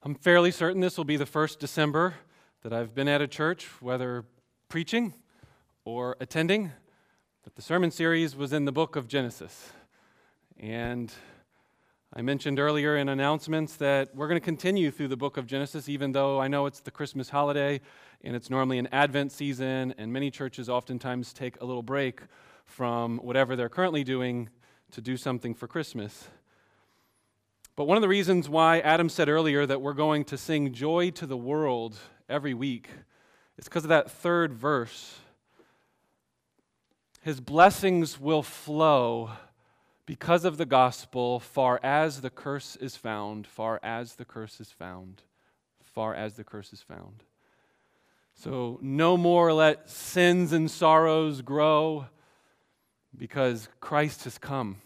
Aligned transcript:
I'm 0.00 0.14
fairly 0.14 0.52
certain 0.52 0.80
this 0.80 0.96
will 0.96 1.04
be 1.04 1.16
the 1.16 1.26
first 1.26 1.58
December 1.58 2.14
that 2.62 2.72
I've 2.72 2.94
been 2.94 3.08
at 3.08 3.20
a 3.20 3.26
church, 3.26 3.66
whether 3.80 4.24
preaching 4.68 5.12
or 5.84 6.16
attending, 6.20 6.70
that 7.42 7.56
the 7.56 7.62
sermon 7.62 7.90
series 7.90 8.36
was 8.36 8.52
in 8.52 8.64
the 8.64 8.70
book 8.70 8.94
of 8.94 9.08
Genesis. 9.08 9.72
And 10.56 11.12
I 12.14 12.22
mentioned 12.22 12.60
earlier 12.60 12.96
in 12.96 13.08
announcements 13.08 13.74
that 13.76 14.14
we're 14.14 14.28
going 14.28 14.40
to 14.40 14.44
continue 14.44 14.92
through 14.92 15.08
the 15.08 15.16
book 15.16 15.36
of 15.36 15.46
Genesis, 15.46 15.88
even 15.88 16.12
though 16.12 16.40
I 16.40 16.46
know 16.46 16.66
it's 16.66 16.78
the 16.78 16.92
Christmas 16.92 17.30
holiday 17.30 17.80
and 18.22 18.36
it's 18.36 18.50
normally 18.50 18.78
an 18.78 18.86
Advent 18.92 19.32
season, 19.32 19.94
and 19.98 20.12
many 20.12 20.30
churches 20.30 20.68
oftentimes 20.68 21.32
take 21.32 21.60
a 21.60 21.64
little 21.64 21.82
break 21.82 22.20
from 22.66 23.18
whatever 23.18 23.56
they're 23.56 23.68
currently 23.68 24.04
doing 24.04 24.48
to 24.92 25.00
do 25.00 25.16
something 25.16 25.54
for 25.54 25.66
Christmas. 25.66 26.28
But 27.78 27.86
one 27.86 27.96
of 27.96 28.02
the 28.02 28.08
reasons 28.08 28.48
why 28.48 28.80
Adam 28.80 29.08
said 29.08 29.28
earlier 29.28 29.64
that 29.64 29.80
we're 29.80 29.92
going 29.92 30.24
to 30.24 30.36
sing 30.36 30.72
joy 30.72 31.10
to 31.10 31.26
the 31.26 31.36
world 31.36 31.96
every 32.28 32.52
week 32.52 32.88
is 33.56 33.66
because 33.66 33.84
of 33.84 33.90
that 33.90 34.10
third 34.10 34.52
verse. 34.52 35.20
His 37.20 37.38
blessings 37.38 38.18
will 38.18 38.42
flow 38.42 39.30
because 40.06 40.44
of 40.44 40.56
the 40.56 40.66
gospel, 40.66 41.38
far 41.38 41.78
as 41.84 42.20
the 42.20 42.30
curse 42.30 42.74
is 42.74 42.96
found, 42.96 43.46
far 43.46 43.78
as 43.80 44.16
the 44.16 44.24
curse 44.24 44.60
is 44.60 44.72
found, 44.72 45.22
far 45.80 46.16
as 46.16 46.34
the 46.34 46.42
curse 46.42 46.72
is 46.72 46.82
found. 46.82 47.22
So, 48.34 48.80
no 48.82 49.16
more 49.16 49.52
let 49.52 49.88
sins 49.88 50.52
and 50.52 50.68
sorrows 50.68 51.42
grow 51.42 52.06
because 53.16 53.68
Christ 53.78 54.24
has 54.24 54.36
come 54.36 54.78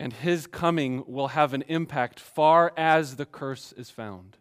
and 0.00 0.14
his 0.14 0.46
coming 0.46 1.04
will 1.06 1.28
have 1.28 1.52
an 1.52 1.62
impact 1.68 2.18
far 2.18 2.72
as 2.74 3.16
the 3.16 3.26
curse 3.26 3.74
is 3.76 3.90
found. 3.90 4.38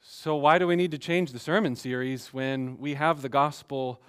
So, 0.00 0.34
why 0.36 0.58
do 0.58 0.66
we 0.66 0.74
need 0.74 0.90
to 0.92 0.98
change 0.98 1.32
the 1.32 1.38
sermon 1.38 1.76
series 1.76 2.28
when 2.28 2.78
we 2.78 2.94
have 2.94 3.20
the 3.20 3.28
gospel 3.28 4.02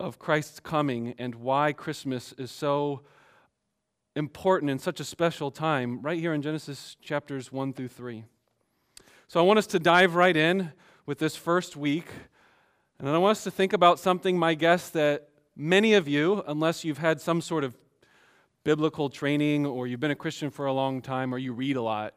of 0.00 0.18
Christ's 0.18 0.58
coming 0.58 1.14
and 1.16 1.36
why 1.36 1.72
Christmas 1.72 2.34
is 2.36 2.50
so 2.50 3.02
important 4.16 4.68
in 4.72 4.80
such 4.80 4.98
a 4.98 5.04
special 5.04 5.52
time 5.52 6.02
right 6.02 6.18
here 6.18 6.34
in 6.34 6.42
Genesis 6.42 6.96
chapters 7.00 7.52
1 7.52 7.72
through 7.72 7.88
3? 7.88 8.24
So, 9.28 9.38
I 9.38 9.44
want 9.44 9.60
us 9.60 9.66
to 9.68 9.78
dive 9.78 10.16
right 10.16 10.36
in 10.36 10.72
with 11.06 11.20
this 11.20 11.36
first 11.36 11.76
week. 11.76 12.08
And 12.98 13.08
I 13.08 13.16
want 13.18 13.38
us 13.38 13.44
to 13.44 13.50
think 13.52 13.72
about 13.72 14.00
something, 14.00 14.36
my 14.36 14.54
guess, 14.54 14.90
that 14.90 15.28
many 15.54 15.94
of 15.94 16.08
you, 16.08 16.42
unless 16.48 16.84
you've 16.84 16.98
had 16.98 17.20
some 17.20 17.40
sort 17.40 17.62
of 17.62 17.76
biblical 18.64 19.08
training 19.08 19.66
or 19.66 19.86
you've 19.86 20.00
been 20.00 20.10
a 20.10 20.16
Christian 20.16 20.50
for 20.50 20.66
a 20.66 20.72
long 20.72 21.00
time 21.00 21.34
or 21.34 21.38
you 21.38 21.52
read 21.52 21.76
a 21.76 21.82
lot, 21.82 22.14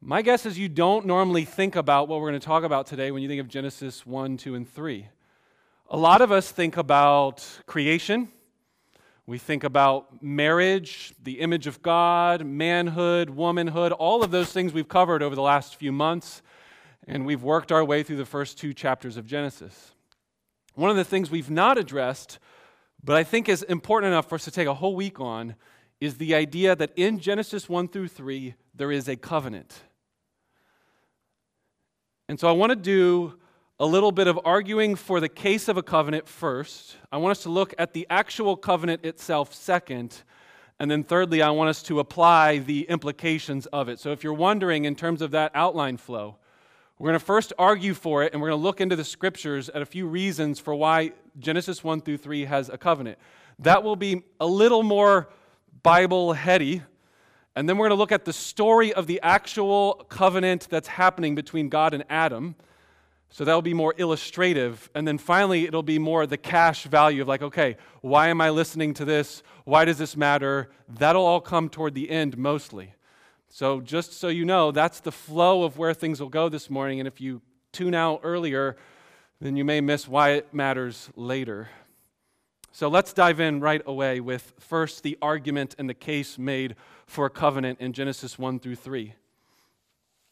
my 0.00 0.22
guess 0.22 0.46
is 0.46 0.58
you 0.58 0.68
don't 0.68 1.06
normally 1.06 1.44
think 1.44 1.76
about 1.76 2.08
what 2.08 2.20
we're 2.20 2.30
going 2.30 2.40
to 2.40 2.46
talk 2.46 2.64
about 2.64 2.86
today 2.86 3.10
when 3.10 3.22
you 3.22 3.28
think 3.28 3.40
of 3.40 3.48
Genesis 3.48 4.04
1, 4.04 4.36
2, 4.36 4.54
and 4.56 4.68
3. 4.68 5.06
A 5.90 5.96
lot 5.96 6.20
of 6.22 6.32
us 6.32 6.50
think 6.50 6.76
about 6.76 7.46
creation. 7.66 8.28
We 9.26 9.38
think 9.38 9.62
about 9.62 10.20
marriage, 10.20 11.14
the 11.22 11.38
image 11.38 11.68
of 11.68 11.82
God, 11.82 12.44
manhood, 12.44 13.30
womanhood, 13.30 13.92
all 13.92 14.24
of 14.24 14.32
those 14.32 14.52
things 14.52 14.72
we've 14.72 14.88
covered 14.88 15.22
over 15.22 15.36
the 15.36 15.42
last 15.42 15.76
few 15.76 15.92
months, 15.92 16.42
and 17.06 17.24
we've 17.24 17.44
worked 17.44 17.70
our 17.70 17.84
way 17.84 18.02
through 18.02 18.16
the 18.16 18.26
first 18.26 18.58
two 18.58 18.74
chapters 18.74 19.16
of 19.16 19.26
Genesis. 19.26 19.92
One 20.74 20.90
of 20.90 20.96
the 20.96 21.04
things 21.04 21.30
we've 21.30 21.50
not 21.50 21.78
addressed 21.78 22.40
but 23.04 23.16
I 23.16 23.24
think 23.24 23.48
is 23.48 23.62
important 23.64 24.12
enough 24.12 24.28
for 24.28 24.36
us 24.36 24.44
to 24.44 24.50
take 24.50 24.68
a 24.68 24.74
whole 24.74 24.94
week 24.94 25.20
on 25.20 25.56
is 26.00 26.16
the 26.16 26.34
idea 26.34 26.74
that 26.76 26.92
in 26.96 27.18
Genesis 27.18 27.68
1 27.68 27.88
through 27.88 28.08
3, 28.08 28.54
there 28.74 28.90
is 28.90 29.08
a 29.08 29.16
covenant. 29.16 29.82
And 32.28 32.38
so 32.38 32.48
I 32.48 32.52
want 32.52 32.70
to 32.70 32.76
do 32.76 33.34
a 33.78 33.86
little 33.86 34.12
bit 34.12 34.26
of 34.26 34.38
arguing 34.44 34.94
for 34.94 35.20
the 35.20 35.28
case 35.28 35.68
of 35.68 35.76
a 35.76 35.82
covenant 35.82 36.28
first. 36.28 36.96
I 37.10 37.18
want 37.18 37.32
us 37.32 37.42
to 37.42 37.50
look 37.50 37.74
at 37.78 37.92
the 37.92 38.06
actual 38.08 38.56
covenant 38.56 39.04
itself 39.04 39.52
second. 39.52 40.22
And 40.78 40.90
then, 40.90 41.04
thirdly, 41.04 41.42
I 41.42 41.50
want 41.50 41.70
us 41.70 41.82
to 41.84 42.00
apply 42.00 42.58
the 42.58 42.82
implications 42.88 43.66
of 43.66 43.88
it. 43.88 43.98
So, 43.98 44.12
if 44.12 44.24
you're 44.24 44.32
wondering 44.32 44.84
in 44.84 44.94
terms 44.94 45.22
of 45.22 45.32
that 45.32 45.52
outline 45.54 45.96
flow, 45.96 46.38
we're 47.02 47.08
going 47.08 47.18
to 47.18 47.26
first 47.26 47.52
argue 47.58 47.94
for 47.94 48.22
it, 48.22 48.32
and 48.32 48.40
we're 48.40 48.50
going 48.50 48.60
to 48.60 48.62
look 48.62 48.80
into 48.80 48.94
the 48.94 49.02
scriptures 49.02 49.68
at 49.68 49.82
a 49.82 49.84
few 49.84 50.06
reasons 50.06 50.60
for 50.60 50.72
why 50.72 51.10
Genesis 51.36 51.82
1 51.82 52.02
through 52.02 52.18
3 52.18 52.44
has 52.44 52.68
a 52.68 52.78
covenant. 52.78 53.18
That 53.58 53.82
will 53.82 53.96
be 53.96 54.22
a 54.38 54.46
little 54.46 54.84
more 54.84 55.28
Bible 55.82 56.32
heady. 56.32 56.80
And 57.56 57.68
then 57.68 57.76
we're 57.76 57.88
going 57.88 57.96
to 57.96 58.00
look 58.00 58.12
at 58.12 58.24
the 58.24 58.32
story 58.32 58.92
of 58.92 59.08
the 59.08 59.18
actual 59.20 60.06
covenant 60.10 60.68
that's 60.70 60.86
happening 60.86 61.34
between 61.34 61.68
God 61.68 61.92
and 61.92 62.04
Adam. 62.08 62.54
So 63.30 63.44
that 63.46 63.52
will 63.52 63.62
be 63.62 63.74
more 63.74 63.94
illustrative. 63.98 64.88
And 64.94 65.08
then 65.08 65.18
finally, 65.18 65.64
it'll 65.66 65.82
be 65.82 65.98
more 65.98 66.24
the 66.24 66.36
cash 66.36 66.84
value 66.84 67.22
of 67.22 67.26
like, 67.26 67.42
okay, 67.42 67.78
why 68.02 68.28
am 68.28 68.40
I 68.40 68.50
listening 68.50 68.94
to 68.94 69.04
this? 69.04 69.42
Why 69.64 69.84
does 69.84 69.98
this 69.98 70.16
matter? 70.16 70.70
That'll 70.88 71.26
all 71.26 71.40
come 71.40 71.68
toward 71.68 71.94
the 71.96 72.10
end 72.10 72.38
mostly. 72.38 72.94
So, 73.54 73.82
just 73.82 74.14
so 74.14 74.28
you 74.28 74.46
know, 74.46 74.70
that's 74.70 75.00
the 75.00 75.12
flow 75.12 75.64
of 75.64 75.76
where 75.76 75.92
things 75.92 76.22
will 76.22 76.30
go 76.30 76.48
this 76.48 76.70
morning. 76.70 77.00
And 77.00 77.06
if 77.06 77.20
you 77.20 77.42
tune 77.70 77.94
out 77.94 78.20
earlier, 78.22 78.78
then 79.42 79.56
you 79.56 79.64
may 79.64 79.82
miss 79.82 80.08
why 80.08 80.30
it 80.30 80.54
matters 80.54 81.10
later. 81.16 81.68
So, 82.72 82.88
let's 82.88 83.12
dive 83.12 83.40
in 83.40 83.60
right 83.60 83.82
away 83.84 84.20
with 84.20 84.54
first 84.58 85.02
the 85.02 85.18
argument 85.20 85.74
and 85.78 85.86
the 85.86 85.92
case 85.92 86.38
made 86.38 86.76
for 87.06 87.26
a 87.26 87.30
covenant 87.30 87.78
in 87.78 87.92
Genesis 87.92 88.38
1 88.38 88.58
through 88.58 88.76
3. 88.76 89.12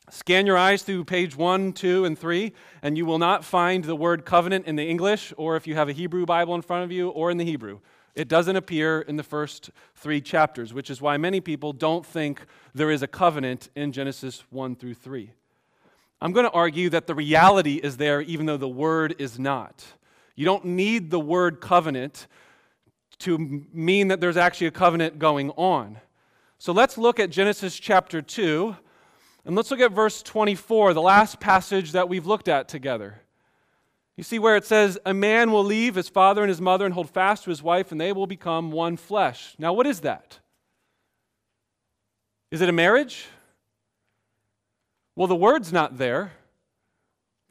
Scan 0.08 0.46
your 0.46 0.56
eyes 0.56 0.82
through 0.82 1.04
page 1.04 1.36
1, 1.36 1.74
2, 1.74 2.06
and 2.06 2.18
3, 2.18 2.54
and 2.80 2.96
you 2.96 3.04
will 3.04 3.18
not 3.18 3.44
find 3.44 3.84
the 3.84 3.94
word 3.94 4.24
covenant 4.24 4.64
in 4.64 4.76
the 4.76 4.88
English, 4.88 5.34
or 5.36 5.56
if 5.56 5.66
you 5.66 5.74
have 5.74 5.90
a 5.90 5.92
Hebrew 5.92 6.24
Bible 6.24 6.54
in 6.54 6.62
front 6.62 6.84
of 6.84 6.90
you, 6.90 7.10
or 7.10 7.30
in 7.30 7.36
the 7.36 7.44
Hebrew. 7.44 7.80
It 8.14 8.28
doesn't 8.28 8.56
appear 8.56 9.00
in 9.00 9.16
the 9.16 9.22
first 9.22 9.70
three 9.94 10.20
chapters, 10.20 10.74
which 10.74 10.90
is 10.90 11.00
why 11.00 11.16
many 11.16 11.40
people 11.40 11.72
don't 11.72 12.04
think 12.04 12.44
there 12.74 12.90
is 12.90 13.02
a 13.02 13.06
covenant 13.06 13.68
in 13.74 13.92
Genesis 13.92 14.44
1 14.50 14.76
through 14.76 14.94
3. 14.94 15.30
I'm 16.20 16.32
going 16.32 16.44
to 16.44 16.52
argue 16.52 16.90
that 16.90 17.06
the 17.06 17.14
reality 17.14 17.76
is 17.76 17.96
there 17.96 18.20
even 18.20 18.46
though 18.46 18.56
the 18.56 18.68
word 18.68 19.14
is 19.18 19.38
not. 19.38 19.84
You 20.34 20.44
don't 20.44 20.64
need 20.64 21.10
the 21.10 21.20
word 21.20 21.60
covenant 21.60 22.26
to 23.20 23.66
mean 23.72 24.08
that 24.08 24.20
there's 24.20 24.36
actually 24.36 24.66
a 24.66 24.72
covenant 24.72 25.18
going 25.18 25.50
on. 25.50 25.98
So 26.58 26.72
let's 26.72 26.98
look 26.98 27.20
at 27.20 27.30
Genesis 27.30 27.78
chapter 27.78 28.20
2, 28.20 28.76
and 29.44 29.56
let's 29.56 29.70
look 29.70 29.80
at 29.80 29.92
verse 29.92 30.22
24, 30.22 30.92
the 30.92 31.00
last 31.00 31.40
passage 31.40 31.92
that 31.92 32.08
we've 32.08 32.26
looked 32.26 32.48
at 32.48 32.68
together. 32.68 33.22
You 34.20 34.24
see 34.24 34.38
where 34.38 34.54
it 34.54 34.66
says, 34.66 34.98
A 35.06 35.14
man 35.14 35.50
will 35.50 35.64
leave 35.64 35.94
his 35.94 36.10
father 36.10 36.42
and 36.42 36.50
his 36.50 36.60
mother 36.60 36.84
and 36.84 36.92
hold 36.92 37.08
fast 37.08 37.44
to 37.44 37.48
his 37.48 37.62
wife, 37.62 37.90
and 37.90 37.98
they 37.98 38.12
will 38.12 38.26
become 38.26 38.70
one 38.70 38.98
flesh. 38.98 39.54
Now, 39.58 39.72
what 39.72 39.86
is 39.86 40.00
that? 40.00 40.40
Is 42.50 42.60
it 42.60 42.68
a 42.68 42.72
marriage? 42.72 43.28
Well, 45.16 45.26
the 45.26 45.34
word's 45.34 45.72
not 45.72 45.96
there. 45.96 46.32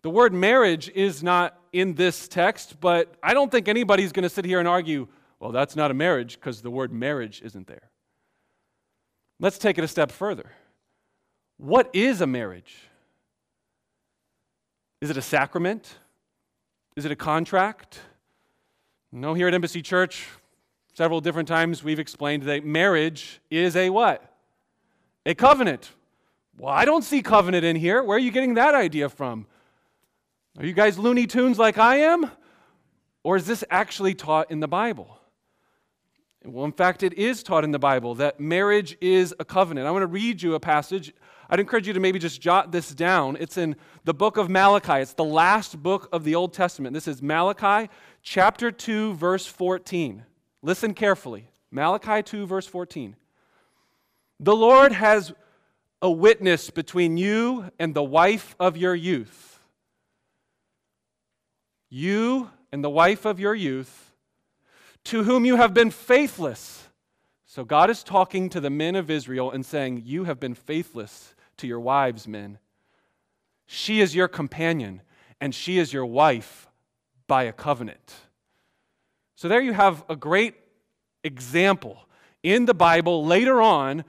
The 0.03 0.12
word 0.12 0.31
marriage 0.31 0.91
is 0.94 1.24
not 1.24 1.59
in 1.74 1.96
this 1.96 2.28
text, 2.28 2.80
but 2.80 3.16
I 3.24 3.34
don't 3.34 3.50
think 3.51 3.68
anybody's 3.68 4.12
going 4.12 4.22
to 4.22 4.30
sit 4.30 4.46
here 4.46 4.59
and 4.59 4.68
argue, 4.68 5.07
well, 5.40 5.51
that's 5.51 5.75
not 5.75 5.90
a 5.90 5.96
marriage 5.96 6.36
because 6.36 6.62
the 6.62 6.69
word 6.69 6.94
marriage 6.94 7.41
isn't 7.44 7.66
there. 7.66 7.90
Let's 9.40 9.57
take 9.57 9.80
it 9.80 9.84
a 9.84 9.88
step 9.88 10.12
further. 10.12 10.51
What 11.57 11.90
is 11.94 12.22
a 12.22 12.28
marriage? 12.28 12.78
Is 15.01 15.09
it 15.09 15.18
a 15.18 15.24
sacrament? 15.24 15.96
Is 16.99 17.05
it 17.05 17.13
a 17.13 17.15
contract? 17.15 18.01
No, 19.13 19.33
here 19.33 19.47
at 19.47 19.53
Embassy 19.53 19.81
Church, 19.81 20.27
several 20.93 21.21
different 21.21 21.47
times 21.47 21.81
we've 21.81 21.97
explained 21.97 22.44
that 22.44 22.65
marriage 22.65 23.39
is 23.50 23.77
a 23.77 23.89
what? 23.89 24.35
A 25.25 25.33
covenant. 25.33 25.91
Well, 26.57 26.74
I 26.74 26.83
don't 26.83 27.06
see 27.06 27.21
covenant 27.21 27.63
in 27.63 27.77
here. 27.77 28.03
Where 28.03 28.18
are 28.18 28.19
you 28.19 28.31
getting 28.31 28.56
that 28.56 28.75
idea 28.75 29.07
from? 29.07 29.47
Are 30.57 30.65
you 30.65 30.74
guys 30.74 31.00
Looney 31.00 31.25
Tunes 31.25 31.57
like 31.57 31.77
I 31.77 32.00
am? 32.00 32.29
Or 33.24 33.38
is 33.38 33.45
this 33.45 33.63
actually 33.69 34.13
taught 34.13 34.51
in 34.51 34.59
the 34.59 34.68
Bible? 34.68 35.19
Well, 36.45 36.65
in 36.65 36.71
fact, 36.71 37.03
it 37.03 37.13
is 37.13 37.44
taught 37.44 37.63
in 37.63 37.71
the 37.71 37.80
Bible 37.80 38.15
that 38.15 38.39
marriage 38.39 38.97
is 39.01 39.33
a 39.39 39.45
covenant. 39.45 39.88
I 39.88 39.91
want 39.91 40.03
to 40.03 40.07
read 40.07 40.41
you 40.41 40.56
a 40.56 40.59
passage 40.59 41.13
I'd 41.51 41.59
encourage 41.59 41.88
you 41.88 41.94
to 41.94 42.00
maybe 42.00 42.19
just 42.19 42.39
jot 42.39 42.71
this 42.71 42.94
down. 42.94 43.36
It's 43.39 43.57
in 43.57 43.75
the 44.03 44.13
book 44.13 44.38
of 44.38 44.50
Malachi, 44.50 45.01
it's 45.01 45.13
the 45.13 45.24
last 45.24 45.81
book 45.81 46.07
of 46.13 46.24
the 46.24 46.36
Old 46.36 46.53
Testament. 46.53 46.94
This 46.94 47.07
is 47.07 47.24
Malachi 47.24 47.89
chapter 48.21 48.71
2, 48.71 49.15
verse 49.15 49.47
14. 49.47 50.24
Listen 50.62 50.94
carefully. 50.94 51.50
Malachi 51.71 52.21
2, 52.21 52.45
verse 52.45 52.68
14. 52.68 53.15
The 54.39 54.56
Lord 54.56 54.91
has 54.91 55.33
a 56.03 56.12
witness 56.12 56.69
between 56.69 57.18
you 57.18 57.71
and 57.80 57.95
the 57.95 58.03
wife 58.03 58.56
of 58.59 58.77
your 58.77 58.94
youth. 58.94 59.59
You 61.89 62.51
and 62.71 62.83
the 62.83 62.91
wife 62.91 63.25
of 63.25 63.39
your 63.39 63.56
youth, 63.56 64.08
to 65.06 65.24
whom 65.24 65.46
you 65.46 65.56
have 65.56 65.74
been 65.74 65.92
faithless. 65.92 66.88
So 67.46 67.63
God 67.63 67.90
is 67.90 68.04
talking 68.04 68.50
to 68.50 68.60
the 68.60 68.69
men 68.69 68.96
of 68.96 69.10
Israel 69.10 69.51
and 69.51 69.66
saying, 69.66 70.04
You 70.06 70.25
have 70.25 70.40
been 70.40 70.56
faithless 70.56 71.34
to 71.57 71.68
your 71.68 71.80
wives, 71.80 72.28
men. 72.28 72.60
She 73.66 74.01
is 74.01 74.16
your 74.16 74.28
companion, 74.28 75.01
and 75.40 75.54
she 75.54 75.78
is 75.78 75.94
your 75.94 76.06
wife 76.06 76.68
by 77.28 77.44
a 77.44 77.54
covenant. 77.54 78.16
So 79.36 79.48
there 79.48 79.62
you 79.62 79.74
have 79.74 80.04
a 80.10 80.16
great 80.16 80.56
example 81.24 82.07
in 82.44 82.66
the 82.66 82.74
Bible 82.74 83.25
later 83.25 83.62
on, 83.62 84.04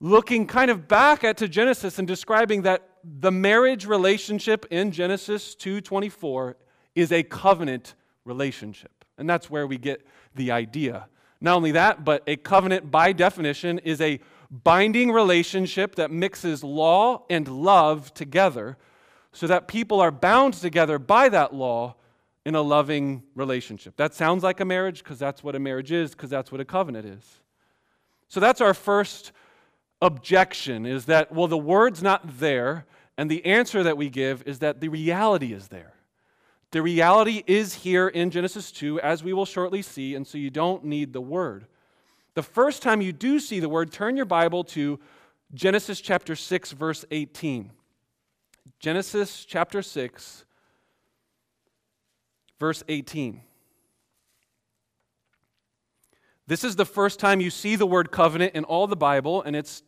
looking 0.00 0.46
kind 0.46 0.70
of 0.70 0.88
back 0.88 1.24
at 1.24 1.36
to 1.38 1.48
Genesis 1.48 1.98
and 1.98 2.06
describing 2.06 2.62
that 2.62 2.88
the 3.04 3.30
marriage 3.30 3.86
relationship 3.86 4.66
in 4.70 4.92
Genesis 4.92 5.54
2:24 5.54 6.56
is 6.94 7.12
a 7.12 7.22
covenant 7.22 7.94
relationship. 8.24 8.97
And 9.18 9.28
that's 9.28 9.50
where 9.50 9.66
we 9.66 9.76
get 9.78 10.06
the 10.34 10.52
idea. 10.52 11.08
Not 11.40 11.56
only 11.56 11.72
that, 11.72 12.04
but 12.04 12.22
a 12.26 12.36
covenant 12.36 12.90
by 12.90 13.12
definition 13.12 13.78
is 13.80 14.00
a 14.00 14.20
binding 14.50 15.10
relationship 15.10 15.96
that 15.96 16.10
mixes 16.10 16.64
law 16.64 17.24
and 17.28 17.46
love 17.46 18.14
together 18.14 18.76
so 19.32 19.46
that 19.46 19.68
people 19.68 20.00
are 20.00 20.10
bound 20.10 20.54
together 20.54 20.98
by 20.98 21.28
that 21.28 21.54
law 21.54 21.94
in 22.46 22.54
a 22.54 22.62
loving 22.62 23.22
relationship. 23.34 23.96
That 23.96 24.14
sounds 24.14 24.42
like 24.42 24.60
a 24.60 24.64
marriage 24.64 25.04
because 25.04 25.18
that's 25.18 25.44
what 25.44 25.54
a 25.54 25.58
marriage 25.58 25.92
is, 25.92 26.12
because 26.12 26.30
that's 26.30 26.50
what 26.50 26.60
a 26.60 26.64
covenant 26.64 27.04
is. 27.04 27.40
So 28.28 28.40
that's 28.40 28.60
our 28.60 28.74
first 28.74 29.32
objection 30.00 30.86
is 30.86 31.06
that, 31.06 31.30
well, 31.32 31.48
the 31.48 31.58
word's 31.58 32.02
not 32.02 32.38
there, 32.38 32.86
and 33.16 33.30
the 33.30 33.44
answer 33.44 33.82
that 33.82 33.96
we 33.96 34.08
give 34.08 34.42
is 34.46 34.60
that 34.60 34.80
the 34.80 34.88
reality 34.88 35.52
is 35.52 35.68
there. 35.68 35.92
The 36.70 36.82
reality 36.82 37.42
is 37.46 37.74
here 37.74 38.08
in 38.08 38.30
Genesis 38.30 38.70
2, 38.70 39.00
as 39.00 39.24
we 39.24 39.32
will 39.32 39.46
shortly 39.46 39.80
see, 39.80 40.14
and 40.14 40.26
so 40.26 40.36
you 40.36 40.50
don't 40.50 40.84
need 40.84 41.12
the 41.12 41.20
word. 41.20 41.66
The 42.34 42.42
first 42.42 42.82
time 42.82 43.00
you 43.00 43.12
do 43.12 43.40
see 43.40 43.58
the 43.58 43.68
word, 43.68 43.90
turn 43.90 44.16
your 44.16 44.26
Bible 44.26 44.64
to 44.64 45.00
Genesis 45.54 46.00
chapter 46.00 46.36
6, 46.36 46.72
verse 46.72 47.04
18. 47.10 47.70
Genesis 48.80 49.46
chapter 49.46 49.80
6, 49.80 50.44
verse 52.60 52.82
18. 52.86 53.40
This 56.46 56.64
is 56.64 56.76
the 56.76 56.84
first 56.84 57.18
time 57.18 57.40
you 57.40 57.50
see 57.50 57.76
the 57.76 57.86
word 57.86 58.10
covenant 58.10 58.54
in 58.54 58.64
all 58.64 58.86
the 58.86 58.96
Bible, 58.96 59.42
and 59.42 59.56
it's 59.56 59.82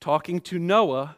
talking 0.00 0.40
to 0.40 0.58
Noah. 0.58 1.16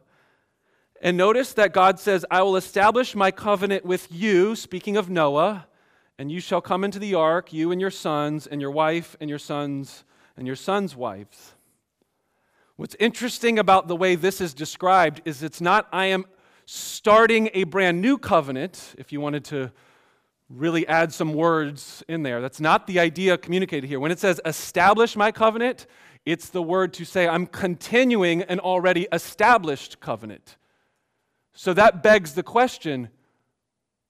And 1.04 1.16
notice 1.16 1.52
that 1.54 1.72
God 1.72 1.99
says, 1.99 2.25
I 2.31 2.43
will 2.43 2.54
establish 2.54 3.16
my 3.16 3.32
covenant 3.32 3.84
with 3.84 4.06
you, 4.12 4.54
speaking 4.54 4.96
of 4.96 5.10
Noah, 5.10 5.66
and 6.16 6.31
you 6.31 6.38
shall 6.38 6.60
come 6.60 6.84
into 6.84 7.00
the 7.00 7.16
ark, 7.16 7.52
you 7.52 7.72
and 7.72 7.81
your 7.81 7.90
sons, 7.90 8.46
and 8.46 8.60
your 8.60 8.70
wife, 8.70 9.16
and 9.20 9.28
your 9.28 9.40
sons, 9.40 10.04
and 10.37 10.46
your 10.46 10.54
sons' 10.54 10.94
wives. 10.94 11.54
What's 12.76 12.94
interesting 13.00 13.58
about 13.58 13.88
the 13.88 13.96
way 13.96 14.14
this 14.14 14.40
is 14.40 14.54
described 14.54 15.22
is 15.25 15.43
it's 15.43 15.60
not, 15.60 15.88
I 15.93 16.06
am 16.06 16.25
starting 16.66 17.50
a 17.52 17.64
brand 17.64 18.00
new 18.00 18.16
covenant, 18.16 18.94
if 18.96 19.10
you 19.10 19.20
wanted 19.20 19.44
to 19.46 19.72
really 20.49 20.87
add 20.87 21.12
some 21.12 21.34
words 21.34 22.04
in 22.06 22.22
there. 22.22 22.40
That's 22.40 22.60
not 22.60 22.87
the 22.87 23.00
idea 23.00 23.37
communicated 23.38 23.88
here. 23.88 23.99
When 23.99 24.12
it 24.12 24.20
says 24.20 24.40
establish 24.44 25.16
my 25.16 25.32
covenant, 25.32 25.88
it's 26.25 26.49
the 26.50 26.62
word 26.62 26.93
to 26.94 27.04
say 27.04 27.26
I'm 27.26 27.46
continuing 27.46 28.43
an 28.43 28.60
already 28.60 29.08
established 29.10 29.99
covenant. 29.99 30.58
So 31.54 31.75
that 31.75 32.02
begs 32.02 32.34
the 32.34 32.43
question 32.43 33.08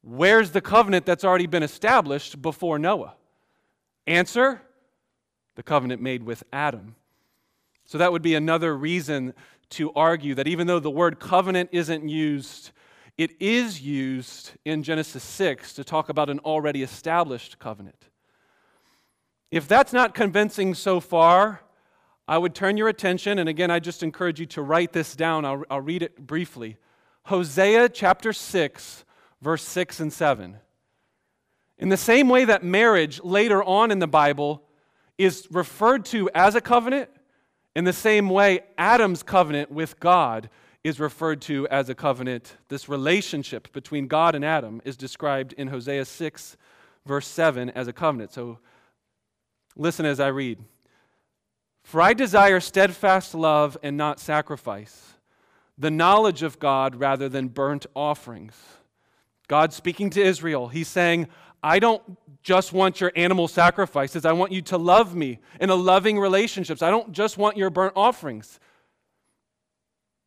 where's 0.02 0.50
the 0.50 0.60
covenant 0.60 1.06
that's 1.06 1.24
already 1.24 1.46
been 1.46 1.62
established 1.62 2.42
before 2.42 2.78
Noah? 2.78 3.14
Answer 4.06 4.62
the 5.54 5.62
covenant 5.62 6.02
made 6.02 6.22
with 6.22 6.42
Adam. 6.52 6.96
So 7.84 7.98
that 7.98 8.12
would 8.12 8.22
be 8.22 8.34
another 8.34 8.76
reason 8.76 9.34
to 9.70 9.92
argue 9.92 10.34
that 10.34 10.48
even 10.48 10.66
though 10.66 10.80
the 10.80 10.90
word 10.90 11.18
covenant 11.18 11.70
isn't 11.72 12.08
used, 12.08 12.72
it 13.16 13.32
is 13.40 13.80
used 13.80 14.52
in 14.64 14.82
Genesis 14.82 15.22
6 15.22 15.74
to 15.74 15.84
talk 15.84 16.08
about 16.08 16.30
an 16.30 16.38
already 16.40 16.82
established 16.82 17.58
covenant. 17.58 18.08
If 19.50 19.68
that's 19.68 19.92
not 19.92 20.14
convincing 20.14 20.74
so 20.74 21.00
far, 21.00 21.60
I 22.26 22.38
would 22.38 22.54
turn 22.54 22.76
your 22.76 22.88
attention, 22.88 23.38
and 23.38 23.48
again, 23.48 23.70
I 23.70 23.78
just 23.78 24.02
encourage 24.02 24.40
you 24.40 24.46
to 24.46 24.62
write 24.62 24.92
this 24.92 25.14
down. 25.14 25.44
I'll, 25.44 25.64
I'll 25.70 25.80
read 25.80 26.02
it 26.02 26.26
briefly. 26.26 26.78
Hosea 27.24 27.88
chapter 27.88 28.32
6, 28.32 29.04
verse 29.40 29.62
6 29.62 30.00
and 30.00 30.12
7. 30.12 30.56
In 31.78 31.88
the 31.88 31.96
same 31.96 32.28
way 32.28 32.44
that 32.44 32.64
marriage 32.64 33.20
later 33.22 33.62
on 33.62 33.90
in 33.90 33.98
the 33.98 34.06
Bible 34.06 34.62
is 35.18 35.46
referred 35.50 36.04
to 36.06 36.28
as 36.34 36.54
a 36.54 36.60
covenant, 36.60 37.10
in 37.74 37.84
the 37.84 37.92
same 37.92 38.28
way 38.28 38.60
Adam's 38.76 39.22
covenant 39.22 39.70
with 39.70 39.98
God 40.00 40.50
is 40.84 40.98
referred 40.98 41.40
to 41.42 41.66
as 41.68 41.88
a 41.88 41.94
covenant. 41.94 42.56
This 42.68 42.88
relationship 42.88 43.72
between 43.72 44.08
God 44.08 44.34
and 44.34 44.44
Adam 44.44 44.82
is 44.84 44.96
described 44.96 45.52
in 45.52 45.68
Hosea 45.68 46.04
6, 46.04 46.56
verse 47.06 47.26
7, 47.26 47.70
as 47.70 47.86
a 47.86 47.92
covenant. 47.92 48.32
So 48.32 48.58
listen 49.76 50.04
as 50.04 50.18
I 50.18 50.28
read. 50.28 50.58
For 51.84 52.00
I 52.00 52.14
desire 52.14 52.60
steadfast 52.60 53.34
love 53.34 53.76
and 53.82 53.96
not 53.96 54.20
sacrifice 54.20 55.14
the 55.78 55.90
knowledge 55.90 56.42
of 56.42 56.58
God 56.58 56.96
rather 56.96 57.28
than 57.28 57.48
burnt 57.48 57.86
offerings. 57.94 58.54
God 59.48 59.72
speaking 59.72 60.10
to 60.10 60.22
Israel, 60.22 60.68
he's 60.68 60.88
saying, 60.88 61.28
I 61.62 61.78
don't 61.78 62.02
just 62.42 62.72
want 62.72 63.00
your 63.00 63.12
animal 63.14 63.46
sacrifices. 63.48 64.24
I 64.24 64.32
want 64.32 64.52
you 64.52 64.62
to 64.62 64.76
love 64.76 65.14
me 65.14 65.38
in 65.60 65.70
a 65.70 65.74
loving 65.74 66.18
relationships. 66.18 66.82
I 66.82 66.90
don't 66.90 67.12
just 67.12 67.38
want 67.38 67.56
your 67.56 67.70
burnt 67.70 67.92
offerings. 67.94 68.58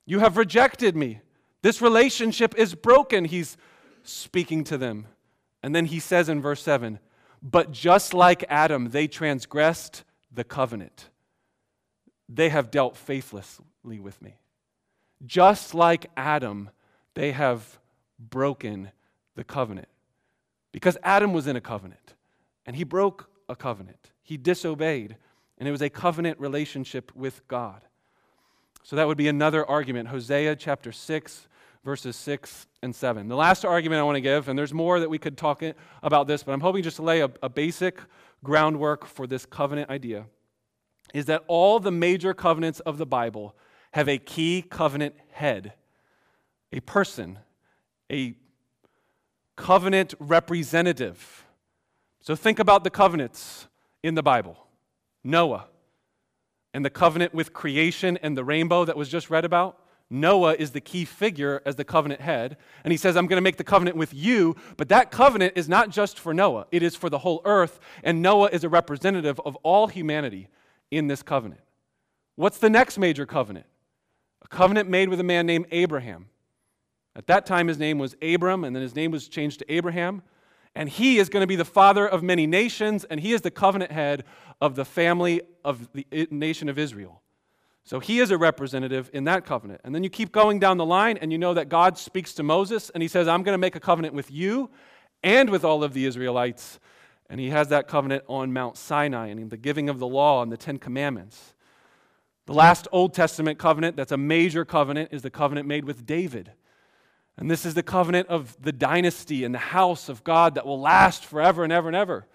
You 0.06 0.20
have 0.20 0.38
rejected 0.38 0.96
me. 0.96 1.22
This 1.62 1.82
relationship 1.82 2.56
is 2.58 2.76
broken, 2.76 3.26
he's 3.26 3.58
speaking 4.04 4.64
to 4.66 4.78
them. 4.78 5.08
And 5.64 5.76
then 5.76 5.86
he 5.86 6.00
says 6.00 6.30
in 6.30 6.42
verse 6.42 6.62
7 6.62 7.00
But 7.42 7.72
just 7.72 8.14
like 8.14 8.46
Adam, 8.50 8.92
they 8.92 9.08
transgressed 9.08 10.04
the 10.32 10.44
covenant. 10.44 11.10
They 12.30 12.50
have 12.50 12.72
dealt 12.72 12.96
faithlessly 12.96 14.00
with 14.00 14.22
me. 14.22 14.38
Just 15.26 15.74
like 15.74 16.08
Adam, 16.18 16.70
they 17.14 17.32
have 17.32 17.80
broken 18.20 18.92
the 19.36 19.44
covenant. 19.44 19.88
Because 20.72 20.98
Adam 21.04 21.34
was 21.34 21.48
in 21.48 21.56
a 21.56 21.62
covenant, 21.62 22.16
and 22.66 22.76
he 22.76 22.84
broke 22.84 23.30
a 23.48 23.56
covenant. 23.56 24.12
He 24.22 24.38
disobeyed, 24.38 25.16
and 25.58 25.68
it 25.68 25.72
was 25.72 25.82
a 25.82 25.90
covenant 25.90 26.40
relationship 26.40 27.16
with 27.16 27.48
God. 27.48 27.82
So 28.84 28.96
that 28.96 29.08
would 29.08 29.18
be 29.18 29.28
another 29.28 29.66
argument. 29.66 30.10
Hosea 30.10 30.56
chapter 30.58 30.92
6, 30.92 31.48
verses 31.84 32.16
6 32.16 32.68
and 32.82 32.94
7. 32.94 33.28
The 33.28 33.36
last 33.36 33.64
argument 33.64 34.00
I 34.00 34.04
want 34.04 34.16
to 34.16 34.22
give, 34.22 34.50
and 34.50 34.58
there's 34.58 34.74
more 34.74 35.00
that 35.00 35.10
we 35.10 35.18
could 35.18 35.38
talk 35.38 35.64
about 36.04 36.28
this, 36.28 36.44
but 36.44 36.52
I'm 36.52 36.62
hoping 36.62 36.84
just 36.84 36.98
to 36.98 37.04
lay 37.04 37.22
a, 37.22 37.32
a 37.42 37.50
basic 37.50 38.00
groundwork 38.44 39.06
for 39.06 39.28
this 39.28 39.46
covenant 39.46 39.90
idea, 39.90 40.26
is 41.14 41.26
that 41.26 41.44
all 41.48 41.80
the 41.80 41.92
major 41.92 42.34
covenants 42.34 42.80
of 42.82 42.98
the 42.98 43.06
Bible 43.06 43.56
have 43.96 44.10
a 44.10 44.18
key 44.18 44.62
covenant 44.62 45.16
head, 45.32 45.72
a 46.74 46.82
person, 46.82 47.40
a 48.12 48.36
covenant 49.56 50.14
representative. 50.20 51.46
So 52.20 52.36
think 52.36 52.60
about 52.60 52.84
the 52.84 52.90
covenants 52.90 53.70
in 54.04 54.16
the 54.16 54.22
Bible 54.22 54.58
Noah, 55.24 55.68
and 56.74 56.84
the 56.84 56.90
covenant 56.90 57.34
with 57.34 57.54
creation 57.54 58.20
and 58.22 58.36
the 58.36 58.44
rainbow 58.44 58.84
that 58.84 58.98
was 58.98 59.08
just 59.08 59.30
read 59.30 59.46
about. 59.46 59.80
Noah 60.10 60.56
is 60.60 60.72
the 60.72 60.82
key 60.82 61.06
figure 61.06 61.62
as 61.66 61.78
the 61.78 61.86
covenant 61.86 62.20
head. 62.20 62.58
And 62.84 62.92
he 62.92 62.98
says, 62.98 63.16
I'm 63.16 63.28
going 63.28 63.38
to 63.38 63.42
make 63.42 63.56
the 63.56 63.64
covenant 63.64 63.96
with 63.96 64.14
you. 64.14 64.58
But 64.76 64.90
that 64.90 65.10
covenant 65.10 65.54
is 65.56 65.70
not 65.70 65.90
just 65.90 66.20
for 66.20 66.34
Noah, 66.34 66.68
it 66.70 66.84
is 66.84 66.98
for 66.98 67.10
the 67.10 67.20
whole 67.20 67.42
earth. 67.46 67.80
And 68.04 68.22
Noah 68.22 68.50
is 68.52 68.66
a 68.66 68.70
representative 68.70 69.40
of 69.46 69.56
all 69.64 69.88
humanity 69.88 70.50
in 70.92 71.08
this 71.08 71.24
covenant. 71.24 71.62
What's 72.36 72.58
the 72.58 72.70
next 72.70 72.98
major 72.98 73.26
covenant? 73.26 73.68
A 74.46 74.48
covenant 74.48 74.88
made 74.88 75.10
with 75.10 75.20
a 75.20 75.24
man 75.24 75.48
named 75.48 75.66
Abraham. 75.72 76.28
At 77.16 77.26
that 77.28 77.48
time, 77.48 77.68
his 77.68 77.80
name 77.80 77.98
was 77.98 78.16
Abram, 78.22 78.64
and 78.64 78.76
then 78.76 78.84
his 78.84 78.96
name 78.96 79.10
was 79.10 79.28
changed 79.28 79.60
to 79.60 79.74
Abraham. 79.74 80.22
And 80.76 80.88
he 80.88 81.18
is 81.18 81.30
going 81.30 81.42
to 81.42 81.48
be 81.48 81.56
the 81.56 81.66
father 81.66 82.08
of 82.08 82.22
many 82.22 82.46
nations, 82.46 83.06
and 83.06 83.20
he 83.20 83.34
is 83.34 83.42
the 83.42 83.50
covenant 83.50 83.92
head 83.92 84.24
of 84.62 84.76
the 84.76 84.86
family 84.86 85.42
of 85.64 85.90
the 85.94 86.28
nation 86.30 86.70
of 86.70 86.78
Israel. 86.78 87.24
So 87.86 88.00
he 88.00 88.20
is 88.20 88.30
a 88.30 88.38
representative 88.38 89.10
in 89.14 89.24
that 89.24 89.46
covenant. 89.46 89.82
And 89.84 89.96
then 89.96 90.04
you 90.04 90.10
keep 90.10 90.32
going 90.32 90.60
down 90.60 90.78
the 90.78 90.86
line, 90.86 91.18
and 91.18 91.32
you 91.32 91.40
know 91.40 91.56
that 91.56 91.70
God 91.70 91.98
speaks 91.98 92.34
to 92.36 92.44
Moses, 92.44 92.92
and 92.92 93.02
he 93.02 93.08
says, 93.08 93.28
I'm 93.28 93.42
going 93.42 93.56
to 93.56 93.60
make 93.60 93.76
a 93.76 93.80
covenant 93.80 94.14
with 94.14 94.30
you 94.30 94.70
and 95.24 95.50
with 95.50 95.64
all 95.64 95.84
of 95.84 95.94
the 95.94 96.06
Israelites. 96.06 96.80
And 97.32 97.40
he 97.40 97.50
has 97.50 97.70
that 97.70 97.88
covenant 97.88 98.24
on 98.28 98.54
Mount 98.54 98.78
Sinai 98.78 99.28
and 99.28 99.40
in 99.40 99.50
the 99.50 99.58
giving 99.58 99.90
of 99.90 99.98
the 99.98 100.08
law 100.08 100.44
and 100.44 100.52
the 100.52 100.58
Ten 100.58 100.78
Commandments. 100.78 101.55
The 102.46 102.54
last 102.54 102.88
Old 102.92 103.14
Testament 103.14 103.58
covenant 103.58 103.96
that's 103.96 104.12
a 104.12 104.18
major 104.18 104.66
covenant 104.66 105.10
is 105.12 105.22
the 105.22 105.32
covenant 105.32 105.68
made 105.68 105.86
with 105.86 106.06
David. 106.06 106.52
And 107.38 107.50
this 107.52 107.66
is 107.66 107.74
the 107.74 107.84
covenant 107.84 108.30
of 108.30 108.56
the 108.62 108.72
dynasty 108.72 109.44
and 109.44 109.54
the 109.54 109.60
house 109.60 110.10
of 110.10 110.24
God 110.24 110.56
that 110.56 110.66
will 110.66 110.80
last 110.80 111.26
forever 111.26 111.64
and 111.64 111.74
ever 111.74 111.88
and 111.88 111.96
ever. 111.96 112.26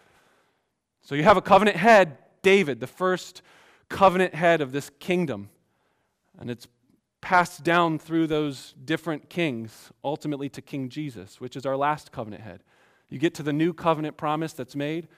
So 1.02 1.14
you 1.14 1.22
have 1.22 1.36
a 1.36 1.42
covenant 1.42 1.76
head, 1.76 2.18
David, 2.42 2.80
the 2.80 2.86
first 2.86 3.42
covenant 3.88 4.34
head 4.34 4.60
of 4.60 4.72
this 4.72 4.90
kingdom. 4.98 5.48
And 6.38 6.50
it's 6.50 6.66
passed 7.20 7.62
down 7.62 7.98
through 7.98 8.26
those 8.26 8.74
different 8.84 9.30
kings, 9.30 9.90
ultimately 10.04 10.48
to 10.50 10.62
King 10.62 10.88
Jesus, 10.88 11.40
which 11.40 11.56
is 11.56 11.64
our 11.64 11.76
last 11.76 12.12
covenant 12.12 12.42
head. 12.42 12.62
You 13.08 13.18
get 13.18 13.34
to 13.34 13.42
the 13.42 13.52
new 13.52 13.72
covenant 13.72 14.16
promise 14.16 14.52
that's 14.52 14.76
made. 14.76 15.08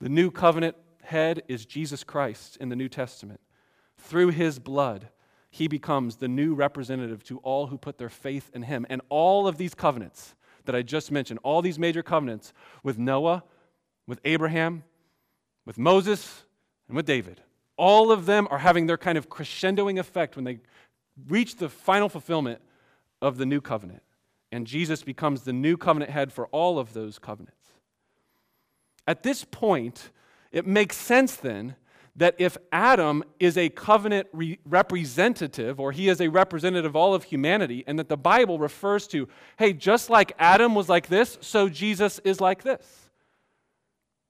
The 0.00 0.08
new 0.08 0.30
covenant 0.30 0.76
head 1.02 1.42
is 1.48 1.66
Jesus 1.66 2.04
Christ 2.04 2.56
in 2.60 2.68
the 2.68 2.76
New 2.76 2.88
Testament. 2.88 3.40
Through 3.98 4.28
his 4.28 4.58
blood, 4.58 5.08
he 5.50 5.68
becomes 5.68 6.16
the 6.16 6.28
new 6.28 6.54
representative 6.54 7.22
to 7.24 7.38
all 7.38 7.66
who 7.66 7.78
put 7.78 7.98
their 7.98 8.08
faith 8.08 8.50
in 8.54 8.62
him. 8.62 8.86
And 8.88 9.02
all 9.08 9.46
of 9.46 9.58
these 9.58 9.74
covenants 9.74 10.34
that 10.64 10.74
I 10.74 10.82
just 10.82 11.10
mentioned, 11.10 11.40
all 11.42 11.62
these 11.62 11.78
major 11.78 12.02
covenants 12.02 12.52
with 12.82 12.98
Noah, 12.98 13.44
with 14.06 14.20
Abraham, 14.24 14.84
with 15.64 15.78
Moses, 15.78 16.44
and 16.86 16.96
with 16.96 17.06
David, 17.06 17.42
all 17.76 18.10
of 18.10 18.26
them 18.26 18.48
are 18.50 18.58
having 18.58 18.86
their 18.86 18.96
kind 18.96 19.18
of 19.18 19.28
crescendoing 19.28 19.98
effect 19.98 20.36
when 20.36 20.44
they 20.44 20.58
reach 21.28 21.56
the 21.56 21.68
final 21.68 22.08
fulfillment 22.08 22.60
of 23.20 23.36
the 23.36 23.46
new 23.46 23.60
covenant. 23.60 24.02
And 24.50 24.66
Jesus 24.66 25.02
becomes 25.02 25.42
the 25.42 25.52
new 25.52 25.76
covenant 25.76 26.10
head 26.10 26.32
for 26.32 26.46
all 26.48 26.78
of 26.78 26.92
those 26.92 27.18
covenants. 27.18 27.54
At 29.06 29.22
this 29.22 29.44
point, 29.44 30.10
it 30.52 30.66
makes 30.66 30.96
sense 30.96 31.36
then 31.36 31.76
that 32.18 32.34
if 32.38 32.56
Adam 32.72 33.22
is 33.38 33.56
a 33.56 33.68
covenant 33.68 34.26
re- 34.32 34.58
representative, 34.64 35.78
or 35.78 35.92
he 35.92 36.08
is 36.08 36.20
a 36.20 36.28
representative 36.28 36.90
of 36.90 36.96
all 36.96 37.14
of 37.14 37.24
humanity, 37.24 37.84
and 37.86 37.98
that 37.98 38.08
the 38.08 38.16
Bible 38.16 38.58
refers 38.58 39.06
to, 39.08 39.28
hey, 39.56 39.72
just 39.72 40.10
like 40.10 40.32
Adam 40.38 40.74
was 40.74 40.88
like 40.88 41.06
this, 41.06 41.38
so 41.40 41.68
Jesus 41.68 42.18
is 42.24 42.40
like 42.40 42.64
this. 42.64 43.10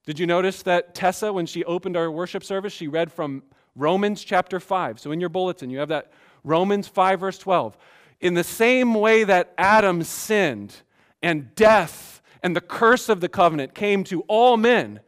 Did 0.04 0.18
you 0.18 0.26
notice 0.26 0.62
that 0.62 0.94
Tessa, 0.94 1.32
when 1.32 1.46
she 1.46 1.64
opened 1.64 1.96
our 1.96 2.10
worship 2.10 2.44
service, 2.44 2.74
she 2.74 2.88
read 2.88 3.10
from 3.10 3.42
Romans 3.74 4.22
chapter 4.22 4.60
5? 4.60 5.00
So 5.00 5.10
in 5.10 5.18
your 5.18 5.30
bulletin, 5.30 5.70
you 5.70 5.78
have 5.78 5.88
that 5.88 6.12
Romans 6.44 6.88
5, 6.88 7.20
verse 7.20 7.38
12. 7.38 7.76
In 8.20 8.34
the 8.34 8.44
same 8.44 8.94
way 8.94 9.24
that 9.24 9.54
Adam 9.56 10.02
sinned, 10.02 10.76
and 11.22 11.54
death 11.54 12.20
and 12.42 12.54
the 12.54 12.60
curse 12.60 13.08
of 13.08 13.20
the 13.20 13.28
covenant 13.28 13.74
came 13.74 14.04
to 14.04 14.22
all 14.22 14.56
men, 14.56 15.00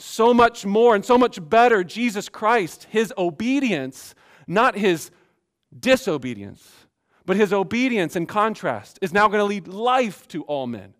so 0.00 0.32
much 0.32 0.64
more 0.64 0.94
and 0.94 1.04
so 1.04 1.18
much 1.18 1.38
better 1.48 1.84
Jesus 1.84 2.28
Christ, 2.28 2.86
his 2.90 3.12
obedience, 3.18 4.14
not 4.46 4.76
his 4.76 5.10
disobedience, 5.78 6.68
but 7.26 7.36
his 7.36 7.52
obedience 7.52 8.16
in 8.16 8.26
contrast, 8.26 8.98
is 9.02 9.12
now 9.12 9.28
going 9.28 9.40
to 9.40 9.44
lead 9.44 9.68
life 9.68 10.26
to 10.28 10.42
all 10.44 10.66
men. 10.66 10.94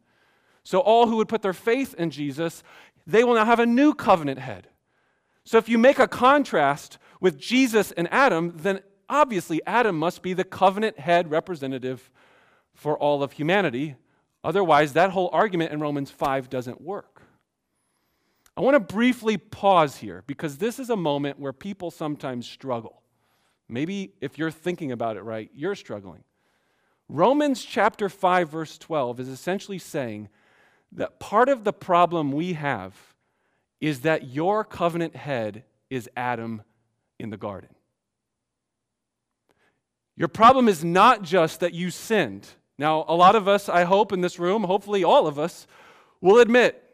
So, 0.62 0.80
all 0.80 1.06
who 1.06 1.16
would 1.16 1.28
put 1.28 1.42
their 1.42 1.52
faith 1.52 1.94
in 1.94 2.10
Jesus, 2.10 2.62
they 3.06 3.24
will 3.24 3.34
now 3.34 3.44
have 3.44 3.60
a 3.60 3.66
new 3.66 3.94
covenant 3.94 4.38
head. 4.38 4.68
So, 5.44 5.58
if 5.58 5.68
you 5.68 5.78
make 5.78 5.98
a 5.98 6.06
contrast 6.06 6.98
with 7.20 7.38
Jesus 7.38 7.92
and 7.92 8.06
Adam, 8.12 8.52
then 8.56 8.80
obviously 9.08 9.60
Adam 9.66 9.98
must 9.98 10.22
be 10.22 10.32
the 10.32 10.44
covenant 10.44 11.00
head 11.00 11.30
representative 11.30 12.10
for 12.74 12.96
all 12.96 13.22
of 13.22 13.32
humanity. 13.32 13.96
Otherwise, 14.44 14.92
that 14.92 15.10
whole 15.10 15.30
argument 15.32 15.72
in 15.72 15.80
Romans 15.80 16.10
5 16.10 16.48
doesn't 16.48 16.80
work. 16.80 17.09
I 18.60 18.62
want 18.62 18.74
to 18.74 18.94
briefly 18.94 19.38
pause 19.38 19.96
here 19.96 20.22
because 20.26 20.58
this 20.58 20.78
is 20.78 20.90
a 20.90 20.96
moment 20.96 21.38
where 21.38 21.54
people 21.54 21.90
sometimes 21.90 22.46
struggle. 22.46 23.00
Maybe 23.70 24.12
if 24.20 24.36
you're 24.36 24.50
thinking 24.50 24.92
about 24.92 25.16
it 25.16 25.22
right, 25.22 25.50
you're 25.54 25.74
struggling. 25.74 26.24
Romans 27.08 27.64
chapter 27.64 28.10
5, 28.10 28.50
verse 28.50 28.76
12 28.76 29.18
is 29.18 29.28
essentially 29.28 29.78
saying 29.78 30.28
that 30.92 31.18
part 31.18 31.48
of 31.48 31.64
the 31.64 31.72
problem 31.72 32.32
we 32.32 32.52
have 32.52 32.94
is 33.80 34.00
that 34.00 34.28
your 34.28 34.62
covenant 34.62 35.16
head 35.16 35.64
is 35.88 36.10
Adam 36.14 36.60
in 37.18 37.30
the 37.30 37.38
garden. 37.38 37.70
Your 40.16 40.28
problem 40.28 40.68
is 40.68 40.84
not 40.84 41.22
just 41.22 41.60
that 41.60 41.72
you 41.72 41.90
sinned. 41.90 42.46
Now, 42.76 43.06
a 43.08 43.16
lot 43.16 43.36
of 43.36 43.48
us, 43.48 43.70
I 43.70 43.84
hope, 43.84 44.12
in 44.12 44.20
this 44.20 44.38
room, 44.38 44.64
hopefully 44.64 45.02
all 45.02 45.26
of 45.26 45.38
us, 45.38 45.66
will 46.20 46.40
admit 46.40 46.89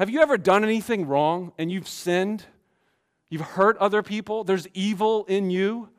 have 0.00 0.08
you 0.08 0.22
ever 0.22 0.38
done 0.38 0.64
anything 0.64 1.06
wrong 1.06 1.52
and 1.58 1.70
you've 1.70 1.86
sinned? 1.86 2.46
You've 3.28 3.42
hurt 3.42 3.76
other 3.76 4.02
people? 4.02 4.44
There's 4.44 4.66
evil 4.72 5.26
in 5.26 5.50
you? 5.50 5.90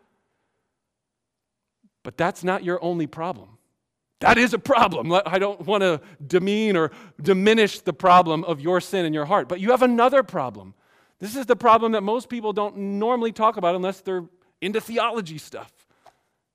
But 2.02 2.18
that's 2.18 2.44
not 2.44 2.64
your 2.64 2.84
only 2.84 3.06
problem. 3.06 3.60
That 4.20 4.40
is 4.40 4.56
a 4.56 4.58
problem. 4.58 5.14
I 5.14 5.38
don't 5.38 5.62
want 5.68 5.82
to 5.82 6.02
demean 6.26 6.78
or 6.78 6.90
diminish 7.22 7.82
the 7.82 7.94
problem 7.94 8.44
of 8.46 8.60
your 8.60 8.82
sin 8.82 9.06
in 9.06 9.14
your 9.14 9.26
heart, 9.26 9.48
but 9.48 9.60
you 9.60 9.70
have 9.70 9.84
another 9.84 10.24
problem. 10.24 10.74
This 11.20 11.36
is 11.36 11.46
the 11.46 11.56
problem 11.56 11.92
that 11.92 12.02
most 12.02 12.28
people 12.28 12.54
don't 12.54 12.76
normally 12.76 13.32
talk 13.32 13.58
about 13.58 13.76
unless 13.76 14.02
they're 14.02 14.26
into 14.62 14.82
theology 14.82 15.38
stuff. 15.38 15.72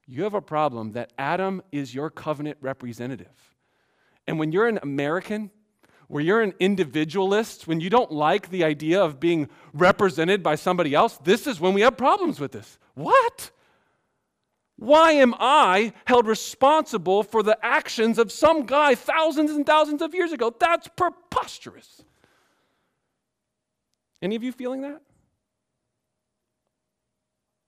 You 0.05 0.25
have 0.25 0.35
a 0.35 0.43
problem 0.43 0.95
that 0.95 1.12
Adam 1.17 1.62
is 1.71 1.95
your 1.95 2.11
covenant 2.11 2.59
representative. 2.61 3.55
And 4.26 4.37
when 4.37 4.50
you're 4.50 4.67
an 4.67 4.81
American, 4.83 5.53
where 6.09 6.23
you're 6.23 6.41
an 6.41 6.55
individualist, 6.61 7.67
when 7.67 7.81
you 7.81 7.91
don't 7.91 8.13
like 8.13 8.51
the 8.51 8.65
idea 8.65 9.03
of 9.03 9.19
being 9.19 9.49
represented 9.73 10.43
by 10.43 10.55
somebody 10.55 10.95
else, 10.95 11.19
this 11.25 11.47
is 11.47 11.61
when 11.61 11.75
we 11.75 11.81
have 11.81 11.97
problems 11.97 12.39
with 12.39 12.53
this. 12.53 12.79
What? 12.95 13.51
Why 14.79 15.13
am 15.13 15.35
I 15.39 15.93
held 16.05 16.27
responsible 16.27 17.23
for 17.23 17.43
the 17.43 17.59
actions 17.65 18.19
of 18.19 18.31
some 18.31 18.67
guy 18.67 18.95
thousands 18.95 19.51
and 19.51 19.65
thousands 19.67 20.03
of 20.03 20.15
years 20.15 20.33
ago? 20.33 20.55
That's 20.59 20.89
preposterous. 20.89 22.03
Any 24.23 24.37
of 24.37 24.43
you 24.43 24.53
feeling 24.53 24.83
that? 24.83 25.01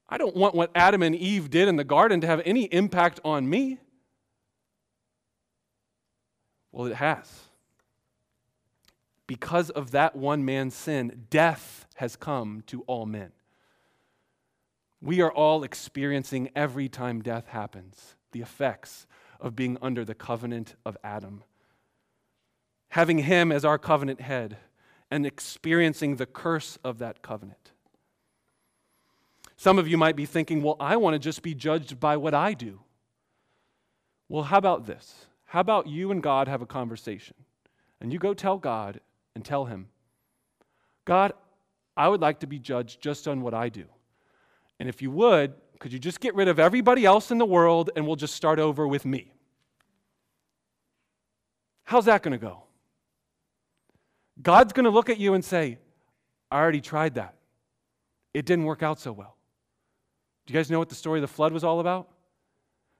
I 0.09 0.17
don't 0.17 0.37
want 0.37 0.55
what 0.55 0.71
Adam 0.75 1.03
and 1.03 1.15
Eve 1.15 1.51
did 1.51 1.69
in 1.69 1.77
the 1.77 1.85
garden 1.85 2.21
to 2.23 2.27
have 2.27 2.41
any 2.45 2.65
impact 2.65 3.21
on 3.25 3.49
me. 3.49 3.79
Well, 6.73 6.87
it 6.87 6.95
has. 6.95 7.48
Because 9.29 9.69
of 9.71 9.93
that 9.93 10.17
one 10.17 10.45
man's 10.45 10.75
sin, 10.75 11.27
death 11.31 11.87
has 11.97 12.17
come 12.17 12.63
to 12.67 12.83
all 12.89 13.07
men. 13.07 13.31
We 15.01 15.21
are 15.21 15.31
all 15.31 15.63
experiencing 15.63 16.51
every 16.57 16.89
time 16.89 17.23
death 17.23 17.47
happens 17.47 18.17
the 18.33 18.41
effects 18.41 19.07
of 19.41 19.55
being 19.55 19.79
under 19.81 20.05
the 20.05 20.15
covenant 20.15 20.75
of 20.85 20.97
Adam. 21.05 21.45
Having 22.91 23.19
him 23.19 23.53
as 23.53 23.65
our 23.65 23.79
covenant 23.79 24.21
head 24.21 24.57
and 25.11 25.25
experiencing 25.25 26.17
the 26.17 26.27
curse 26.27 26.79
of 26.83 26.99
that 26.99 27.23
covenant. 27.23 27.73
Some 29.57 29.79
of 29.79 29.89
you 29.89 29.97
might 29.97 30.17
be 30.17 30.27
thinking, 30.27 30.63
well, 30.63 30.77
I 30.81 30.97
want 30.97 31.15
to 31.15 31.19
just 31.19 31.43
be 31.43 31.55
judged 31.55 32.01
by 32.01 32.17
what 32.17 32.35
I 32.35 32.55
do. 32.55 32.81
Well, 34.29 34.45
how 34.45 34.59
about 34.59 34.87
this? 34.87 35.27
How 35.47 35.61
about 35.61 35.87
you 35.87 36.11
and 36.11 36.23
God 36.23 36.49
have 36.49 36.63
a 36.63 36.67
conversation? 36.67 37.37
And 38.01 38.13
you 38.13 38.19
go 38.19 38.35
tell 38.35 38.59
God 38.59 39.01
and 39.39 39.45
tell 39.45 39.67
Him, 39.67 39.87
God, 41.05 41.33
I 41.97 42.09
would 42.09 42.21
like 42.21 42.41
to 42.41 42.49
be 42.49 42.59
judged 42.59 43.01
just 43.01 43.29
on 43.29 43.41
what 43.41 43.55
I 43.55 43.69
do. 43.69 43.85
And 44.81 44.89
if 44.89 45.01
you 45.01 45.13
would, 45.13 45.55
could 45.79 45.93
you 45.93 46.01
just 46.01 46.19
get 46.19 46.35
rid 46.35 46.49
of 46.49 46.59
everybody 46.59 47.05
else 47.05 47.31
in 47.31 47.39
the 47.39 47.47
world 47.47 47.91
and 47.95 48.05
we'll 48.05 48.17
just 48.17 48.35
start 48.35 48.59
over 48.59 48.87
with 48.89 49.05
me? 49.05 49.33
How's 51.85 52.07
that 52.07 52.25
going 52.25 52.33
to 52.33 52.45
go? 52.45 52.65
God's 54.43 54.73
going 54.73 54.85
to 54.85 54.91
look 54.91 55.09
at 55.09 55.19
you 55.19 55.35
and 55.35 55.45
say, 55.45 55.79
I 56.51 56.59
already 56.59 56.81
tried 56.81 57.15
that. 57.15 57.37
It 58.35 58.45
didn't 58.45 58.65
work 58.65 58.83
out 58.83 58.99
so 58.99 59.13
well. 59.13 59.37
Do 60.47 60.53
you 60.53 60.59
guys 60.59 60.69
know 60.69 60.81
what 60.81 60.89
the 60.89 60.97
story 60.97 61.21
of 61.21 61.23
the 61.23 61.29
flood 61.29 61.53
was 61.53 61.63
all 61.63 61.79
about? 61.79 62.09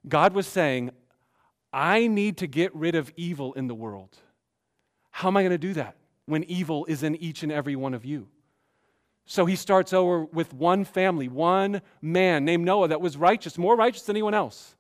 God 0.09 0.35
was 0.35 0.47
saying, 0.47 0.93
I 1.73 2.07
need 2.07 2.37
to 2.39 2.47
get 2.47 2.73
rid 2.77 2.95
of 2.95 3.13
evil 3.17 3.55
in 3.55 3.67
the 3.67 3.75
world. 3.75 4.17
How 5.11 5.27
am 5.29 5.37
I 5.37 5.43
going 5.43 5.51
to 5.51 5.59
do 5.59 5.73
that 5.75 5.98
when 6.29 6.45
evil 6.45 6.85
is 6.87 7.03
in 7.03 7.17
each 7.17 7.43
and 7.43 7.51
every 7.51 7.75
one 7.75 7.95
of 7.95 8.05
you? 8.05 8.29
So 9.27 9.45
he 9.47 9.57
starts 9.57 9.93
over 9.93 10.25
with 10.25 10.55
one 10.55 10.85
family, 10.85 11.29
one 11.29 11.83
man 12.01 12.45
named 12.45 12.65
Noah 12.65 12.89
that 12.89 13.01
was 13.01 13.17
righteous, 13.17 13.59
more 13.59 13.77
righteous 13.77 14.03
than 14.03 14.17
anyone 14.17 14.35
else. 14.35 14.77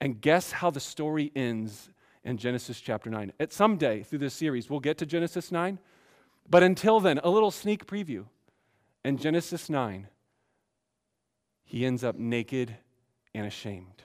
And 0.00 0.20
guess 0.20 0.52
how 0.52 0.70
the 0.70 0.80
story 0.80 1.32
ends 1.34 1.90
in 2.24 2.36
Genesis 2.36 2.80
chapter 2.80 3.10
9? 3.10 3.32
At 3.40 3.52
some 3.52 3.76
day 3.76 4.02
through 4.02 4.20
this 4.20 4.34
series, 4.34 4.70
we'll 4.70 4.80
get 4.80 4.98
to 4.98 5.06
Genesis 5.06 5.50
9. 5.50 5.78
But 6.48 6.62
until 6.62 7.00
then, 7.00 7.18
a 7.22 7.30
little 7.30 7.50
sneak 7.50 7.86
preview. 7.86 8.26
In 9.04 9.16
Genesis 9.16 9.70
9, 9.70 10.08
he 11.64 11.86
ends 11.86 12.04
up 12.04 12.16
naked 12.16 12.76
and 13.34 13.46
ashamed. 13.46 14.02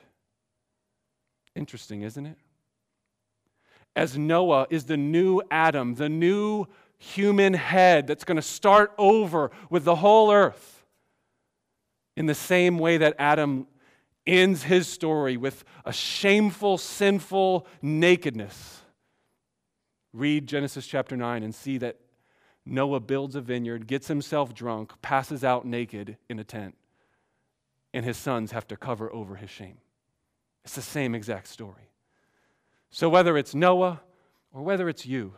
Interesting, 1.56 2.02
isn't 2.02 2.26
it? 2.26 2.38
As 3.96 4.18
Noah 4.18 4.68
is 4.70 4.86
the 4.86 4.98
new 4.98 5.42
Adam, 5.50 5.96
the 5.96 6.10
new 6.10 6.66
human 6.98 7.54
head 7.54 8.08
that's 8.08 8.24
going 8.24 8.36
to 8.36 8.42
start 8.42 8.94
over 8.98 9.52
with 9.70 9.84
the 9.84 9.96
whole 9.96 10.32
earth, 10.32 10.86
in 12.16 12.26
the 12.26 12.36
same 12.36 12.78
way 12.78 12.98
that 12.98 13.16
Adam 13.20 13.68
ends 14.26 14.64
his 14.64 14.88
story 14.88 15.38
with 15.38 15.64
a 15.84 15.94
shameful, 15.94 16.78
sinful 16.78 17.68
nakedness. 17.82 18.82
Read 20.14 20.48
Genesis 20.48 20.88
chapter 20.88 21.18
9 21.18 21.44
and 21.44 21.54
see 21.54 21.78
that 21.78 22.00
Noah 22.66 23.02
builds 23.02 23.36
a 23.36 23.42
vineyard, 23.42 23.86
gets 23.86 24.08
himself 24.08 24.54
drunk, 24.54 24.94
passes 25.02 25.44
out 25.44 25.66
naked 25.66 26.18
in 26.30 26.40
a 26.40 26.44
tent 26.44 26.76
and 27.96 28.04
his 28.04 28.18
sons 28.18 28.52
have 28.52 28.68
to 28.68 28.76
cover 28.76 29.12
over 29.14 29.38
his 29.38 29.50
shame. 29.50 29.78
It's 30.66 30.76
the 30.76 30.82
same 30.82 31.16
exact 31.16 31.48
story. 31.48 31.90
So, 32.96 33.10
whether 33.10 33.38
it's 33.38 33.54
Noah 33.54 34.00
or 34.54 34.62
whether 34.62 34.88
it's 34.88 35.06
you, 35.06 35.34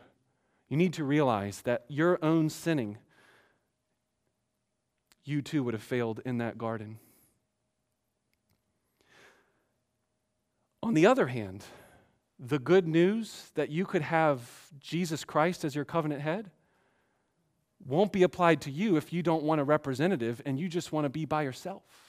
you 0.69 0.77
need 0.77 0.93
to 0.93 1.03
realize 1.03 1.61
that 1.61 1.85
your 1.87 2.23
own 2.23 2.51
sinning, 2.51 2.99
you 5.23 5.41
too 5.41 5.63
would 5.63 5.73
have 5.73 5.81
failed 5.81 6.21
in 6.23 6.37
that 6.37 6.59
garden. 6.59 6.99
On 10.83 10.93
the 10.93 11.07
other 11.07 11.25
hand, 11.25 11.65
the 12.37 12.59
good 12.59 12.87
news 12.87 13.49
that 13.55 13.71
you 13.71 13.87
could 13.87 14.03
have 14.03 14.47
Jesus 14.79 15.23
Christ 15.23 15.65
as 15.65 15.73
your 15.73 15.83
covenant 15.83 16.21
head 16.21 16.51
won't 17.83 18.13
be 18.13 18.21
applied 18.21 18.61
to 18.61 18.69
you 18.69 18.97
if 18.97 19.11
you 19.11 19.23
don't 19.23 19.41
want 19.41 19.61
a 19.61 19.63
representative 19.63 20.43
and 20.45 20.59
you 20.59 20.69
just 20.69 20.91
want 20.91 21.05
to 21.05 21.09
be 21.09 21.25
by 21.25 21.41
yourself. 21.41 22.06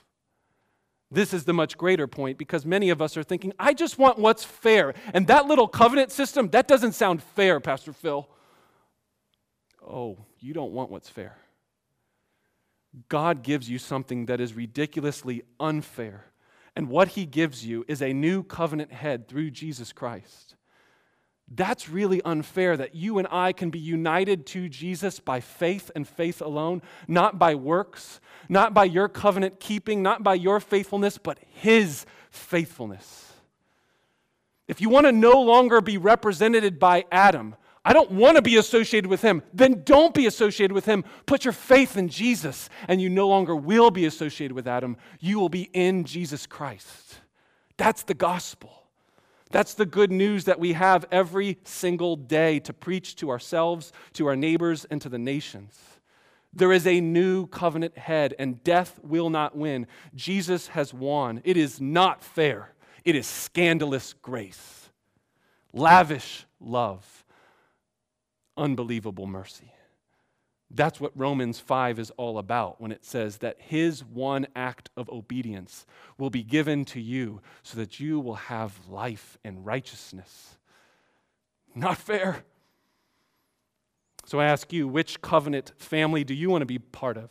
This 1.10 1.32
is 1.32 1.44
the 1.44 1.54
much 1.54 1.78
greater 1.78 2.06
point 2.06 2.36
because 2.36 2.66
many 2.66 2.90
of 2.90 3.00
us 3.00 3.16
are 3.16 3.22
thinking, 3.22 3.52
I 3.58 3.72
just 3.72 3.98
want 3.98 4.18
what's 4.18 4.44
fair. 4.44 4.92
And 5.14 5.26
that 5.28 5.46
little 5.46 5.66
covenant 5.66 6.12
system, 6.12 6.48
that 6.50 6.68
doesn't 6.68 6.92
sound 6.92 7.22
fair, 7.22 7.60
Pastor 7.60 7.94
Phil. 7.94 8.28
Oh, 9.82 10.18
you 10.38 10.52
don't 10.52 10.72
want 10.72 10.90
what's 10.90 11.08
fair. 11.08 11.38
God 13.08 13.42
gives 13.42 13.70
you 13.70 13.78
something 13.78 14.26
that 14.26 14.40
is 14.40 14.54
ridiculously 14.54 15.42
unfair. 15.58 16.26
And 16.76 16.88
what 16.88 17.08
he 17.08 17.24
gives 17.24 17.64
you 17.64 17.84
is 17.88 18.02
a 18.02 18.12
new 18.12 18.42
covenant 18.42 18.92
head 18.92 19.28
through 19.28 19.50
Jesus 19.50 19.92
Christ. 19.92 20.56
That's 21.50 21.88
really 21.88 22.20
unfair 22.22 22.76
that 22.76 22.94
you 22.94 23.18
and 23.18 23.26
I 23.30 23.52
can 23.52 23.70
be 23.70 23.78
united 23.78 24.46
to 24.48 24.68
Jesus 24.68 25.18
by 25.18 25.40
faith 25.40 25.90
and 25.96 26.06
faith 26.06 26.42
alone, 26.42 26.82
not 27.06 27.38
by 27.38 27.54
works, 27.54 28.20
not 28.48 28.74
by 28.74 28.84
your 28.84 29.08
covenant 29.08 29.58
keeping, 29.58 30.02
not 30.02 30.22
by 30.22 30.34
your 30.34 30.60
faithfulness, 30.60 31.16
but 31.16 31.38
His 31.48 32.04
faithfulness. 32.30 33.32
If 34.66 34.82
you 34.82 34.90
want 34.90 35.06
to 35.06 35.12
no 35.12 35.40
longer 35.40 35.80
be 35.80 35.96
represented 35.96 36.78
by 36.78 37.06
Adam, 37.10 37.56
I 37.84 37.94
don't 37.94 38.10
want 38.10 38.36
to 38.36 38.42
be 38.42 38.56
associated 38.56 39.08
with 39.08 39.22
him, 39.22 39.42
then 39.54 39.82
don't 39.82 40.12
be 40.12 40.26
associated 40.26 40.74
with 40.74 40.84
him. 40.84 41.04
Put 41.24 41.46
your 41.46 41.52
faith 41.52 41.96
in 41.96 42.10
Jesus, 42.10 42.68
and 42.86 43.00
you 43.00 43.08
no 43.08 43.26
longer 43.28 43.56
will 43.56 43.90
be 43.90 44.04
associated 44.04 44.54
with 44.54 44.66
Adam. 44.66 44.98
You 45.20 45.40
will 45.40 45.48
be 45.48 45.70
in 45.72 46.04
Jesus 46.04 46.46
Christ. 46.46 47.20
That's 47.78 48.02
the 48.02 48.12
gospel. 48.12 48.77
That's 49.50 49.74
the 49.74 49.86
good 49.86 50.12
news 50.12 50.44
that 50.44 50.60
we 50.60 50.74
have 50.74 51.06
every 51.10 51.58
single 51.64 52.16
day 52.16 52.60
to 52.60 52.72
preach 52.72 53.16
to 53.16 53.30
ourselves, 53.30 53.92
to 54.14 54.26
our 54.26 54.36
neighbors, 54.36 54.84
and 54.90 55.00
to 55.00 55.08
the 55.08 55.18
nations. 55.18 55.78
There 56.52 56.72
is 56.72 56.86
a 56.86 57.00
new 57.00 57.46
covenant 57.46 57.96
head, 57.96 58.34
and 58.38 58.62
death 58.62 58.98
will 59.02 59.30
not 59.30 59.56
win. 59.56 59.86
Jesus 60.14 60.68
has 60.68 60.92
won. 60.92 61.40
It 61.44 61.56
is 61.56 61.80
not 61.80 62.22
fair, 62.22 62.74
it 63.04 63.14
is 63.14 63.26
scandalous 63.26 64.12
grace, 64.12 64.90
lavish 65.72 66.46
love, 66.60 67.24
unbelievable 68.56 69.26
mercy. 69.26 69.72
That's 70.70 71.00
what 71.00 71.12
Romans 71.16 71.58
5 71.58 71.98
is 71.98 72.10
all 72.18 72.38
about 72.38 72.80
when 72.80 72.92
it 72.92 73.04
says 73.04 73.38
that 73.38 73.56
his 73.58 74.04
one 74.04 74.46
act 74.54 74.90
of 74.96 75.08
obedience 75.08 75.86
will 76.18 76.28
be 76.28 76.42
given 76.42 76.84
to 76.86 77.00
you 77.00 77.40
so 77.62 77.78
that 77.78 77.98
you 77.98 78.20
will 78.20 78.34
have 78.34 78.78
life 78.86 79.38
and 79.44 79.64
righteousness. 79.64 80.58
Not 81.74 81.96
fair. 81.96 82.44
So 84.26 84.40
I 84.40 84.44
ask 84.44 84.70
you, 84.74 84.86
which 84.86 85.22
covenant 85.22 85.72
family 85.78 86.22
do 86.22 86.34
you 86.34 86.50
want 86.50 86.60
to 86.60 86.66
be 86.66 86.78
part 86.78 87.16
of? 87.16 87.30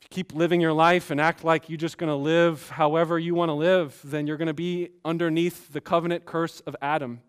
If 0.00 0.04
you 0.04 0.08
keep 0.10 0.32
living 0.32 0.60
your 0.60 0.72
life 0.72 1.10
and 1.10 1.20
act 1.20 1.42
like 1.42 1.68
you're 1.68 1.78
just 1.78 1.98
going 1.98 2.10
to 2.10 2.14
live 2.14 2.70
however 2.70 3.18
you 3.18 3.34
want 3.34 3.48
to 3.48 3.54
live, 3.54 4.00
then 4.04 4.28
you're 4.28 4.36
going 4.36 4.46
to 4.46 4.54
be 4.54 4.90
underneath 5.04 5.72
the 5.72 5.80
covenant 5.80 6.26
curse 6.26 6.60
of 6.60 6.76
Adam. 6.80 7.22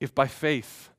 If 0.00 0.12
by 0.12 0.26
faith, 0.26 0.90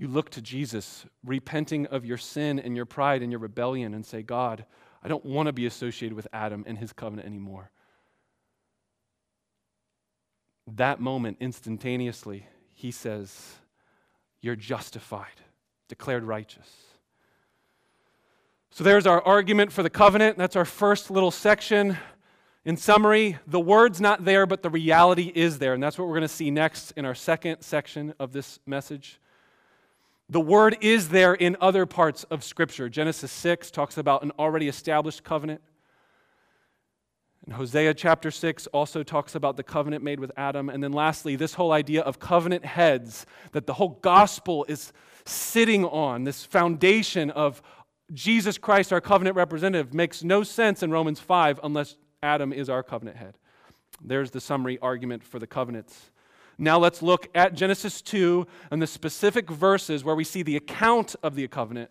you 0.00 0.08
look 0.08 0.30
to 0.30 0.40
Jesus, 0.40 1.04
repenting 1.22 1.84
of 1.86 2.06
your 2.06 2.16
sin 2.16 2.58
and 2.58 2.74
your 2.74 2.86
pride 2.86 3.22
and 3.22 3.30
your 3.30 3.38
rebellion, 3.38 3.92
and 3.92 4.06
say, 4.06 4.22
God, 4.22 4.64
I 5.02 5.08
don't 5.08 5.26
want 5.26 5.48
to 5.48 5.52
be 5.52 5.66
associated 5.66 6.16
with 6.16 6.26
Adam 6.32 6.64
and 6.66 6.78
his 6.78 6.94
covenant 6.94 7.28
anymore. 7.28 7.70
That 10.66 11.00
moment, 11.00 11.36
instantaneously, 11.38 12.46
he 12.72 12.90
says, 12.90 13.56
You're 14.40 14.56
justified, 14.56 15.26
declared 15.88 16.24
righteous. 16.24 16.68
So 18.70 18.84
there's 18.84 19.06
our 19.06 19.20
argument 19.20 19.70
for 19.70 19.82
the 19.82 19.90
covenant. 19.90 20.38
That's 20.38 20.56
our 20.56 20.64
first 20.64 21.10
little 21.10 21.30
section. 21.30 21.98
In 22.64 22.78
summary, 22.78 23.38
the 23.46 23.60
word's 23.60 24.00
not 24.00 24.24
there, 24.24 24.46
but 24.46 24.62
the 24.62 24.70
reality 24.70 25.30
is 25.34 25.58
there. 25.58 25.74
And 25.74 25.82
that's 25.82 25.98
what 25.98 26.06
we're 26.08 26.14
going 26.14 26.22
to 26.22 26.28
see 26.28 26.50
next 26.50 26.92
in 26.92 27.04
our 27.04 27.14
second 27.14 27.60
section 27.60 28.14
of 28.18 28.32
this 28.32 28.60
message. 28.64 29.19
The 30.30 30.40
word 30.40 30.78
is 30.80 31.08
there 31.08 31.34
in 31.34 31.56
other 31.60 31.86
parts 31.86 32.22
of 32.24 32.44
Scripture. 32.44 32.88
Genesis 32.88 33.32
6 33.32 33.72
talks 33.72 33.98
about 33.98 34.22
an 34.22 34.30
already 34.38 34.68
established 34.68 35.24
covenant. 35.24 35.60
And 37.44 37.54
Hosea 37.54 37.94
chapter 37.94 38.30
6 38.30 38.68
also 38.68 39.02
talks 39.02 39.34
about 39.34 39.56
the 39.56 39.64
covenant 39.64 40.04
made 40.04 40.20
with 40.20 40.30
Adam. 40.36 40.68
And 40.68 40.84
then 40.84 40.92
lastly, 40.92 41.34
this 41.34 41.54
whole 41.54 41.72
idea 41.72 42.02
of 42.02 42.20
covenant 42.20 42.64
heads 42.64 43.26
that 43.50 43.66
the 43.66 43.74
whole 43.74 43.98
gospel 44.02 44.64
is 44.68 44.92
sitting 45.24 45.84
on, 45.84 46.22
this 46.22 46.44
foundation 46.44 47.30
of 47.30 47.60
Jesus 48.12 48.56
Christ, 48.56 48.92
our 48.92 49.00
covenant 49.00 49.34
representative, 49.34 49.92
makes 49.92 50.22
no 50.22 50.44
sense 50.44 50.84
in 50.84 50.92
Romans 50.92 51.18
5 51.18 51.58
unless 51.64 51.96
Adam 52.22 52.52
is 52.52 52.68
our 52.68 52.84
covenant 52.84 53.16
head. 53.16 53.36
There's 54.00 54.30
the 54.30 54.40
summary 54.40 54.78
argument 54.80 55.24
for 55.24 55.40
the 55.40 55.48
covenants. 55.48 56.12
Now 56.60 56.78
let's 56.78 57.00
look 57.00 57.28
at 57.34 57.54
Genesis 57.54 58.02
2 58.02 58.46
and 58.70 58.82
the 58.82 58.86
specific 58.86 59.50
verses 59.50 60.04
where 60.04 60.14
we 60.14 60.24
see 60.24 60.42
the 60.42 60.56
account 60.56 61.16
of 61.22 61.34
the 61.34 61.48
covenant. 61.48 61.90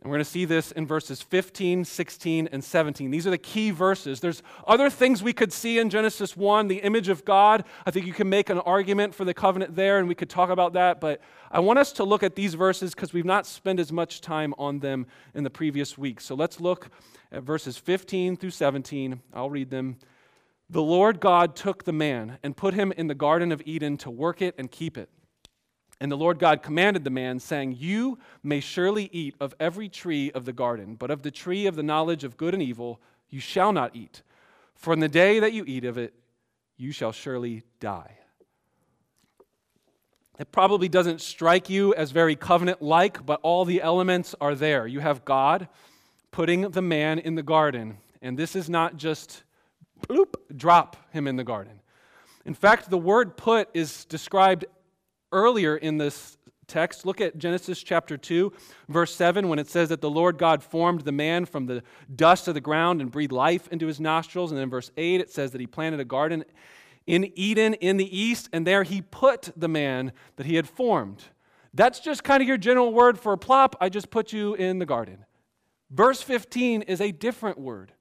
And 0.00 0.08
we're 0.08 0.18
going 0.18 0.24
to 0.24 0.30
see 0.30 0.44
this 0.44 0.70
in 0.70 0.86
verses 0.86 1.20
15, 1.20 1.84
16, 1.84 2.48
and 2.52 2.62
17. 2.62 3.10
These 3.10 3.26
are 3.26 3.30
the 3.30 3.38
key 3.38 3.72
verses. 3.72 4.20
There's 4.20 4.44
other 4.68 4.88
things 4.88 5.20
we 5.20 5.32
could 5.32 5.52
see 5.52 5.80
in 5.80 5.90
Genesis 5.90 6.36
1, 6.36 6.68
the 6.68 6.76
image 6.76 7.08
of 7.08 7.24
God. 7.24 7.64
I 7.84 7.90
think 7.90 8.06
you 8.06 8.12
can 8.12 8.28
make 8.28 8.50
an 8.50 8.58
argument 8.60 9.16
for 9.16 9.24
the 9.24 9.34
covenant 9.34 9.74
there, 9.74 9.98
and 9.98 10.06
we 10.06 10.14
could 10.14 10.30
talk 10.30 10.50
about 10.50 10.74
that. 10.74 11.00
But 11.00 11.20
I 11.50 11.58
want 11.58 11.80
us 11.80 11.90
to 11.94 12.04
look 12.04 12.22
at 12.22 12.36
these 12.36 12.54
verses 12.54 12.94
because 12.94 13.12
we've 13.12 13.24
not 13.24 13.46
spent 13.46 13.80
as 13.80 13.90
much 13.90 14.20
time 14.20 14.54
on 14.58 14.78
them 14.78 15.08
in 15.34 15.42
the 15.42 15.50
previous 15.50 15.98
week. 15.98 16.20
So 16.20 16.36
let's 16.36 16.60
look 16.60 16.88
at 17.32 17.42
verses 17.42 17.78
15 17.78 18.36
through 18.36 18.50
17. 18.50 19.20
I'll 19.34 19.50
read 19.50 19.70
them. 19.70 19.98
The 20.72 20.82
Lord 20.82 21.20
God 21.20 21.54
took 21.54 21.84
the 21.84 21.92
man 21.92 22.38
and 22.42 22.56
put 22.56 22.72
him 22.72 22.92
in 22.96 23.06
the 23.06 23.14
Garden 23.14 23.52
of 23.52 23.60
Eden 23.66 23.98
to 23.98 24.10
work 24.10 24.40
it 24.40 24.54
and 24.56 24.70
keep 24.70 24.96
it. 24.96 25.10
And 26.00 26.10
the 26.10 26.16
Lord 26.16 26.38
God 26.38 26.62
commanded 26.62 27.04
the 27.04 27.10
man, 27.10 27.40
saying, 27.40 27.76
You 27.78 28.18
may 28.42 28.60
surely 28.60 29.10
eat 29.12 29.34
of 29.38 29.54
every 29.60 29.90
tree 29.90 30.32
of 30.32 30.46
the 30.46 30.52
garden, 30.54 30.94
but 30.94 31.10
of 31.10 31.20
the 31.20 31.30
tree 31.30 31.66
of 31.66 31.76
the 31.76 31.82
knowledge 31.82 32.24
of 32.24 32.38
good 32.38 32.54
and 32.54 32.62
evil 32.62 33.02
you 33.28 33.38
shall 33.38 33.70
not 33.70 33.94
eat. 33.94 34.22
For 34.74 34.94
in 34.94 35.00
the 35.00 35.10
day 35.10 35.40
that 35.40 35.52
you 35.52 35.62
eat 35.66 35.84
of 35.84 35.98
it, 35.98 36.14
you 36.78 36.90
shall 36.90 37.12
surely 37.12 37.64
die. 37.78 38.16
It 40.38 40.52
probably 40.52 40.88
doesn't 40.88 41.20
strike 41.20 41.68
you 41.68 41.92
as 41.94 42.12
very 42.12 42.34
covenant 42.34 42.80
like, 42.80 43.26
but 43.26 43.40
all 43.42 43.66
the 43.66 43.82
elements 43.82 44.34
are 44.40 44.54
there. 44.54 44.86
You 44.86 45.00
have 45.00 45.26
God 45.26 45.68
putting 46.30 46.62
the 46.70 46.80
man 46.80 47.18
in 47.18 47.34
the 47.34 47.42
garden, 47.42 47.98
and 48.22 48.38
this 48.38 48.56
is 48.56 48.70
not 48.70 48.96
just 48.96 49.42
bloop, 50.08 50.34
drop 50.56 50.96
him 51.10 51.26
in 51.26 51.36
the 51.36 51.44
garden. 51.44 51.80
In 52.44 52.54
fact, 52.54 52.90
the 52.90 52.98
word 52.98 53.36
put 53.36 53.68
is 53.74 54.04
described 54.04 54.64
earlier 55.30 55.76
in 55.76 55.98
this 55.98 56.36
text. 56.66 57.06
Look 57.06 57.20
at 57.20 57.38
Genesis 57.38 57.82
chapter 57.82 58.16
2, 58.16 58.52
verse 58.88 59.14
7, 59.14 59.48
when 59.48 59.58
it 59.58 59.68
says 59.68 59.90
that 59.90 60.00
the 60.00 60.10
Lord 60.10 60.38
God 60.38 60.62
formed 60.62 61.02
the 61.02 61.12
man 61.12 61.44
from 61.44 61.66
the 61.66 61.82
dust 62.14 62.48
of 62.48 62.54
the 62.54 62.60
ground 62.60 63.00
and 63.00 63.10
breathed 63.10 63.32
life 63.32 63.68
into 63.68 63.86
his 63.86 64.00
nostrils. 64.00 64.50
And 64.50 64.60
then 64.60 64.70
verse 64.70 64.90
8, 64.96 65.20
it 65.20 65.30
says 65.30 65.50
that 65.52 65.60
he 65.60 65.66
planted 65.66 66.00
a 66.00 66.04
garden 66.04 66.44
in 67.06 67.32
Eden 67.34 67.74
in 67.74 67.96
the 67.96 68.16
east, 68.16 68.48
and 68.52 68.66
there 68.66 68.84
he 68.84 69.02
put 69.02 69.50
the 69.56 69.68
man 69.68 70.12
that 70.36 70.46
he 70.46 70.56
had 70.56 70.68
formed. 70.68 71.24
That's 71.74 72.00
just 72.00 72.22
kind 72.22 72.42
of 72.42 72.48
your 72.48 72.58
general 72.58 72.92
word 72.92 73.18
for 73.18 73.36
plop. 73.36 73.76
I 73.80 73.88
just 73.88 74.10
put 74.10 74.32
you 74.32 74.54
in 74.54 74.78
the 74.78 74.86
garden. 74.86 75.24
Verse 75.90 76.22
15 76.22 76.82
is 76.82 77.00
a 77.00 77.10
different 77.10 77.58
word. 77.58 77.92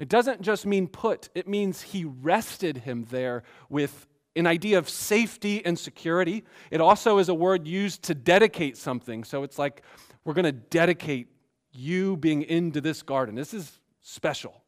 It 0.00 0.08
doesn't 0.08 0.40
just 0.40 0.64
mean 0.64 0.88
put, 0.88 1.28
it 1.34 1.46
means 1.46 1.82
he 1.82 2.06
rested 2.06 2.78
him 2.78 3.06
there 3.10 3.42
with 3.68 4.06
an 4.34 4.46
idea 4.46 4.78
of 4.78 4.88
safety 4.88 5.62
and 5.62 5.78
security. 5.78 6.42
It 6.70 6.80
also 6.80 7.18
is 7.18 7.28
a 7.28 7.34
word 7.34 7.66
used 7.66 8.04
to 8.04 8.14
dedicate 8.14 8.78
something. 8.78 9.24
So 9.24 9.42
it's 9.42 9.58
like, 9.58 9.82
we're 10.24 10.32
going 10.32 10.46
to 10.46 10.52
dedicate 10.52 11.28
you 11.72 12.16
being 12.16 12.40
into 12.40 12.80
this 12.80 13.02
garden. 13.02 13.34
This 13.34 13.52
is 13.52 13.78
special. 14.00 14.62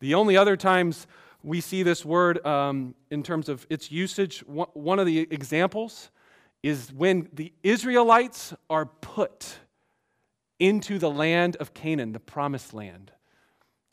The 0.00 0.12
only 0.12 0.36
other 0.36 0.58
times 0.58 1.06
we 1.42 1.62
see 1.62 1.82
this 1.82 2.04
word 2.04 2.44
um, 2.44 2.94
in 3.10 3.22
terms 3.22 3.48
of 3.48 3.66
its 3.70 3.90
usage, 3.90 4.40
one 4.40 4.98
of 4.98 5.06
the 5.06 5.20
examples 5.20 6.10
is 6.62 6.92
when 6.92 7.30
the 7.32 7.50
Israelites 7.62 8.52
are 8.68 8.84
put 8.84 9.56
into 10.58 10.98
the 10.98 11.10
land 11.10 11.56
of 11.56 11.72
Canaan, 11.72 12.12
the 12.12 12.20
promised 12.20 12.74
land. 12.74 13.12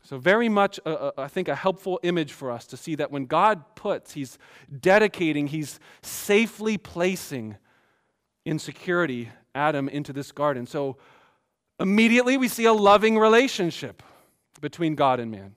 So, 0.05 0.19
very 0.19 0.49
much, 0.49 0.79
a, 0.85 1.07
a, 1.07 1.13
I 1.17 1.27
think, 1.27 1.47
a 1.47 1.55
helpful 1.55 1.99
image 2.03 2.31
for 2.31 2.51
us 2.51 2.67
to 2.67 2.77
see 2.77 2.93
that 2.93 3.09
when 3.09 3.25
God 3.25 3.63
puts, 3.73 4.13
He's 4.13 4.37
dedicating, 4.79 5.47
He's 5.47 5.79
safely 6.03 6.77
placing 6.77 7.57
in 8.45 8.59
security 8.59 9.29
Adam 9.55 9.89
into 9.89 10.13
this 10.13 10.31
garden. 10.31 10.67
So, 10.67 10.97
immediately 11.79 12.37
we 12.37 12.47
see 12.47 12.65
a 12.65 12.73
loving 12.73 13.17
relationship 13.17 14.03
between 14.61 14.93
God 14.93 15.19
and 15.19 15.31
man. 15.31 15.55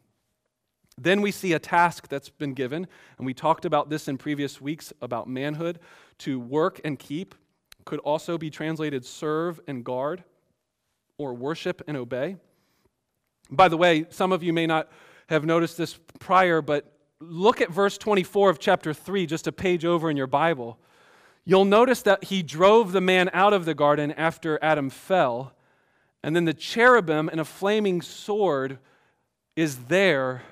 Then 0.96 1.20
we 1.20 1.30
see 1.30 1.52
a 1.52 1.58
task 1.58 2.08
that's 2.08 2.30
been 2.30 2.54
given, 2.54 2.86
and 3.18 3.26
we 3.26 3.34
talked 3.34 3.66
about 3.66 3.90
this 3.90 4.08
in 4.08 4.16
previous 4.16 4.62
weeks 4.62 4.94
about 5.02 5.28
manhood 5.28 5.78
to 6.20 6.40
work 6.40 6.80
and 6.86 6.98
keep, 6.98 7.34
could 7.84 8.00
also 8.00 8.38
be 8.38 8.48
translated 8.48 9.04
serve 9.04 9.60
and 9.68 9.84
guard, 9.84 10.24
or 11.18 11.34
worship 11.34 11.82
and 11.86 11.98
obey. 11.98 12.36
By 13.50 13.68
the 13.68 13.76
way, 13.76 14.06
some 14.10 14.32
of 14.32 14.42
you 14.42 14.52
may 14.52 14.66
not 14.66 14.88
have 15.28 15.44
noticed 15.44 15.76
this 15.76 15.98
prior, 16.18 16.60
but 16.62 16.92
look 17.20 17.60
at 17.60 17.70
verse 17.70 17.98
24 17.98 18.50
of 18.50 18.58
chapter 18.58 18.92
3, 18.92 19.26
just 19.26 19.46
a 19.46 19.52
page 19.52 19.84
over 19.84 20.10
in 20.10 20.16
your 20.16 20.26
Bible. 20.26 20.78
You'll 21.44 21.64
notice 21.64 22.02
that 22.02 22.24
he 22.24 22.42
drove 22.42 22.92
the 22.92 23.00
man 23.00 23.30
out 23.32 23.52
of 23.52 23.64
the 23.64 23.74
garden 23.74 24.12
after 24.12 24.58
Adam 24.62 24.90
fell, 24.90 25.54
and 26.22 26.36
then 26.36 26.44
the 26.44 26.54
cherubim 26.54 27.28
and 27.28 27.40
a 27.40 27.44
flaming 27.44 28.02
sword 28.02 28.78
is 29.56 29.84
there, 29.86 30.42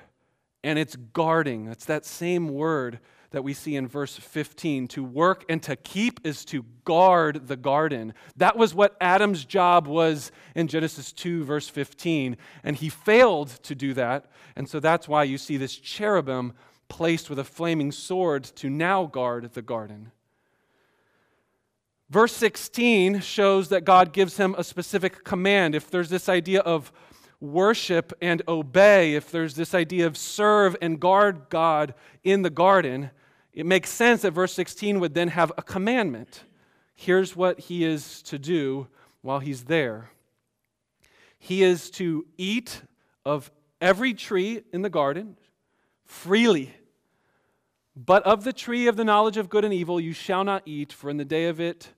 and 0.63 0.79
it's 0.79 0.95
guarding. 0.95 1.67
It's 1.67 1.85
that 1.85 2.05
same 2.05 2.49
word 2.49 2.99
that 3.37 3.43
we 3.43 3.53
see 3.53 3.75
in 3.75 3.87
verse 3.87 4.17
15. 4.17 4.87
To 4.87 5.03
work 5.03 5.45
and 5.47 5.61
to 5.61 5.75
keep 5.75 6.25
is 6.25 6.43
to 6.45 6.65
guard 6.85 7.47
the 7.47 7.55
garden. 7.55 8.15
That 8.35 8.57
was 8.57 8.73
what 8.73 8.97
Adam's 8.99 9.45
job 9.45 9.85
was 9.85 10.31
in 10.55 10.67
Genesis 10.67 11.11
2, 11.11 11.43
verse 11.43 11.69
15. 11.69 12.35
And 12.63 12.75
he 12.75 12.89
failed 12.89 13.49
to 13.61 13.75
do 13.75 13.93
that. 13.93 14.25
And 14.55 14.67
so 14.67 14.79
that's 14.79 15.07
why 15.07 15.21
you 15.21 15.37
see 15.37 15.55
this 15.55 15.75
cherubim 15.75 16.53
placed 16.87 17.29
with 17.29 17.37
a 17.37 17.43
flaming 17.43 17.91
sword 17.91 18.43
to 18.55 18.71
now 18.71 19.05
guard 19.05 19.53
the 19.53 19.61
garden. 19.61 20.11
Verse 22.09 22.33
16 22.33 23.19
shows 23.19 23.69
that 23.69 23.85
God 23.85 24.13
gives 24.13 24.37
him 24.37 24.55
a 24.57 24.63
specific 24.63 25.23
command. 25.23 25.75
If 25.75 25.91
there's 25.91 26.09
this 26.09 26.27
idea 26.27 26.61
of 26.61 26.91
worship 27.39 28.13
and 28.19 28.41
obey, 28.47 29.13
if 29.13 29.29
there's 29.29 29.53
this 29.53 29.75
idea 29.75 30.07
of 30.07 30.17
serve 30.17 30.75
and 30.81 30.99
guard 30.99 31.49
God 31.49 31.93
in 32.23 32.41
the 32.41 32.49
garden, 32.49 33.11
it 33.57 33.65
makes 33.65 33.89
sense 33.89 34.21
that 34.21 34.31
verse 34.31 34.53
16 34.53 34.99
would 34.99 35.15
then 35.15 35.29
have 35.29 35.51
a 35.57 35.63
commandment. 35.63 36.43
Here's 36.93 37.35
what 37.35 37.59
he 37.59 37.83
is 37.83 38.21
to 38.23 38.37
do 38.37 38.87
while 39.21 39.39
he's 39.39 39.63
there 39.63 40.11
he 41.39 41.63
is 41.63 41.89
to 41.91 42.25
eat 42.37 42.81
of 43.25 43.51
every 43.81 44.13
tree 44.13 44.61
in 44.71 44.83
the 44.83 44.89
garden 44.89 45.37
freely. 46.05 46.73
But 47.95 48.23
of 48.23 48.43
the 48.43 48.53
tree 48.53 48.87
of 48.87 48.95
the 48.95 49.03
knowledge 49.03 49.37
of 49.37 49.49
good 49.49 49.65
and 49.65 49.73
evil 49.73 49.99
you 49.99 50.13
shall 50.13 50.43
not 50.43 50.63
eat, 50.65 50.93
for 50.93 51.09
in 51.09 51.17
the 51.17 51.25
day 51.25 51.45
of 51.47 51.59
it 51.59 51.89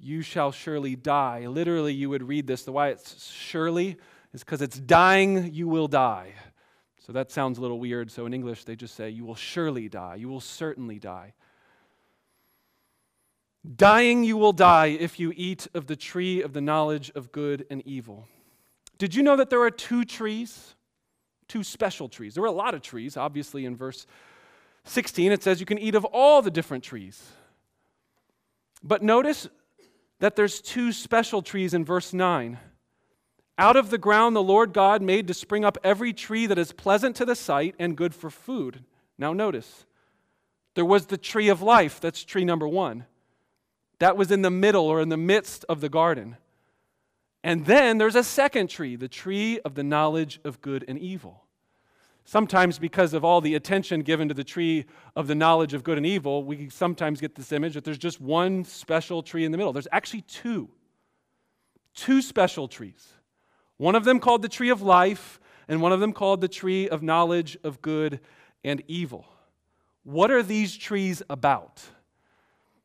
you 0.00 0.22
shall 0.22 0.52
surely 0.52 0.94
die. 0.94 1.46
Literally, 1.46 1.94
you 1.94 2.08
would 2.10 2.22
read 2.22 2.46
this. 2.46 2.62
The 2.62 2.72
why 2.72 2.88
it's 2.88 3.30
surely 3.30 3.96
is 4.32 4.44
because 4.44 4.62
it's 4.62 4.78
dying, 4.78 5.52
you 5.52 5.66
will 5.66 5.88
die. 5.88 6.34
So 7.10 7.14
that 7.14 7.32
sounds 7.32 7.58
a 7.58 7.60
little 7.60 7.80
weird. 7.80 8.08
So 8.08 8.24
in 8.26 8.32
English, 8.32 8.62
they 8.62 8.76
just 8.76 8.94
say, 8.94 9.10
You 9.10 9.24
will 9.24 9.34
surely 9.34 9.88
die. 9.88 10.14
You 10.14 10.28
will 10.28 10.38
certainly 10.38 11.00
die. 11.00 11.34
Dying, 13.74 14.22
you 14.22 14.36
will 14.36 14.52
die 14.52 14.96
if 15.00 15.18
you 15.18 15.32
eat 15.34 15.66
of 15.74 15.88
the 15.88 15.96
tree 15.96 16.40
of 16.40 16.52
the 16.52 16.60
knowledge 16.60 17.10
of 17.16 17.32
good 17.32 17.66
and 17.68 17.84
evil. 17.84 18.28
Did 18.96 19.16
you 19.16 19.24
know 19.24 19.34
that 19.34 19.50
there 19.50 19.60
are 19.62 19.72
two 19.72 20.04
trees? 20.04 20.76
Two 21.48 21.64
special 21.64 22.08
trees. 22.08 22.34
There 22.34 22.42
were 22.42 22.46
a 22.46 22.52
lot 22.52 22.74
of 22.74 22.80
trees, 22.80 23.16
obviously, 23.16 23.64
in 23.64 23.74
verse 23.74 24.06
16. 24.84 25.32
It 25.32 25.42
says 25.42 25.58
you 25.58 25.66
can 25.66 25.78
eat 25.78 25.96
of 25.96 26.04
all 26.04 26.42
the 26.42 26.50
different 26.52 26.84
trees. 26.84 27.20
But 28.84 29.02
notice 29.02 29.48
that 30.20 30.36
there's 30.36 30.60
two 30.60 30.92
special 30.92 31.42
trees 31.42 31.74
in 31.74 31.84
verse 31.84 32.12
9. 32.12 32.56
Out 33.60 33.76
of 33.76 33.90
the 33.90 33.98
ground 33.98 34.34
the 34.34 34.42
Lord 34.42 34.72
God 34.72 35.02
made 35.02 35.26
to 35.26 35.34
spring 35.34 35.66
up 35.66 35.76
every 35.84 36.14
tree 36.14 36.46
that 36.46 36.56
is 36.56 36.72
pleasant 36.72 37.14
to 37.16 37.26
the 37.26 37.34
sight 37.34 37.74
and 37.78 37.94
good 37.94 38.14
for 38.14 38.30
food. 38.30 38.84
Now, 39.18 39.34
notice, 39.34 39.84
there 40.74 40.84
was 40.86 41.06
the 41.06 41.18
tree 41.18 41.50
of 41.50 41.60
life. 41.60 42.00
That's 42.00 42.24
tree 42.24 42.46
number 42.46 42.66
one. 42.66 43.04
That 43.98 44.16
was 44.16 44.30
in 44.30 44.40
the 44.40 44.50
middle 44.50 44.86
or 44.86 45.02
in 45.02 45.10
the 45.10 45.18
midst 45.18 45.66
of 45.68 45.82
the 45.82 45.90
garden. 45.90 46.38
And 47.44 47.66
then 47.66 47.98
there's 47.98 48.14
a 48.14 48.24
second 48.24 48.70
tree, 48.70 48.96
the 48.96 49.08
tree 49.08 49.60
of 49.60 49.74
the 49.74 49.84
knowledge 49.84 50.40
of 50.42 50.62
good 50.62 50.82
and 50.88 50.98
evil. 50.98 51.44
Sometimes, 52.24 52.78
because 52.78 53.12
of 53.12 53.26
all 53.26 53.42
the 53.42 53.56
attention 53.56 54.00
given 54.00 54.28
to 54.28 54.34
the 54.34 54.42
tree 54.42 54.86
of 55.14 55.26
the 55.26 55.34
knowledge 55.34 55.74
of 55.74 55.84
good 55.84 55.98
and 55.98 56.06
evil, 56.06 56.44
we 56.44 56.70
sometimes 56.70 57.20
get 57.20 57.34
this 57.34 57.52
image 57.52 57.74
that 57.74 57.84
there's 57.84 57.98
just 57.98 58.22
one 58.22 58.64
special 58.64 59.22
tree 59.22 59.44
in 59.44 59.52
the 59.52 59.58
middle. 59.58 59.74
There's 59.74 59.88
actually 59.92 60.22
two. 60.22 60.70
Two 61.94 62.22
special 62.22 62.66
trees. 62.66 63.12
One 63.80 63.94
of 63.94 64.04
them 64.04 64.20
called 64.20 64.42
the 64.42 64.48
tree 64.50 64.68
of 64.68 64.82
life, 64.82 65.40
and 65.66 65.80
one 65.80 65.90
of 65.90 66.00
them 66.00 66.12
called 66.12 66.42
the 66.42 66.48
tree 66.48 66.86
of 66.86 67.02
knowledge 67.02 67.56
of 67.64 67.80
good 67.80 68.20
and 68.62 68.82
evil. 68.88 69.24
What 70.02 70.30
are 70.30 70.42
these 70.42 70.76
trees 70.76 71.22
about? 71.30 71.82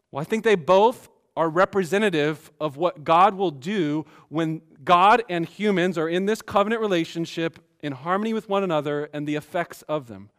Well, 0.09 0.21
I 0.21 0.23
think 0.23 0.45
they 0.45 0.55
both 0.55 1.09
are 1.35 1.49
representative 1.49 2.49
of 2.61 2.77
what 2.77 3.03
God 3.03 3.35
will 3.35 3.51
do 3.51 4.05
when 4.29 4.61
God 4.85 5.21
and 5.27 5.45
humans 5.45 5.97
are 5.97 6.07
in 6.07 6.27
this 6.27 6.41
covenant 6.41 6.79
relationship 6.79 7.59
in 7.83 7.91
harmony 7.91 8.33
with 8.33 8.47
one 8.47 8.63
another 8.63 9.09
and 9.11 9.27
the 9.27 9.35
effects 9.35 9.81
of 9.89 10.07
them. 10.07 10.29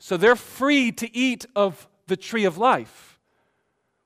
So 0.00 0.16
they're 0.16 0.34
free 0.34 0.90
to 0.90 1.16
eat 1.16 1.46
of 1.54 1.86
the 2.08 2.16
tree 2.16 2.44
of 2.44 2.58
life, 2.58 3.20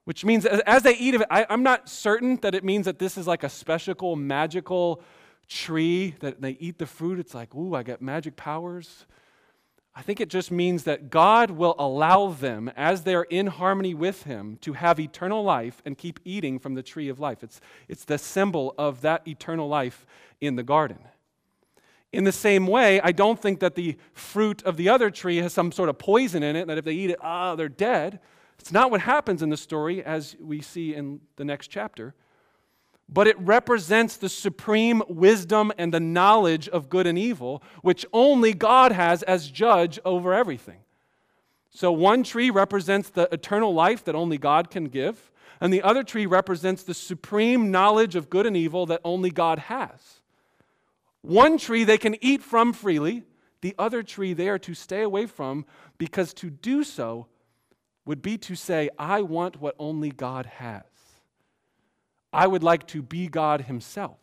which 0.04 0.22
means 0.22 0.44
as 0.44 0.82
they 0.82 0.96
eat 0.98 1.14
of 1.14 1.22
it, 1.22 1.28
I, 1.30 1.46
am 1.48 1.62
not 1.62 1.88
certain 1.88 2.36
that 2.42 2.54
it 2.54 2.62
means 2.62 2.84
that 2.84 2.98
this 2.98 3.16
is 3.16 3.26
like 3.26 3.42
a 3.42 3.48
special, 3.48 4.16
magical 4.16 5.02
tree 5.48 6.14
that 6.20 6.40
they 6.40 6.52
eat 6.60 6.78
the 6.78 6.86
fruit, 6.86 7.18
it's 7.18 7.34
like, 7.34 7.54
ooh, 7.54 7.74
I 7.74 7.82
get 7.82 8.02
magic 8.02 8.36
powers. 8.36 9.06
I 9.94 10.02
think 10.02 10.20
it 10.20 10.28
just 10.28 10.52
means 10.52 10.84
that 10.84 11.10
God 11.10 11.50
will 11.50 11.74
allow 11.78 12.28
them, 12.28 12.70
as 12.76 13.02
they're 13.02 13.22
in 13.24 13.48
harmony 13.48 13.94
with 13.94 14.22
Him, 14.22 14.58
to 14.60 14.74
have 14.74 15.00
eternal 15.00 15.42
life 15.42 15.82
and 15.84 15.98
keep 15.98 16.20
eating 16.24 16.58
from 16.58 16.74
the 16.74 16.82
tree 16.82 17.08
of 17.08 17.18
life. 17.18 17.42
It's, 17.42 17.60
it's 17.88 18.04
the 18.04 18.18
symbol 18.18 18.74
of 18.78 19.00
that 19.00 19.26
eternal 19.26 19.68
life 19.68 20.06
in 20.40 20.54
the 20.54 20.62
garden. 20.62 20.98
In 22.12 22.24
the 22.24 22.32
same 22.32 22.66
way, 22.66 23.00
I 23.00 23.12
don't 23.12 23.40
think 23.40 23.60
that 23.60 23.74
the 23.74 23.96
fruit 24.12 24.62
of 24.62 24.76
the 24.76 24.88
other 24.88 25.10
tree 25.10 25.38
has 25.38 25.52
some 25.52 25.72
sort 25.72 25.88
of 25.88 25.98
poison 25.98 26.42
in 26.42 26.54
it, 26.54 26.68
that 26.68 26.78
if 26.78 26.84
they 26.84 26.92
eat 26.92 27.10
it, 27.10 27.18
ah, 27.20 27.56
they're 27.56 27.68
dead. 27.68 28.20
It's 28.58 28.72
not 28.72 28.90
what 28.90 29.00
happens 29.00 29.42
in 29.42 29.50
the 29.50 29.56
story, 29.56 30.04
as 30.04 30.36
we 30.40 30.60
see 30.60 30.94
in 30.94 31.20
the 31.36 31.44
next 31.44 31.68
chapter 31.68 32.14
but 33.08 33.26
it 33.26 33.38
represents 33.38 34.16
the 34.16 34.28
supreme 34.28 35.02
wisdom 35.08 35.72
and 35.78 35.92
the 35.92 36.00
knowledge 36.00 36.68
of 36.68 36.90
good 36.90 37.06
and 37.06 37.18
evil, 37.18 37.62
which 37.82 38.04
only 38.12 38.52
God 38.52 38.92
has 38.92 39.22
as 39.22 39.50
judge 39.50 39.98
over 40.04 40.34
everything. 40.34 40.80
So, 41.70 41.90
one 41.92 42.22
tree 42.22 42.50
represents 42.50 43.08
the 43.10 43.28
eternal 43.32 43.72
life 43.72 44.04
that 44.04 44.14
only 44.14 44.36
God 44.36 44.70
can 44.70 44.86
give, 44.86 45.30
and 45.60 45.72
the 45.72 45.82
other 45.82 46.02
tree 46.02 46.26
represents 46.26 46.82
the 46.82 46.94
supreme 46.94 47.70
knowledge 47.70 48.14
of 48.14 48.30
good 48.30 48.46
and 48.46 48.56
evil 48.56 48.86
that 48.86 49.00
only 49.04 49.30
God 49.30 49.58
has. 49.58 50.20
One 51.22 51.58
tree 51.58 51.84
they 51.84 51.98
can 51.98 52.16
eat 52.22 52.42
from 52.42 52.72
freely, 52.72 53.24
the 53.60 53.74
other 53.78 54.02
tree 54.02 54.34
they 54.34 54.48
are 54.48 54.58
to 54.60 54.74
stay 54.74 55.02
away 55.02 55.26
from 55.26 55.66
because 55.98 56.32
to 56.34 56.50
do 56.50 56.84
so 56.84 57.26
would 58.04 58.22
be 58.22 58.38
to 58.38 58.54
say, 58.54 58.88
I 58.98 59.22
want 59.22 59.60
what 59.60 59.74
only 59.78 60.10
God 60.10 60.46
has. 60.46 60.82
I 62.32 62.46
would 62.46 62.62
like 62.62 62.86
to 62.88 63.02
be 63.02 63.28
God 63.28 63.62
Himself. 63.62 64.18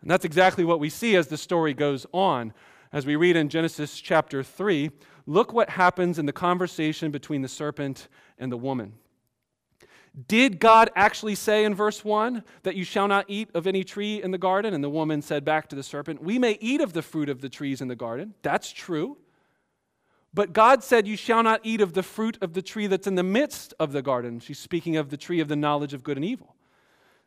And 0.00 0.10
that's 0.10 0.24
exactly 0.24 0.64
what 0.64 0.80
we 0.80 0.90
see 0.90 1.16
as 1.16 1.28
the 1.28 1.36
story 1.36 1.74
goes 1.74 2.06
on. 2.12 2.52
As 2.92 3.04
we 3.04 3.16
read 3.16 3.36
in 3.36 3.48
Genesis 3.48 4.00
chapter 4.00 4.42
3, 4.42 4.90
look 5.26 5.52
what 5.52 5.70
happens 5.70 6.18
in 6.18 6.26
the 6.26 6.32
conversation 6.32 7.10
between 7.10 7.42
the 7.42 7.48
serpent 7.48 8.08
and 8.38 8.50
the 8.50 8.56
woman. 8.56 8.94
Did 10.26 10.58
God 10.58 10.90
actually 10.96 11.34
say 11.34 11.64
in 11.64 11.74
verse 11.74 12.04
1 12.04 12.42
that 12.62 12.74
you 12.74 12.84
shall 12.84 13.06
not 13.06 13.26
eat 13.28 13.50
of 13.54 13.66
any 13.66 13.84
tree 13.84 14.22
in 14.22 14.30
the 14.30 14.38
garden? 14.38 14.74
And 14.74 14.82
the 14.82 14.90
woman 14.90 15.22
said 15.22 15.44
back 15.44 15.68
to 15.68 15.76
the 15.76 15.82
serpent, 15.82 16.22
We 16.22 16.38
may 16.38 16.58
eat 16.60 16.80
of 16.80 16.92
the 16.92 17.02
fruit 17.02 17.28
of 17.28 17.40
the 17.40 17.48
trees 17.48 17.80
in 17.80 17.88
the 17.88 17.94
garden. 17.94 18.34
That's 18.42 18.72
true. 18.72 19.18
But 20.34 20.52
God 20.52 20.82
said, 20.82 21.06
You 21.06 21.16
shall 21.16 21.42
not 21.42 21.60
eat 21.62 21.80
of 21.80 21.92
the 21.92 22.02
fruit 22.02 22.38
of 22.40 22.54
the 22.54 22.62
tree 22.62 22.86
that's 22.86 23.06
in 23.06 23.14
the 23.14 23.22
midst 23.22 23.74
of 23.78 23.92
the 23.92 24.02
garden. 24.02 24.40
She's 24.40 24.58
speaking 24.58 24.96
of 24.96 25.10
the 25.10 25.16
tree 25.16 25.40
of 25.40 25.48
the 25.48 25.56
knowledge 25.56 25.94
of 25.94 26.02
good 26.02 26.16
and 26.16 26.24
evil. 26.24 26.56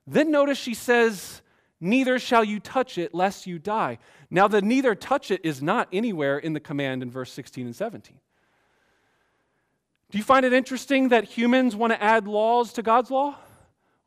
Then 0.07 0.31
notice 0.31 0.57
she 0.57 0.73
says, 0.73 1.41
Neither 1.83 2.19
shall 2.19 2.43
you 2.43 2.59
touch 2.59 2.99
it, 2.99 3.13
lest 3.13 3.47
you 3.47 3.57
die. 3.57 3.97
Now, 4.29 4.47
the 4.47 4.61
neither 4.61 4.93
touch 4.93 5.31
it 5.31 5.41
is 5.43 5.63
not 5.63 5.87
anywhere 5.91 6.37
in 6.37 6.53
the 6.53 6.59
command 6.59 7.01
in 7.01 7.09
verse 7.09 7.33
16 7.33 7.65
and 7.65 7.75
17. 7.75 8.17
Do 10.11 10.17
you 10.17 10.23
find 10.23 10.45
it 10.45 10.53
interesting 10.53 11.09
that 11.09 11.23
humans 11.23 11.75
want 11.75 11.91
to 11.91 12.01
add 12.01 12.27
laws 12.27 12.73
to 12.73 12.83
God's 12.83 13.09
law? 13.09 13.35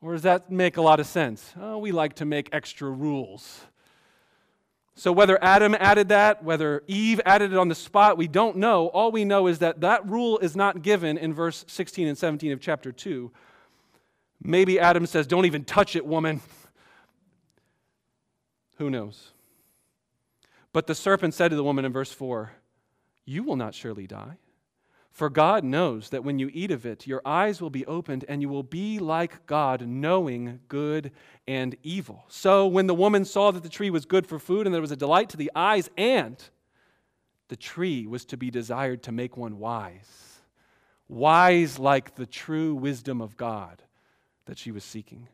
Or 0.01 0.13
does 0.13 0.21
that 0.21 0.49
make 0.49 0.77
a 0.77 0.81
lot 0.81 1.01
of 1.01 1.07
sense? 1.07 1.53
Oh, 1.59 1.79
we 1.79 1.91
like 1.91 2.15
to 2.15 2.25
make 2.25 2.47
extra 2.53 2.89
rules. 2.89 3.61
So, 4.93 5.11
whether 5.11 5.43
Adam 5.43 5.75
added 5.77 6.09
that, 6.09 6.43
whether 6.43 6.81
Eve 6.87 7.19
added 7.25 7.51
it 7.51 7.57
on 7.57 7.67
the 7.67 7.75
spot, 7.75 8.17
we 8.17 8.29
don't 8.29 8.55
know. 8.55 8.87
All 8.87 9.11
we 9.11 9.25
know 9.25 9.47
is 9.47 9.59
that 9.59 9.81
that 9.81 10.07
rule 10.07 10.37
is 10.39 10.55
not 10.55 10.81
given 10.81 11.17
in 11.17 11.33
verse 11.33 11.65
16 11.67 12.07
and 12.07 12.17
17 12.17 12.53
of 12.53 12.61
chapter 12.61 12.93
2. 12.93 13.31
Maybe 14.41 14.79
Adam 14.79 15.05
says, 15.05 15.27
Don't 15.27 15.45
even 15.45 15.63
touch 15.63 15.95
it, 15.95 16.05
woman. 16.05 16.41
Who 18.77 18.89
knows? 18.89 19.31
But 20.73 20.87
the 20.87 20.95
serpent 20.95 21.33
said 21.33 21.49
to 21.49 21.55
the 21.55 21.63
woman 21.63 21.85
in 21.85 21.93
verse 21.93 22.11
4, 22.11 22.51
You 23.23 23.43
will 23.43 23.55
not 23.55 23.73
surely 23.73 24.07
die. 24.07 24.37
For 25.09 25.29
God 25.29 25.63
knows 25.63 26.09
that 26.09 26.25
when 26.25 26.39
you 26.39 26.51
eat 26.53 26.71
of 26.71 26.85
it, 26.85 27.07
your 27.07 27.21
eyes 27.25 27.61
will 27.61 27.69
be 27.69 27.85
opened 27.85 28.25
and 28.27 28.41
you 28.41 28.49
will 28.49 28.63
be 28.63 28.99
like 28.99 29.45
God, 29.45 29.87
knowing 29.87 30.59
good 30.67 31.13
and 31.47 31.77
evil. 31.83 32.25
So 32.27 32.67
when 32.67 32.87
the 32.87 32.93
woman 32.93 33.23
saw 33.23 33.51
that 33.51 33.63
the 33.63 33.69
tree 33.69 33.89
was 33.89 34.03
good 34.03 34.27
for 34.27 34.39
food 34.39 34.67
and 34.67 34.73
there 34.73 34.81
was 34.81 34.91
a 34.91 34.97
delight 34.97 35.29
to 35.29 35.37
the 35.37 35.51
eyes, 35.55 35.89
and 35.95 36.43
the 37.47 37.55
tree 37.55 38.05
was 38.05 38.25
to 38.25 38.35
be 38.35 38.51
desired 38.51 39.03
to 39.03 39.13
make 39.13 39.37
one 39.37 39.57
wise, 39.57 40.41
wise 41.07 41.79
like 41.79 42.15
the 42.15 42.25
true 42.25 42.75
wisdom 42.75 43.21
of 43.21 43.37
God 43.37 43.81
that 44.45 44.57
she 44.57 44.71
was 44.71 44.83
seeking. 44.83 45.27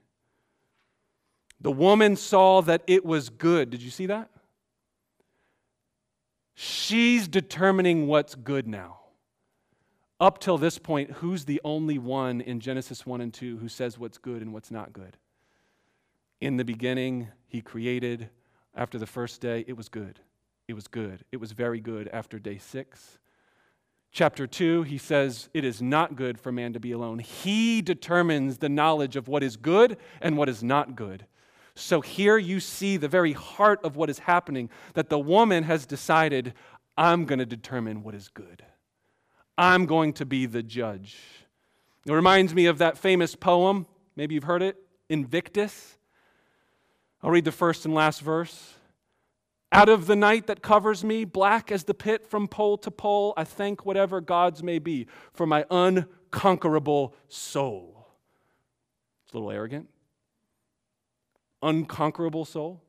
The 1.60 1.72
woman 1.72 2.16
saw 2.16 2.62
that 2.64 2.82
it 2.88 3.06
was 3.06 3.30
good. 3.30 3.70
Did 3.70 3.82
you 3.82 3.92
see 3.92 4.08
that? 4.08 4.30
She's 6.56 7.28
determining 7.28 8.08
what's 8.08 8.36
good 8.36 8.68
now. 8.68 9.00
Up 10.20 10.40
till 10.40 10.58
this 10.58 10.78
point, 10.78 11.12
who's 11.12 11.46
the 11.46 11.62
only 11.64 11.98
one 11.98 12.42
in 12.42 12.60
Genesis 12.60 13.06
1 13.06 13.22
and 13.22 13.34
2 13.34 13.58
who 13.58 13.68
says 13.68 13.98
what's 13.98 14.18
good 14.18 14.42
and 14.42 14.54
what's 14.54 14.70
not 14.70 14.94
good? 14.94 15.18
In 16.40 16.58
the 16.58 16.66
beginning, 16.66 17.30
he 17.48 17.62
created. 17.62 18.30
After 18.76 18.98
the 18.98 19.08
first 19.08 19.42
day, 19.42 19.66
it 19.68 19.76
was 19.76 19.90
good. 19.90 20.20
It 20.68 20.74
was 20.74 20.88
good. 20.88 21.26
It 21.32 21.38
was 21.38 21.52
very 21.52 21.80
good 21.80 22.08
after 22.14 22.40
day 22.40 22.58
six. 22.58 23.18
Chapter 24.12 24.46
2, 24.46 24.84
he 24.84 24.98
says, 24.98 25.50
It 25.54 25.64
is 25.64 25.82
not 25.82 26.18
good 26.18 26.38
for 26.38 26.52
man 26.52 26.74
to 26.74 26.80
be 26.80 26.92
alone. 26.92 27.20
He 27.20 27.82
determines 27.82 28.58
the 28.58 28.68
knowledge 28.68 29.16
of 29.16 29.30
what 29.30 29.42
is 29.42 29.56
good 29.56 29.98
and 30.20 30.38
what 30.38 30.50
is 30.50 30.62
not 30.62 30.96
good. 30.96 31.26
So 31.76 32.02
here 32.02 32.38
you 32.38 32.60
see 32.60 32.98
the 32.98 33.08
very 33.08 33.32
heart 33.32 33.80
of 33.84 33.96
what 33.96 34.10
is 34.10 34.20
happening 34.20 34.70
that 34.94 35.10
the 35.10 35.18
woman 35.18 35.64
has 35.64 35.86
decided, 35.86 36.54
I'm 36.98 37.26
going 37.26 37.40
to 37.40 37.46
determine 37.46 38.04
what 38.04 38.14
is 38.14 38.28
good. 38.28 38.64
I'm 39.58 39.86
going 39.86 40.12
to 40.14 40.26
be 40.26 40.46
the 40.46 40.64
judge. 40.64 41.18
It 42.06 42.12
reminds 42.12 42.54
me 42.54 42.66
of 42.66 42.80
that 42.80 42.98
famous 42.98 43.36
poem. 43.36 43.86
Maybe 44.18 44.36
you've 44.36 44.44
heard 44.44 44.62
it 44.62 44.76
Invictus. 45.08 45.98
I'll 47.24 47.32
read 47.32 47.46
the 47.46 47.52
first 47.52 47.86
and 47.86 47.94
last 47.94 48.22
verse. 48.22 48.74
Out 49.72 49.88
of 49.88 50.06
the 50.06 50.16
night 50.16 50.48
that 50.48 50.62
covers 50.62 51.04
me, 51.04 51.24
black 51.24 51.72
as 51.72 51.86
the 51.86 51.94
pit 51.94 52.28
from 52.28 52.48
pole 52.48 52.78
to 52.80 52.92
pole, 52.92 53.34
I 53.38 53.46
thank 53.46 53.86
whatever 53.86 54.20
gods 54.20 54.62
may 54.62 54.80
be 54.80 55.08
for 55.34 55.46
my 55.46 55.66
unconquerable 55.72 57.16
soul. 57.30 58.08
It's 59.24 59.34
a 59.34 59.38
little 59.38 59.52
arrogant. 59.52 59.88
Unconquerable 61.64 62.44
soul. 62.44 62.82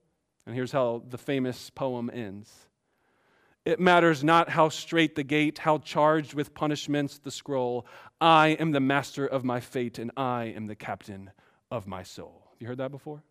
And 0.44 0.56
here's 0.56 0.72
how 0.72 1.04
the 1.08 1.18
famous 1.18 1.70
poem 1.70 2.10
ends 2.12 2.68
it 3.64 3.78
matters 3.78 4.24
not 4.24 4.48
how 4.48 4.68
straight 4.70 5.14
the 5.14 5.22
gate, 5.22 5.58
how 5.58 5.78
charged 5.78 6.34
with 6.34 6.52
punishments 6.52 7.18
the 7.18 7.30
scroll. 7.30 7.86
I 8.20 8.48
am 8.58 8.72
the 8.72 8.80
master 8.80 9.24
of 9.24 9.44
my 9.44 9.60
fate, 9.60 10.00
and 10.00 10.10
I 10.16 10.46
am 10.46 10.66
the 10.66 10.74
captain 10.74 11.30
of 11.70 11.86
my 11.86 12.02
soul. 12.02 12.50
You 12.58 12.66
heard 12.66 12.78
that 12.78 12.90
before? 12.90 13.22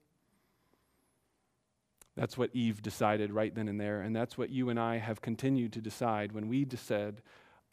That's 2.22 2.38
what 2.38 2.52
Eve 2.54 2.84
decided 2.84 3.32
right 3.32 3.54
then 3.56 3.68
and 3.68 3.82
there, 3.82 4.02
and 4.02 4.16
that's 4.16 4.38
what 4.38 4.52
you 4.52 4.70
and 4.70 4.80
I 4.80 4.98
have 4.98 5.24
continued 5.24 5.74
to 5.74 5.82
decide 5.82 6.34
when 6.34 6.50
we 6.50 6.68
said, 6.76 7.24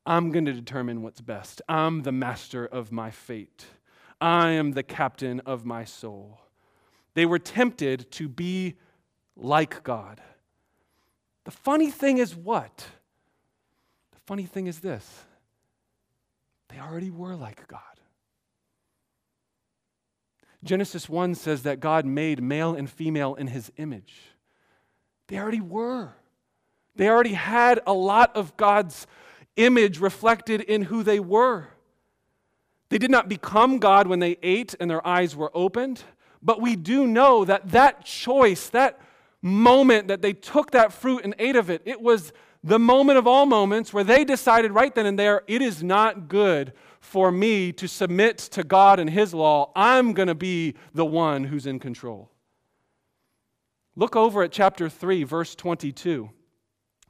I'm 0.06 0.32
going 0.32 0.46
to 0.46 0.54
determine 0.54 1.02
what's 1.02 1.20
best. 1.20 1.60
I'm 1.68 2.00
the 2.00 2.12
master 2.12 2.64
of 2.64 2.90
my 2.90 3.10
fate. 3.10 3.66
I 4.22 4.52
am 4.52 4.72
the 4.72 4.82
captain 4.82 5.40
of 5.40 5.66
my 5.66 5.84
soul. 5.84 6.40
They 7.12 7.26
were 7.26 7.38
tempted 7.38 8.10
to 8.12 8.26
be 8.26 8.76
like 9.36 9.82
God. 9.82 10.22
The 11.44 11.50
funny 11.50 11.90
thing 11.90 12.16
is 12.16 12.34
what? 12.34 12.86
The 14.12 14.20
funny 14.24 14.46
thing 14.46 14.66
is 14.66 14.80
this 14.80 15.26
they 16.70 16.78
already 16.78 17.10
were 17.10 17.36
like 17.36 17.68
God. 17.68 17.82
Genesis 20.64 21.06
1 21.06 21.34
says 21.34 21.64
that 21.64 21.80
God 21.80 22.06
made 22.06 22.42
male 22.42 22.74
and 22.74 22.88
female 22.88 23.34
in 23.34 23.48
his 23.48 23.70
image. 23.76 24.14
They 25.28 25.38
already 25.38 25.60
were. 25.60 26.10
They 26.96 27.08
already 27.08 27.34
had 27.34 27.80
a 27.86 27.92
lot 27.92 28.36
of 28.36 28.56
God's 28.56 29.06
image 29.56 30.00
reflected 30.00 30.60
in 30.60 30.82
who 30.82 31.02
they 31.02 31.20
were. 31.20 31.68
They 32.88 32.98
did 32.98 33.10
not 33.10 33.28
become 33.28 33.78
God 33.78 34.06
when 34.06 34.18
they 34.18 34.38
ate 34.42 34.74
and 34.80 34.90
their 34.90 35.06
eyes 35.06 35.36
were 35.36 35.50
opened, 35.54 36.02
but 36.42 36.60
we 36.60 36.74
do 36.74 37.06
know 37.06 37.44
that 37.44 37.70
that 37.70 38.04
choice, 38.04 38.70
that 38.70 39.00
moment 39.42 40.08
that 40.08 40.22
they 40.22 40.32
took 40.32 40.70
that 40.72 40.92
fruit 40.92 41.24
and 41.24 41.34
ate 41.38 41.56
of 41.56 41.70
it, 41.70 41.82
it 41.84 42.00
was 42.00 42.32
the 42.64 42.78
moment 42.78 43.18
of 43.18 43.26
all 43.26 43.46
moments 43.46 43.92
where 43.92 44.04
they 44.04 44.24
decided 44.24 44.72
right 44.72 44.94
then 44.94 45.06
and 45.06 45.18
there, 45.18 45.42
it 45.46 45.62
is 45.62 45.82
not 45.82 46.28
good 46.28 46.72
for 47.00 47.30
me 47.30 47.72
to 47.72 47.86
submit 47.86 48.38
to 48.38 48.64
God 48.64 48.98
and 48.98 49.08
His 49.08 49.32
law. 49.32 49.70
I'm 49.76 50.12
going 50.12 50.28
to 50.28 50.34
be 50.34 50.74
the 50.94 51.06
one 51.06 51.44
who's 51.44 51.66
in 51.66 51.78
control. 51.78 52.30
Look 53.98 54.16
over 54.16 54.42
at 54.42 54.52
chapter 54.52 54.88
3, 54.88 55.24
verse 55.24 55.54
22. 55.54 56.30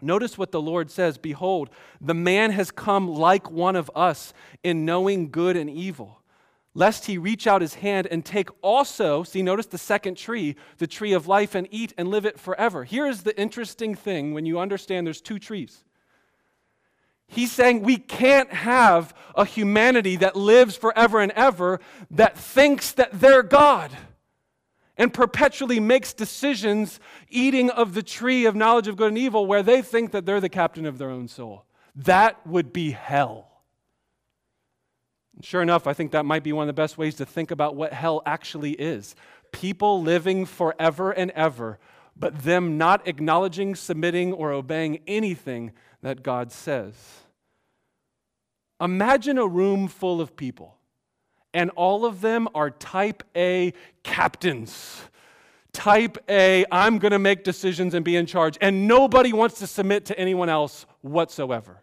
Notice 0.00 0.36
what 0.36 0.52
the 0.52 0.60
Lord 0.60 0.90
says 0.90 1.18
Behold, 1.18 1.70
the 2.00 2.14
man 2.14 2.50
has 2.50 2.70
come 2.70 3.08
like 3.08 3.50
one 3.50 3.76
of 3.76 3.90
us 3.94 4.32
in 4.64 4.84
knowing 4.84 5.30
good 5.30 5.56
and 5.56 5.70
evil 5.70 6.18
lest 6.78 7.06
he 7.06 7.18
reach 7.18 7.48
out 7.48 7.60
his 7.60 7.74
hand 7.74 8.06
and 8.08 8.24
take 8.24 8.48
also, 8.62 9.24
see, 9.24 9.42
notice 9.42 9.66
the 9.66 9.76
second 9.76 10.16
tree, 10.16 10.54
the 10.76 10.86
tree 10.86 11.12
of 11.12 11.26
life, 11.26 11.56
and 11.56 11.66
eat 11.72 11.92
and 11.98 12.06
live 12.06 12.24
it 12.24 12.38
forever. 12.38 12.84
Here 12.84 13.04
is 13.04 13.24
the 13.24 13.36
interesting 13.36 13.96
thing 13.96 14.32
when 14.32 14.46
you 14.46 14.60
understand 14.60 15.04
there's 15.04 15.20
two 15.20 15.40
trees. 15.40 15.82
He's 17.26 17.50
saying 17.50 17.82
we 17.82 17.96
can't 17.96 18.52
have 18.52 19.12
a 19.34 19.44
humanity 19.44 20.14
that 20.16 20.36
lives 20.36 20.76
forever 20.76 21.20
and 21.20 21.32
ever 21.32 21.80
that 22.12 22.38
thinks 22.38 22.92
that 22.92 23.10
they're 23.12 23.42
God 23.42 23.90
and 24.98 25.14
perpetually 25.14 25.78
makes 25.78 26.12
decisions 26.12 26.98
eating 27.30 27.70
of 27.70 27.94
the 27.94 28.02
tree 28.02 28.44
of 28.44 28.56
knowledge 28.56 28.88
of 28.88 28.96
good 28.96 29.08
and 29.08 29.18
evil 29.18 29.46
where 29.46 29.62
they 29.62 29.80
think 29.80 30.10
that 30.10 30.26
they're 30.26 30.40
the 30.40 30.48
captain 30.48 30.84
of 30.84 30.98
their 30.98 31.08
own 31.08 31.28
soul. 31.28 31.64
That 31.94 32.44
would 32.46 32.72
be 32.72 32.90
hell. 32.90 33.48
Sure 35.40 35.62
enough, 35.62 35.86
I 35.86 35.94
think 35.94 36.10
that 36.10 36.26
might 36.26 36.42
be 36.42 36.52
one 36.52 36.64
of 36.64 36.66
the 36.66 36.80
best 36.80 36.98
ways 36.98 37.14
to 37.16 37.26
think 37.26 37.52
about 37.52 37.76
what 37.76 37.92
hell 37.92 38.22
actually 38.26 38.72
is. 38.72 39.14
People 39.52 40.02
living 40.02 40.44
forever 40.44 41.12
and 41.12 41.30
ever, 41.30 41.78
but 42.16 42.40
them 42.42 42.76
not 42.76 43.06
acknowledging, 43.06 43.76
submitting, 43.76 44.32
or 44.32 44.52
obeying 44.52 44.98
anything 45.06 45.72
that 46.02 46.24
God 46.24 46.50
says. 46.50 46.94
Imagine 48.80 49.38
a 49.38 49.46
room 49.46 49.86
full 49.86 50.20
of 50.20 50.36
people, 50.36 50.77
and 51.54 51.70
all 51.70 52.04
of 52.04 52.20
them 52.20 52.48
are 52.54 52.70
type 52.70 53.22
A 53.36 53.72
captains. 54.02 55.02
Type 55.72 56.18
A, 56.28 56.64
I'm 56.72 56.98
going 56.98 57.12
to 57.12 57.18
make 57.18 57.44
decisions 57.44 57.94
and 57.94 58.04
be 58.04 58.16
in 58.16 58.26
charge, 58.26 58.58
and 58.60 58.88
nobody 58.88 59.32
wants 59.32 59.58
to 59.60 59.66
submit 59.66 60.06
to 60.06 60.18
anyone 60.18 60.48
else 60.48 60.86
whatsoever. 61.02 61.82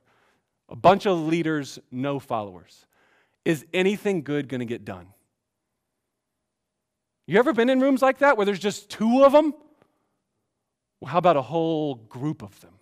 A 0.69 0.75
bunch 0.75 1.05
of 1.05 1.19
leaders, 1.19 1.79
no 1.91 2.19
followers. 2.19 2.85
Is 3.45 3.65
anything 3.73 4.23
good 4.23 4.49
going 4.49 4.59
to 4.59 4.65
get 4.65 4.83
done? 4.83 5.07
You 7.27 7.39
ever 7.39 7.53
been 7.53 7.69
in 7.69 7.79
rooms 7.79 8.01
like 8.01 8.19
that 8.19 8.37
where 8.37 8.45
there's 8.45 8.59
just 8.59 8.89
two 8.89 9.23
of 9.23 9.31
them? 9.31 9.53
Well, 10.99 11.11
how 11.11 11.17
about 11.17 11.37
a 11.37 11.41
whole 11.41 11.95
group 11.95 12.41
of 12.41 12.59
them? 12.61 12.73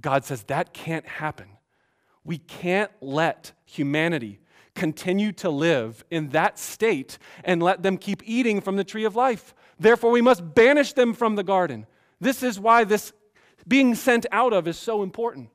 God 0.00 0.24
says 0.24 0.42
that 0.44 0.72
can't 0.72 1.06
happen. 1.06 1.48
We 2.24 2.38
can't 2.38 2.90
let 3.00 3.52
humanity 3.64 4.40
continue 4.74 5.32
to 5.32 5.50
live 5.50 6.04
in 6.10 6.30
that 6.30 6.58
state 6.58 7.18
and 7.44 7.62
let 7.62 7.82
them 7.82 7.96
keep 7.96 8.22
eating 8.24 8.60
from 8.60 8.76
the 8.76 8.84
tree 8.84 9.04
of 9.04 9.16
life. 9.16 9.54
Therefore, 9.78 10.10
we 10.10 10.20
must 10.20 10.54
banish 10.54 10.92
them 10.92 11.14
from 11.14 11.36
the 11.36 11.44
garden. 11.44 11.86
This 12.20 12.42
is 12.42 12.58
why 12.58 12.84
this 12.84 13.12
being 13.66 13.94
sent 13.94 14.26
out 14.30 14.52
of 14.52 14.68
is 14.68 14.78
so 14.78 15.02
important. 15.02 15.50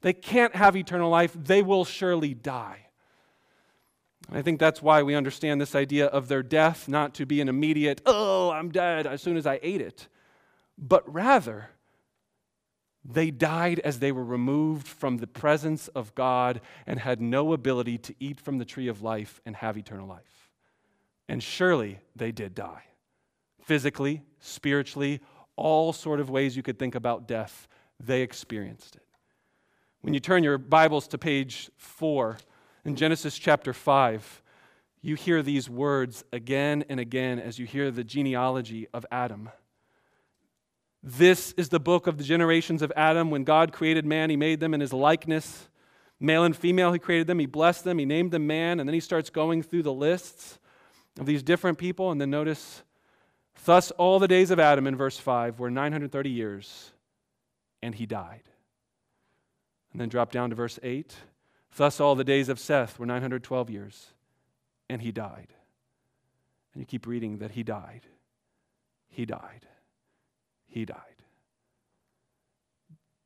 They 0.00 0.12
can't 0.12 0.54
have 0.56 0.76
eternal 0.76 1.10
life, 1.10 1.36
they 1.36 1.62
will 1.62 1.84
surely 1.84 2.34
die. 2.34 2.86
I 4.30 4.42
think 4.42 4.58
that's 4.58 4.80
why 4.80 5.02
we 5.02 5.14
understand 5.14 5.60
this 5.60 5.74
idea 5.74 6.06
of 6.06 6.28
their 6.28 6.42
death 6.42 6.88
not 6.88 7.14
to 7.14 7.26
be 7.26 7.40
an 7.40 7.48
immediate, 7.48 8.00
oh, 8.06 8.50
I'm 8.50 8.70
dead 8.70 9.06
as 9.06 9.20
soon 9.20 9.36
as 9.36 9.46
I 9.46 9.58
ate 9.62 9.80
it, 9.80 10.08
but 10.78 11.12
rather, 11.12 11.70
they 13.04 13.30
died 13.30 13.80
as 13.80 13.98
they 13.98 14.12
were 14.12 14.24
removed 14.24 14.86
from 14.86 15.16
the 15.16 15.26
presence 15.26 15.88
of 15.88 16.14
God 16.14 16.60
and 16.86 17.00
had 17.00 17.20
no 17.20 17.52
ability 17.52 17.98
to 17.98 18.14
eat 18.20 18.40
from 18.40 18.58
the 18.58 18.64
tree 18.64 18.88
of 18.88 19.02
life 19.02 19.40
and 19.44 19.56
have 19.56 19.76
eternal 19.76 20.06
life. 20.06 20.50
And 21.28 21.42
surely 21.42 21.98
they 22.14 22.30
did 22.30 22.54
die. 22.54 22.84
Physically, 23.64 24.22
spiritually, 24.38 25.20
all 25.56 25.92
sort 25.92 26.20
of 26.20 26.30
ways 26.30 26.56
you 26.56 26.62
could 26.62 26.78
think 26.78 26.94
about 26.94 27.26
death, 27.26 27.66
they 27.98 28.22
experienced 28.22 28.96
it. 28.96 29.06
When 30.00 30.14
you 30.14 30.20
turn 30.20 30.42
your 30.42 30.58
Bibles 30.58 31.08
to 31.08 31.18
page 31.18 31.70
4 31.76 32.38
in 32.84 32.96
Genesis 32.96 33.38
chapter 33.38 33.72
5, 33.72 34.42
you 35.00 35.16
hear 35.16 35.42
these 35.42 35.68
words 35.68 36.24
again 36.32 36.84
and 36.88 37.00
again 37.00 37.38
as 37.38 37.58
you 37.58 37.66
hear 37.66 37.90
the 37.90 38.04
genealogy 38.04 38.86
of 38.94 39.04
Adam. 39.10 39.50
This 41.02 41.52
is 41.52 41.68
the 41.68 41.80
book 41.80 42.06
of 42.06 42.16
the 42.16 42.24
generations 42.24 42.80
of 42.80 42.92
Adam. 42.94 43.30
When 43.30 43.44
God 43.44 43.72
created 43.72 44.06
man, 44.06 44.30
he 44.30 44.36
made 44.36 44.60
them 44.60 44.72
in 44.72 44.80
his 44.80 44.92
likeness. 44.92 45.68
Male 46.20 46.44
and 46.44 46.56
female, 46.56 46.92
he 46.92 47.00
created 47.00 47.26
them. 47.26 47.40
He 47.40 47.46
blessed 47.46 47.82
them. 47.82 47.98
He 47.98 48.04
named 48.04 48.30
them 48.30 48.46
man. 48.46 48.78
And 48.78 48.88
then 48.88 48.94
he 48.94 49.00
starts 49.00 49.28
going 49.28 49.62
through 49.62 49.82
the 49.82 49.92
lists 49.92 50.60
of 51.18 51.26
these 51.26 51.42
different 51.42 51.78
people. 51.78 52.12
And 52.12 52.20
then 52.20 52.30
notice, 52.30 52.84
thus 53.64 53.90
all 53.92 54.20
the 54.20 54.28
days 54.28 54.52
of 54.52 54.60
Adam 54.60 54.86
in 54.86 54.94
verse 54.94 55.18
5 55.18 55.58
were 55.58 55.70
930 55.70 56.30
years, 56.30 56.92
and 57.82 57.94
he 57.94 58.06
died. 58.06 58.42
And 59.92 60.00
then 60.00 60.08
drop 60.08 60.30
down 60.30 60.50
to 60.50 60.56
verse 60.56 60.78
8. 60.84 61.14
Thus 61.76 62.00
all 62.00 62.14
the 62.14 62.22
days 62.22 62.48
of 62.48 62.60
Seth 62.60 63.00
were 63.00 63.06
912 63.06 63.70
years, 63.70 64.12
and 64.88 65.02
he 65.02 65.10
died. 65.10 65.48
And 66.72 66.80
you 66.80 66.86
keep 66.86 67.06
reading 67.06 67.38
that 67.38 67.50
he 67.50 67.64
died. 67.64 68.02
He 69.08 69.26
died. 69.26 69.66
He 70.72 70.86
died. 70.86 70.96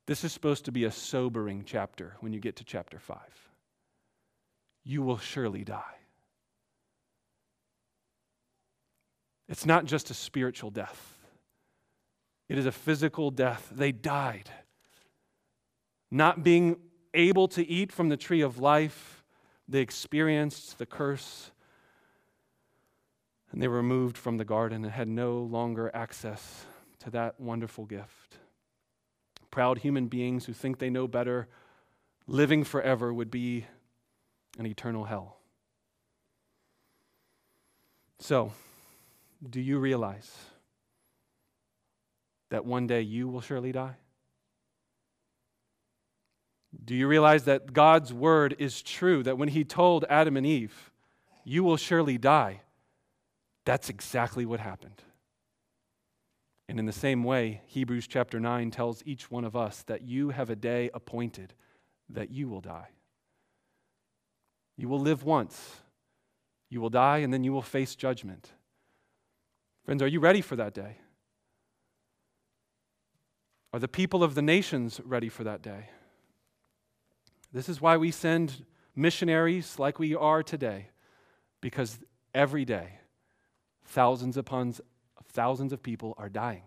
This 0.06 0.24
is 0.24 0.32
supposed 0.32 0.64
to 0.64 0.72
be 0.72 0.82
a 0.84 0.90
sobering 0.90 1.62
chapter 1.64 2.16
when 2.18 2.32
you 2.32 2.40
get 2.40 2.56
to 2.56 2.64
chapter 2.64 2.98
5. 2.98 3.18
You 4.82 5.02
will 5.02 5.18
surely 5.18 5.62
die. 5.62 5.94
It's 9.48 9.64
not 9.64 9.84
just 9.84 10.10
a 10.10 10.14
spiritual 10.14 10.70
death, 10.70 11.16
it 12.48 12.58
is 12.58 12.66
a 12.66 12.72
physical 12.72 13.30
death. 13.30 13.70
They 13.72 13.92
died. 13.92 14.50
Not 16.10 16.42
being 16.42 16.76
able 17.14 17.46
to 17.48 17.64
eat 17.64 17.92
from 17.92 18.08
the 18.08 18.16
tree 18.16 18.40
of 18.40 18.58
life, 18.58 19.24
they 19.68 19.80
experienced 19.80 20.78
the 20.78 20.86
curse. 20.86 21.52
And 23.52 23.62
they 23.62 23.68
were 23.68 23.76
removed 23.76 24.18
from 24.18 24.36
the 24.36 24.44
garden 24.44 24.84
and 24.84 24.92
had 24.92 25.08
no 25.08 25.38
longer 25.38 25.90
access 25.94 26.66
to 27.06 27.10
that 27.10 27.40
wonderful 27.40 27.86
gift 27.86 28.36
proud 29.56 29.78
human 29.78 30.06
beings 30.06 30.44
who 30.44 30.52
think 30.52 30.78
they 30.78 30.90
know 30.90 31.08
better, 31.08 31.48
living 32.26 32.62
forever 32.62 33.10
would 33.10 33.30
be 33.30 33.64
an 34.58 34.66
eternal 34.66 35.04
hell. 35.04 35.38
So, 38.18 38.52
do 39.48 39.58
you 39.58 39.78
realize 39.78 40.30
that 42.50 42.66
one 42.66 42.86
day 42.86 43.00
you 43.00 43.28
will 43.28 43.40
surely 43.40 43.72
die? 43.72 43.96
Do 46.84 46.94
you 46.94 47.08
realize 47.08 47.44
that 47.44 47.72
God's 47.72 48.12
word 48.12 48.56
is 48.58 48.82
true? 48.82 49.22
That 49.22 49.38
when 49.38 49.48
He 49.48 49.64
told 49.64 50.04
Adam 50.10 50.36
and 50.36 50.44
Eve, 50.44 50.90
You 51.44 51.64
will 51.64 51.78
surely 51.78 52.18
die, 52.18 52.60
that's 53.64 53.88
exactly 53.88 54.44
what 54.44 54.60
happened. 54.60 55.00
And 56.68 56.80
in 56.80 56.86
the 56.86 56.92
same 56.92 57.22
way, 57.22 57.62
Hebrews 57.66 58.08
chapter 58.08 58.40
9 58.40 58.70
tells 58.70 59.02
each 59.06 59.30
one 59.30 59.44
of 59.44 59.54
us 59.54 59.82
that 59.84 60.02
you 60.02 60.30
have 60.30 60.50
a 60.50 60.56
day 60.56 60.90
appointed 60.92 61.54
that 62.08 62.30
you 62.30 62.48
will 62.48 62.60
die. 62.60 62.88
You 64.76 64.88
will 64.88 65.00
live 65.00 65.22
once, 65.24 65.76
you 66.68 66.80
will 66.80 66.90
die, 66.90 67.18
and 67.18 67.32
then 67.32 67.44
you 67.44 67.52
will 67.52 67.62
face 67.62 67.94
judgment. 67.94 68.50
Friends, 69.84 70.02
are 70.02 70.08
you 70.08 70.20
ready 70.20 70.40
for 70.40 70.56
that 70.56 70.74
day? 70.74 70.98
Are 73.72 73.78
the 73.78 73.88
people 73.88 74.24
of 74.24 74.34
the 74.34 74.42
nations 74.42 75.00
ready 75.04 75.28
for 75.28 75.44
that 75.44 75.62
day? 75.62 75.90
This 77.52 77.68
is 77.68 77.80
why 77.80 77.96
we 77.96 78.10
send 78.10 78.64
missionaries 78.94 79.78
like 79.78 79.98
we 79.98 80.14
are 80.14 80.42
today, 80.42 80.88
because 81.60 82.00
every 82.34 82.64
day, 82.64 82.98
thousands 83.84 84.36
upon 84.36 84.74
Thousands 85.36 85.74
of 85.74 85.82
people 85.82 86.14
are 86.16 86.30
dying. 86.30 86.62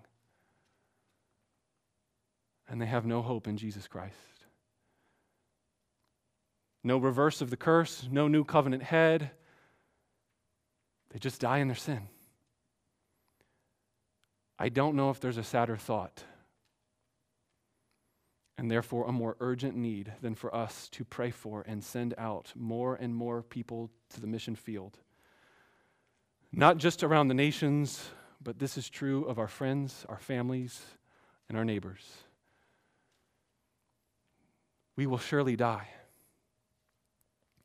And 2.67 2.79
they 2.79 2.85
have 2.85 3.03
no 3.03 3.23
hope 3.23 3.47
in 3.47 3.57
Jesus 3.57 3.87
Christ. 3.87 4.13
No 6.83 6.99
reverse 6.99 7.41
of 7.41 7.49
the 7.49 7.57
curse, 7.57 8.07
no 8.11 8.27
new 8.27 8.43
covenant 8.43 8.83
head. 8.83 9.31
They 11.09 11.17
just 11.17 11.41
die 11.41 11.57
in 11.57 11.67
their 11.67 11.75
sin. 11.75 12.09
I 14.59 14.69
don't 14.69 14.95
know 14.95 15.09
if 15.09 15.19
there's 15.19 15.37
a 15.37 15.43
sadder 15.43 15.75
thought 15.75 16.23
and 18.55 18.69
therefore 18.69 19.07
a 19.07 19.11
more 19.11 19.35
urgent 19.39 19.75
need 19.75 20.13
than 20.21 20.35
for 20.35 20.53
us 20.55 20.89
to 20.89 21.03
pray 21.03 21.31
for 21.31 21.63
and 21.67 21.83
send 21.83 22.13
out 22.19 22.53
more 22.55 22.93
and 22.93 23.15
more 23.15 23.41
people 23.41 23.89
to 24.11 24.21
the 24.21 24.27
mission 24.27 24.55
field. 24.55 24.99
Not 26.51 26.77
just 26.77 27.01
around 27.01 27.29
the 27.29 27.33
nations, 27.33 28.11
but 28.41 28.59
this 28.59 28.77
is 28.77 28.89
true 28.89 29.25
of 29.25 29.39
our 29.39 29.47
friends, 29.47 30.05
our 30.09 30.19
families, 30.19 30.81
and 31.47 31.57
our 31.57 31.65
neighbors. 31.65 32.05
We 34.95 35.07
will 35.07 35.17
surely 35.17 35.55
die. 35.55 35.87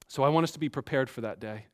So 0.08 0.22
I 0.22 0.28
want 0.28 0.44
us 0.44 0.52
to 0.52 0.60
be 0.60 0.68
prepared 0.68 1.10
for 1.10 1.20
that 1.22 1.40
day. 1.40 1.66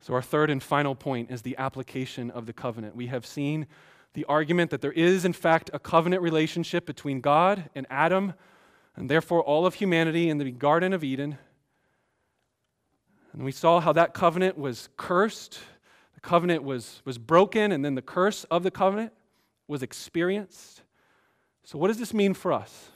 So, 0.00 0.12
our 0.12 0.20
third 0.20 0.50
and 0.50 0.62
final 0.62 0.94
point 0.94 1.30
is 1.30 1.40
the 1.40 1.56
application 1.56 2.30
of 2.30 2.44
the 2.44 2.52
covenant. 2.52 2.94
We 2.94 3.06
have 3.06 3.24
seen 3.24 3.66
the 4.12 4.26
argument 4.26 4.70
that 4.70 4.82
there 4.82 4.92
is, 4.92 5.24
in 5.24 5.32
fact, 5.32 5.70
a 5.72 5.78
covenant 5.78 6.20
relationship 6.20 6.84
between 6.84 7.22
God 7.22 7.70
and 7.74 7.86
Adam, 7.88 8.34
and 8.96 9.08
therefore 9.08 9.42
all 9.42 9.64
of 9.64 9.74
humanity 9.74 10.28
in 10.28 10.36
the 10.36 10.50
Garden 10.50 10.92
of 10.92 11.02
Eden. 11.02 11.38
And 13.32 13.44
we 13.44 13.50
saw 13.50 13.80
how 13.80 13.94
that 13.94 14.12
covenant 14.12 14.58
was 14.58 14.90
cursed 14.98 15.58
covenant 16.24 16.64
was, 16.64 17.02
was 17.04 17.18
broken, 17.18 17.70
and 17.70 17.84
then 17.84 17.94
the 17.94 18.02
curse 18.02 18.44
of 18.44 18.62
the 18.62 18.70
covenant 18.70 19.12
was 19.68 19.82
experienced. 19.82 20.82
So, 21.62 21.78
what 21.78 21.88
does 21.88 21.98
this 21.98 22.12
mean 22.12 22.34
for 22.34 22.52
us? 22.52 22.90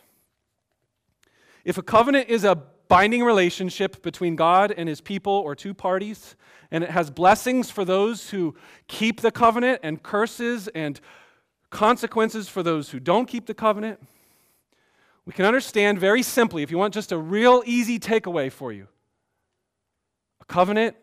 If 1.64 1.78
a 1.78 1.82
covenant 1.82 2.28
is 2.28 2.44
a 2.44 2.56
binding 2.88 3.22
relationship 3.22 4.02
between 4.02 4.34
God 4.34 4.72
and 4.74 4.88
his 4.88 5.02
people 5.02 5.32
or 5.32 5.54
two 5.54 5.74
parties, 5.74 6.36
and 6.70 6.82
it 6.82 6.90
has 6.90 7.10
blessings 7.10 7.70
for 7.70 7.84
those 7.84 8.30
who 8.30 8.56
keep 8.88 9.20
the 9.20 9.30
covenant 9.30 9.80
and 9.82 10.02
curses 10.02 10.68
and 10.68 10.98
consequences 11.70 12.48
for 12.48 12.62
those 12.62 12.90
who 12.90 12.98
don't 12.98 13.26
keep 13.26 13.44
the 13.44 13.54
covenant, 13.54 14.00
we 15.26 15.34
can 15.34 15.44
understand 15.44 15.98
very 15.98 16.22
simply, 16.22 16.62
if 16.62 16.70
you 16.70 16.78
want 16.78 16.94
just 16.94 17.12
a 17.12 17.18
real 17.18 17.62
easy 17.66 17.98
takeaway 17.98 18.50
for 18.50 18.72
you, 18.72 18.88
a 20.40 20.44
covenant 20.46 20.96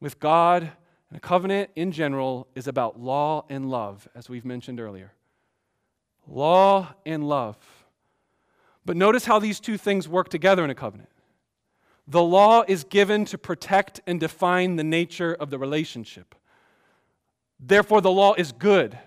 with 0.00 0.20
God 0.20 0.70
and 1.10 1.16
a 1.16 1.20
covenant 1.20 1.70
in 1.76 1.92
general 1.92 2.48
is 2.54 2.66
about 2.66 3.00
law 3.00 3.44
and 3.48 3.70
love, 3.70 4.08
as 4.14 4.28
we've 4.28 4.44
mentioned 4.44 4.80
earlier. 4.80 5.12
Law 6.26 6.94
and 7.04 7.28
love. 7.28 7.56
But 8.84 8.96
notice 8.96 9.24
how 9.24 9.38
these 9.38 9.60
two 9.60 9.76
things 9.76 10.08
work 10.08 10.28
together 10.28 10.64
in 10.64 10.70
a 10.70 10.74
covenant. 10.74 11.10
The 12.06 12.22
law 12.22 12.64
is 12.66 12.84
given 12.84 13.24
to 13.26 13.38
protect 13.38 14.00
and 14.06 14.20
define 14.20 14.76
the 14.76 14.84
nature 14.84 15.34
of 15.34 15.50
the 15.50 15.58
relationship. 15.58 16.34
Therefore, 17.58 18.00
the 18.00 18.10
law 18.10 18.34
is 18.34 18.52
good. 18.52 18.98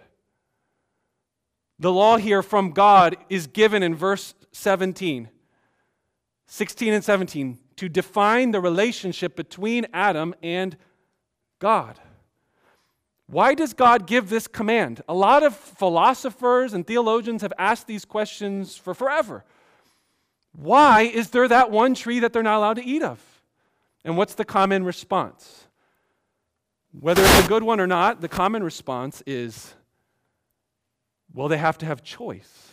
The 1.79 1.91
law 1.91 2.17
here 2.17 2.41
from 2.41 2.71
God 2.71 3.15
is 3.29 3.45
given 3.45 3.83
in 3.83 3.93
verse 3.93 4.33
17, 4.51 5.29
16 6.47 6.93
and 6.93 7.03
17, 7.03 7.59
to 7.75 7.87
define 7.87 8.49
the 8.49 8.59
relationship 8.59 9.35
between 9.35 9.85
Adam 9.93 10.33
and 10.41 10.75
God. 11.59 11.99
Why 13.27 13.53
does 13.53 13.73
God 13.73 14.07
give 14.07 14.29
this 14.29 14.47
command? 14.47 15.01
A 15.09 15.13
lot 15.13 15.43
of 15.43 15.55
philosophers 15.55 16.73
and 16.73 16.87
theologians 16.87 17.41
have 17.41 17.53
asked 17.57 17.87
these 17.87 18.05
questions 18.05 18.77
for 18.77 18.93
forever. 18.93 19.43
Why 20.53 21.01
is 21.01 21.29
there 21.31 21.47
that 21.47 21.69
one 21.69 21.93
tree 21.93 22.19
that 22.19 22.31
they're 22.31 22.41
not 22.41 22.57
allowed 22.57 22.75
to 22.75 22.85
eat 22.85 23.03
of? 23.03 23.21
And 24.05 24.17
what's 24.17 24.35
the 24.35 24.45
common 24.45 24.85
response? 24.85 25.67
Whether 26.97 27.21
it's 27.21 27.45
a 27.45 27.47
good 27.49 27.63
one 27.63 27.79
or 27.79 27.87
not, 27.87 28.21
the 28.21 28.29
common 28.29 28.63
response 28.63 29.21
is 29.25 29.73
well, 31.33 31.49
they 31.49 31.57
have 31.57 31.77
to 31.79 31.85
have 31.85 32.01
choice. 32.01 32.71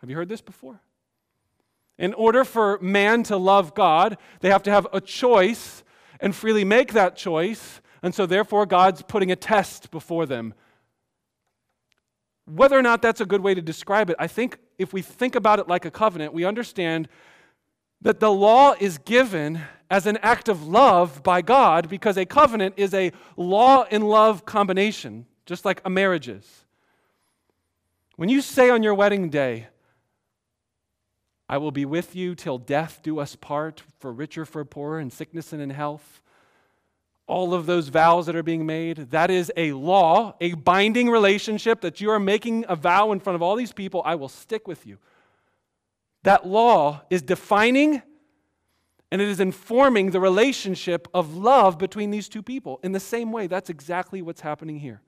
Have 0.00 0.10
you 0.10 0.16
heard 0.16 0.28
this 0.28 0.42
before? 0.42 0.82
In 1.98 2.12
order 2.14 2.44
for 2.44 2.78
man 2.80 3.22
to 3.24 3.36
love 3.36 3.74
God, 3.74 4.18
they 4.40 4.50
have 4.50 4.62
to 4.64 4.70
have 4.70 4.86
a 4.92 5.00
choice 5.00 5.82
and 6.20 6.34
freely 6.34 6.64
make 6.64 6.92
that 6.92 7.16
choice 7.16 7.80
and 8.02 8.14
so, 8.14 8.26
therefore, 8.26 8.66
God's 8.66 9.02
putting 9.02 9.30
a 9.30 9.36
test 9.36 9.90
before 9.90 10.26
them. 10.26 10.54
Whether 12.46 12.78
or 12.78 12.82
not 12.82 13.02
that's 13.02 13.20
a 13.20 13.26
good 13.26 13.42
way 13.42 13.54
to 13.54 13.62
describe 13.62 14.10
it, 14.10 14.16
I 14.18 14.26
think 14.26 14.58
if 14.78 14.92
we 14.92 15.02
think 15.02 15.34
about 15.34 15.58
it 15.58 15.68
like 15.68 15.84
a 15.84 15.90
covenant, 15.90 16.32
we 16.32 16.44
understand 16.44 17.08
that 18.00 18.18
the 18.18 18.30
law 18.30 18.74
is 18.80 18.98
given 18.98 19.60
as 19.90 20.06
an 20.06 20.16
act 20.18 20.48
of 20.48 20.66
love 20.66 21.22
by 21.22 21.42
God 21.42 21.88
because 21.88 22.16
a 22.16 22.24
covenant 22.24 22.74
is 22.76 22.94
a 22.94 23.12
law 23.36 23.84
and 23.90 24.08
love 24.08 24.46
combination, 24.46 25.26
just 25.44 25.64
like 25.64 25.82
a 25.84 25.90
marriage 25.90 26.28
is. 26.28 26.64
When 28.16 28.28
you 28.28 28.40
say 28.40 28.70
on 28.70 28.82
your 28.82 28.94
wedding 28.94 29.28
day, 29.28 29.68
I 31.48 31.58
will 31.58 31.72
be 31.72 31.84
with 31.84 32.14
you 32.14 32.34
till 32.34 32.58
death 32.58 33.00
do 33.02 33.18
us 33.18 33.34
part, 33.34 33.82
for 33.98 34.12
richer, 34.12 34.44
for 34.44 34.64
poorer, 34.64 35.00
in 35.00 35.10
sickness 35.10 35.52
and 35.52 35.60
in 35.60 35.70
health. 35.70 36.22
All 37.30 37.54
of 37.54 37.66
those 37.66 37.90
vows 37.90 38.26
that 38.26 38.34
are 38.34 38.42
being 38.42 38.66
made, 38.66 39.12
that 39.12 39.30
is 39.30 39.52
a 39.56 39.72
law, 39.72 40.34
a 40.40 40.54
binding 40.54 41.08
relationship 41.08 41.80
that 41.82 42.00
you 42.00 42.10
are 42.10 42.18
making 42.18 42.64
a 42.68 42.74
vow 42.74 43.12
in 43.12 43.20
front 43.20 43.36
of 43.36 43.42
all 43.42 43.54
these 43.54 43.72
people. 43.72 44.02
I 44.04 44.16
will 44.16 44.28
stick 44.28 44.66
with 44.66 44.84
you. 44.84 44.98
That 46.24 46.44
law 46.44 47.02
is 47.08 47.22
defining 47.22 48.02
and 49.12 49.22
it 49.22 49.28
is 49.28 49.38
informing 49.38 50.10
the 50.10 50.18
relationship 50.18 51.06
of 51.14 51.36
love 51.36 51.78
between 51.78 52.10
these 52.10 52.28
two 52.28 52.42
people. 52.42 52.80
In 52.82 52.90
the 52.90 52.98
same 52.98 53.30
way, 53.30 53.46
that's 53.46 53.70
exactly 53.70 54.22
what's 54.22 54.40
happening 54.40 54.80
here. 54.80 55.00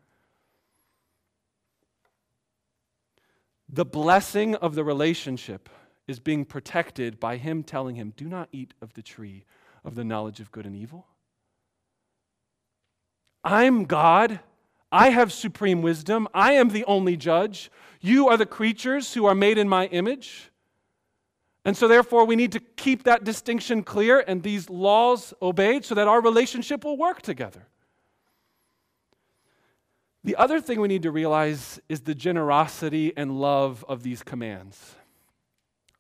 The 3.68 3.84
blessing 3.84 4.54
of 4.54 4.76
the 4.76 4.84
relationship 4.84 5.68
is 6.06 6.20
being 6.20 6.44
protected 6.44 7.18
by 7.18 7.36
him 7.38 7.64
telling 7.64 7.96
him, 7.96 8.12
Do 8.16 8.28
not 8.28 8.48
eat 8.52 8.74
of 8.80 8.92
the 8.94 9.02
tree 9.02 9.44
of 9.84 9.96
the 9.96 10.04
knowledge 10.04 10.38
of 10.38 10.52
good 10.52 10.66
and 10.66 10.76
evil. 10.76 11.08
I'm 13.44 13.84
God. 13.84 14.40
I 14.90 15.08
have 15.10 15.32
supreme 15.32 15.82
wisdom. 15.82 16.28
I 16.34 16.52
am 16.52 16.68
the 16.68 16.84
only 16.84 17.16
judge. 17.16 17.70
You 18.00 18.28
are 18.28 18.36
the 18.36 18.46
creatures 18.46 19.14
who 19.14 19.24
are 19.24 19.34
made 19.34 19.58
in 19.58 19.68
my 19.68 19.86
image. 19.86 20.50
And 21.64 21.76
so, 21.76 21.86
therefore, 21.86 22.24
we 22.24 22.36
need 22.36 22.52
to 22.52 22.60
keep 22.60 23.04
that 23.04 23.24
distinction 23.24 23.84
clear 23.84 24.24
and 24.26 24.42
these 24.42 24.68
laws 24.68 25.32
obeyed 25.40 25.84
so 25.84 25.94
that 25.94 26.08
our 26.08 26.20
relationship 26.20 26.84
will 26.84 26.96
work 26.96 27.22
together. 27.22 27.68
The 30.24 30.36
other 30.36 30.60
thing 30.60 30.80
we 30.80 30.88
need 30.88 31.02
to 31.02 31.10
realize 31.10 31.80
is 31.88 32.02
the 32.02 32.14
generosity 32.14 33.12
and 33.16 33.40
love 33.40 33.84
of 33.88 34.02
these 34.02 34.22
commands. 34.22 34.96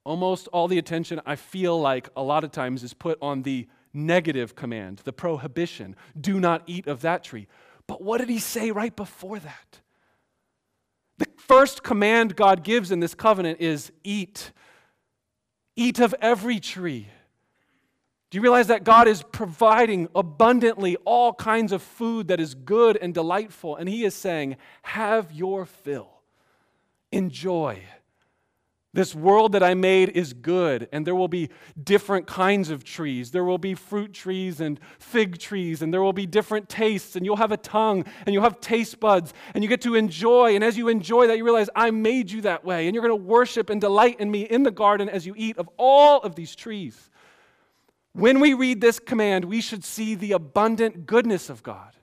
Almost 0.04 0.48
all 0.48 0.68
the 0.68 0.78
attention, 0.78 1.20
I 1.24 1.36
feel 1.36 1.80
like, 1.80 2.08
a 2.16 2.22
lot 2.22 2.44
of 2.44 2.50
times 2.50 2.82
is 2.82 2.92
put 2.92 3.18
on 3.22 3.42
the 3.42 3.68
negative 3.92 4.54
command, 4.54 4.98
the 5.04 5.12
prohibition 5.12 5.96
do 6.18 6.40
not 6.40 6.62
eat 6.66 6.86
of 6.86 7.02
that 7.02 7.24
tree. 7.24 7.46
But 7.86 8.02
what 8.02 8.18
did 8.18 8.28
he 8.28 8.38
say 8.38 8.70
right 8.70 8.94
before 8.94 9.38
that? 9.38 9.80
The 11.18 11.26
first 11.36 11.82
command 11.82 12.36
God 12.36 12.64
gives 12.64 12.90
in 12.90 13.00
this 13.00 13.14
covenant 13.14 13.60
is 13.60 13.92
eat. 14.04 14.52
Eat 15.76 16.00
of 16.00 16.14
every 16.20 16.60
tree. 16.60 17.08
Do 18.30 18.38
you 18.38 18.42
realize 18.42 18.68
that 18.68 18.84
God 18.84 19.08
is 19.08 19.22
providing 19.22 20.08
abundantly 20.14 20.96
all 21.04 21.34
kinds 21.34 21.70
of 21.70 21.82
food 21.82 22.28
that 22.28 22.40
is 22.40 22.54
good 22.54 22.96
and 22.96 23.12
delightful? 23.12 23.76
And 23.76 23.88
He 23.88 24.04
is 24.04 24.14
saying, 24.14 24.56
Have 24.82 25.32
your 25.32 25.66
fill. 25.66 26.08
Enjoy. 27.10 27.82
This 28.94 29.14
world 29.14 29.52
that 29.52 29.62
I 29.62 29.72
made 29.72 30.10
is 30.10 30.34
good, 30.34 30.86
and 30.92 31.06
there 31.06 31.14
will 31.14 31.28
be 31.28 31.48
different 31.82 32.26
kinds 32.26 32.68
of 32.68 32.84
trees. 32.84 33.30
There 33.30 33.44
will 33.44 33.56
be 33.56 33.74
fruit 33.74 34.12
trees 34.12 34.60
and 34.60 34.78
fig 34.98 35.38
trees, 35.38 35.80
and 35.80 35.94
there 35.94 36.02
will 36.02 36.12
be 36.12 36.26
different 36.26 36.68
tastes, 36.68 37.16
and 37.16 37.24
you'll 37.24 37.36
have 37.36 37.52
a 37.52 37.56
tongue, 37.56 38.04
and 38.26 38.34
you'll 38.34 38.42
have 38.42 38.60
taste 38.60 39.00
buds, 39.00 39.32
and 39.54 39.64
you 39.64 39.68
get 39.70 39.80
to 39.82 39.94
enjoy. 39.94 40.54
And 40.54 40.62
as 40.62 40.76
you 40.76 40.88
enjoy 40.88 41.26
that, 41.28 41.38
you 41.38 41.44
realize, 41.44 41.70
I 41.74 41.90
made 41.90 42.30
you 42.30 42.42
that 42.42 42.66
way, 42.66 42.86
and 42.86 42.94
you're 42.94 43.06
going 43.06 43.18
to 43.18 43.26
worship 43.26 43.70
and 43.70 43.80
delight 43.80 44.20
in 44.20 44.30
me 44.30 44.42
in 44.42 44.62
the 44.62 44.70
garden 44.70 45.08
as 45.08 45.24
you 45.24 45.32
eat 45.38 45.56
of 45.56 45.70
all 45.78 46.20
of 46.20 46.34
these 46.34 46.54
trees. 46.54 47.08
When 48.12 48.40
we 48.40 48.52
read 48.52 48.82
this 48.82 48.98
command, 48.98 49.46
we 49.46 49.62
should 49.62 49.84
see 49.84 50.14
the 50.14 50.32
abundant 50.32 51.06
goodness 51.06 51.48
of 51.48 51.62
God 51.62 51.96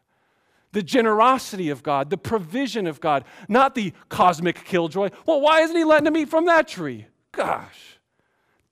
the 0.71 0.83
generosity 0.83 1.69
of 1.69 1.83
God, 1.83 2.09
the 2.09 2.17
provision 2.17 2.87
of 2.87 2.99
God, 2.99 3.25
not 3.47 3.75
the 3.75 3.93
cosmic 4.09 4.63
killjoy. 4.65 5.09
Well, 5.25 5.41
why 5.41 5.61
isn't 5.61 5.75
he 5.75 5.83
letting 5.83 6.05
them 6.05 6.17
eat 6.17 6.29
from 6.29 6.45
that 6.45 6.67
tree? 6.67 7.07
Gosh, 7.31 7.99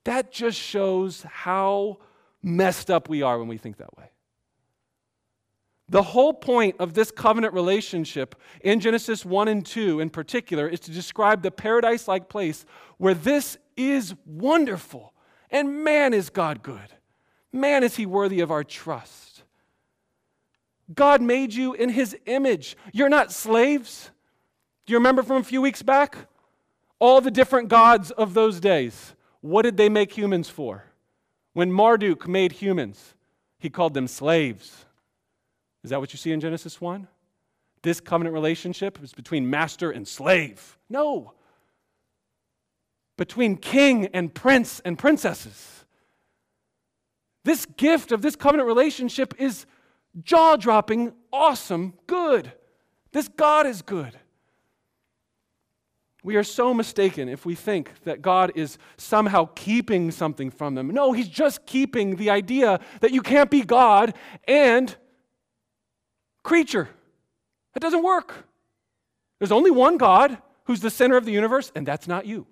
that 0.04 0.30
just 0.30 0.58
shows 0.58 1.22
how 1.22 1.98
messed 2.42 2.90
up 2.90 3.08
we 3.08 3.22
are 3.22 3.38
when 3.38 3.48
we 3.48 3.58
think 3.58 3.78
that 3.78 3.96
way. 3.96 4.10
The 5.90 6.02
whole 6.02 6.34
point 6.34 6.76
of 6.78 6.92
this 6.92 7.10
covenant 7.10 7.54
relationship 7.54 8.34
in 8.60 8.78
Genesis 8.78 9.24
1 9.24 9.48
and 9.48 9.64
2 9.64 10.00
in 10.00 10.10
particular 10.10 10.68
is 10.68 10.80
to 10.80 10.90
describe 10.90 11.42
the 11.42 11.50
paradise 11.50 12.06
like 12.06 12.28
place 12.28 12.66
where 12.98 13.14
this 13.14 13.56
is 13.76 14.14
wonderful. 14.26 15.14
And 15.50 15.84
man, 15.84 16.12
is 16.12 16.28
God 16.28 16.62
good. 16.62 16.92
Man, 17.52 17.82
is 17.82 17.96
he 17.96 18.04
worthy 18.04 18.40
of 18.40 18.50
our 18.50 18.64
trust. 18.64 19.37
God 20.94 21.20
made 21.20 21.52
you 21.52 21.74
in 21.74 21.90
his 21.90 22.16
image. 22.26 22.76
You're 22.92 23.08
not 23.08 23.32
slaves. 23.32 24.10
Do 24.86 24.92
you 24.92 24.98
remember 24.98 25.22
from 25.22 25.36
a 25.36 25.44
few 25.44 25.60
weeks 25.60 25.82
back? 25.82 26.16
All 26.98 27.20
the 27.20 27.30
different 27.30 27.68
gods 27.68 28.10
of 28.10 28.34
those 28.34 28.58
days. 28.58 29.14
What 29.40 29.62
did 29.62 29.76
they 29.76 29.88
make 29.88 30.16
humans 30.16 30.48
for? 30.48 30.84
When 31.52 31.70
Marduk 31.70 32.26
made 32.26 32.52
humans, 32.52 33.14
he 33.58 33.70
called 33.70 33.94
them 33.94 34.08
slaves. 34.08 34.84
Is 35.84 35.90
that 35.90 36.00
what 36.00 36.12
you 36.12 36.18
see 36.18 36.32
in 36.32 36.40
Genesis 36.40 36.80
1? 36.80 37.06
This 37.82 38.00
covenant 38.00 38.34
relationship 38.34 39.02
is 39.02 39.12
between 39.12 39.48
master 39.48 39.90
and 39.90 40.06
slave. 40.06 40.78
No. 40.88 41.32
Between 43.16 43.56
king 43.56 44.06
and 44.06 44.34
prince 44.34 44.80
and 44.84 44.98
princesses. 44.98 45.84
This 47.44 47.66
gift 47.66 48.12
of 48.12 48.22
this 48.22 48.36
covenant 48.36 48.66
relationship 48.66 49.34
is 49.38 49.66
jaw 50.22 50.56
dropping, 50.56 51.12
awesome, 51.32 51.94
good. 52.06 52.52
This 53.12 53.28
God 53.28 53.66
is 53.66 53.82
good. 53.82 54.18
We 56.24 56.36
are 56.36 56.44
so 56.44 56.74
mistaken 56.74 57.28
if 57.28 57.46
we 57.46 57.54
think 57.54 57.92
that 58.04 58.20
God 58.20 58.52
is 58.54 58.76
somehow 58.96 59.48
keeping 59.54 60.10
something 60.10 60.50
from 60.50 60.74
them. 60.74 60.88
No, 60.88 61.12
He's 61.12 61.28
just 61.28 61.64
keeping 61.64 62.16
the 62.16 62.30
idea 62.30 62.80
that 63.00 63.12
you 63.12 63.22
can't 63.22 63.50
be 63.50 63.62
God 63.62 64.14
and 64.46 64.94
creature. 66.42 66.88
That 67.74 67.80
doesn't 67.80 68.02
work. 68.02 68.46
There's 69.38 69.52
only 69.52 69.70
one 69.70 69.96
God 69.96 70.38
who's 70.64 70.80
the 70.80 70.90
center 70.90 71.16
of 71.16 71.24
the 71.24 71.32
universe, 71.32 71.70
and 71.74 71.86
that's 71.86 72.08
not 72.08 72.26
you. 72.26 72.46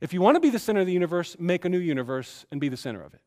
If 0.00 0.12
you 0.12 0.20
want 0.20 0.36
to 0.36 0.40
be 0.40 0.50
the 0.50 0.58
center 0.58 0.80
of 0.80 0.86
the 0.86 0.92
universe, 0.92 1.36
make 1.38 1.64
a 1.64 1.68
new 1.68 1.78
universe 1.78 2.46
and 2.50 2.60
be 2.60 2.68
the 2.68 2.76
center 2.76 3.02
of 3.02 3.14
it. 3.14 3.20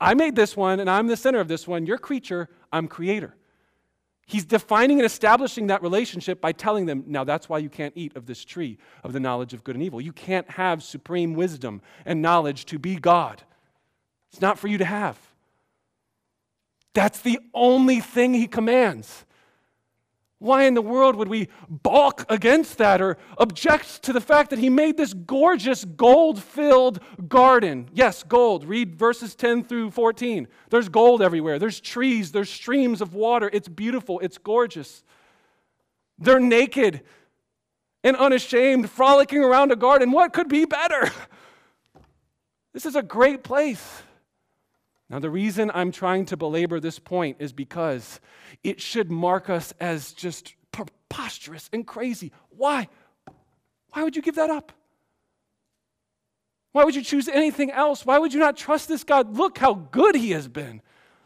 I 0.00 0.14
made 0.14 0.34
this 0.34 0.56
one 0.56 0.80
and 0.80 0.88
I'm 0.88 1.06
the 1.06 1.16
center 1.16 1.40
of 1.40 1.48
this 1.48 1.68
one. 1.68 1.86
You're 1.86 1.98
creature, 1.98 2.48
I'm 2.72 2.88
creator. 2.88 3.34
He's 4.26 4.44
defining 4.44 5.00
and 5.00 5.06
establishing 5.06 5.66
that 5.66 5.82
relationship 5.82 6.40
by 6.40 6.52
telling 6.52 6.86
them, 6.86 7.02
now 7.08 7.24
that's 7.24 7.48
why 7.48 7.58
you 7.58 7.68
can't 7.68 7.92
eat 7.96 8.16
of 8.16 8.26
this 8.26 8.44
tree 8.44 8.78
of 9.02 9.12
the 9.12 9.18
knowledge 9.18 9.52
of 9.54 9.64
good 9.64 9.74
and 9.74 9.82
evil. 9.82 10.00
You 10.00 10.12
can't 10.12 10.48
have 10.50 10.84
supreme 10.84 11.34
wisdom 11.34 11.82
and 12.04 12.22
knowledge 12.22 12.64
to 12.66 12.78
be 12.78 12.94
God. 12.94 13.42
It's 14.32 14.40
not 14.40 14.56
for 14.56 14.68
you 14.68 14.78
to 14.78 14.84
have. 14.84 15.18
That's 16.94 17.20
the 17.20 17.40
only 17.52 18.00
thing 18.00 18.34
he 18.34 18.46
commands. 18.46 19.24
Why 20.40 20.64
in 20.64 20.72
the 20.72 20.80
world 20.80 21.16
would 21.16 21.28
we 21.28 21.48
balk 21.68 22.24
against 22.30 22.78
that 22.78 23.02
or 23.02 23.18
object 23.36 24.02
to 24.04 24.12
the 24.14 24.22
fact 24.22 24.48
that 24.48 24.58
he 24.58 24.70
made 24.70 24.96
this 24.96 25.12
gorgeous 25.12 25.84
gold 25.84 26.42
filled 26.42 26.98
garden? 27.28 27.90
Yes, 27.92 28.22
gold. 28.22 28.64
Read 28.64 28.96
verses 28.96 29.34
10 29.34 29.64
through 29.64 29.90
14. 29.90 30.48
There's 30.70 30.88
gold 30.88 31.20
everywhere. 31.20 31.58
There's 31.58 31.78
trees, 31.78 32.32
there's 32.32 32.48
streams 32.48 33.02
of 33.02 33.12
water. 33.12 33.50
It's 33.52 33.68
beautiful, 33.68 34.18
it's 34.20 34.38
gorgeous. 34.38 35.04
They're 36.18 36.40
naked 36.40 37.02
and 38.02 38.16
unashamed, 38.16 38.88
frolicking 38.88 39.44
around 39.44 39.72
a 39.72 39.76
garden. 39.76 40.10
What 40.10 40.32
could 40.32 40.48
be 40.48 40.64
better? 40.64 41.10
This 42.72 42.86
is 42.86 42.94
a 42.94 43.02
great 43.02 43.42
place. 43.42 44.04
Now, 45.10 45.18
the 45.18 45.28
reason 45.28 45.72
I'm 45.74 45.90
trying 45.90 46.26
to 46.26 46.36
belabor 46.36 46.78
this 46.78 47.00
point 47.00 47.38
is 47.40 47.52
because 47.52 48.20
it 48.62 48.80
should 48.80 49.10
mark 49.10 49.50
us 49.50 49.74
as 49.80 50.12
just 50.12 50.54
preposterous 50.70 51.68
and 51.72 51.84
crazy. 51.84 52.30
Why? 52.50 52.88
Why 53.92 54.04
would 54.04 54.14
you 54.14 54.22
give 54.22 54.36
that 54.36 54.50
up? 54.50 54.70
Why 56.70 56.84
would 56.84 56.94
you 56.94 57.02
choose 57.02 57.26
anything 57.26 57.72
else? 57.72 58.06
Why 58.06 58.18
would 58.18 58.32
you 58.32 58.38
not 58.38 58.56
trust 58.56 58.88
this 58.88 59.02
God? 59.02 59.36
Look 59.36 59.58
how 59.58 59.74
good 59.74 60.14
He 60.14 60.30
has 60.30 60.46
been. 60.46 60.80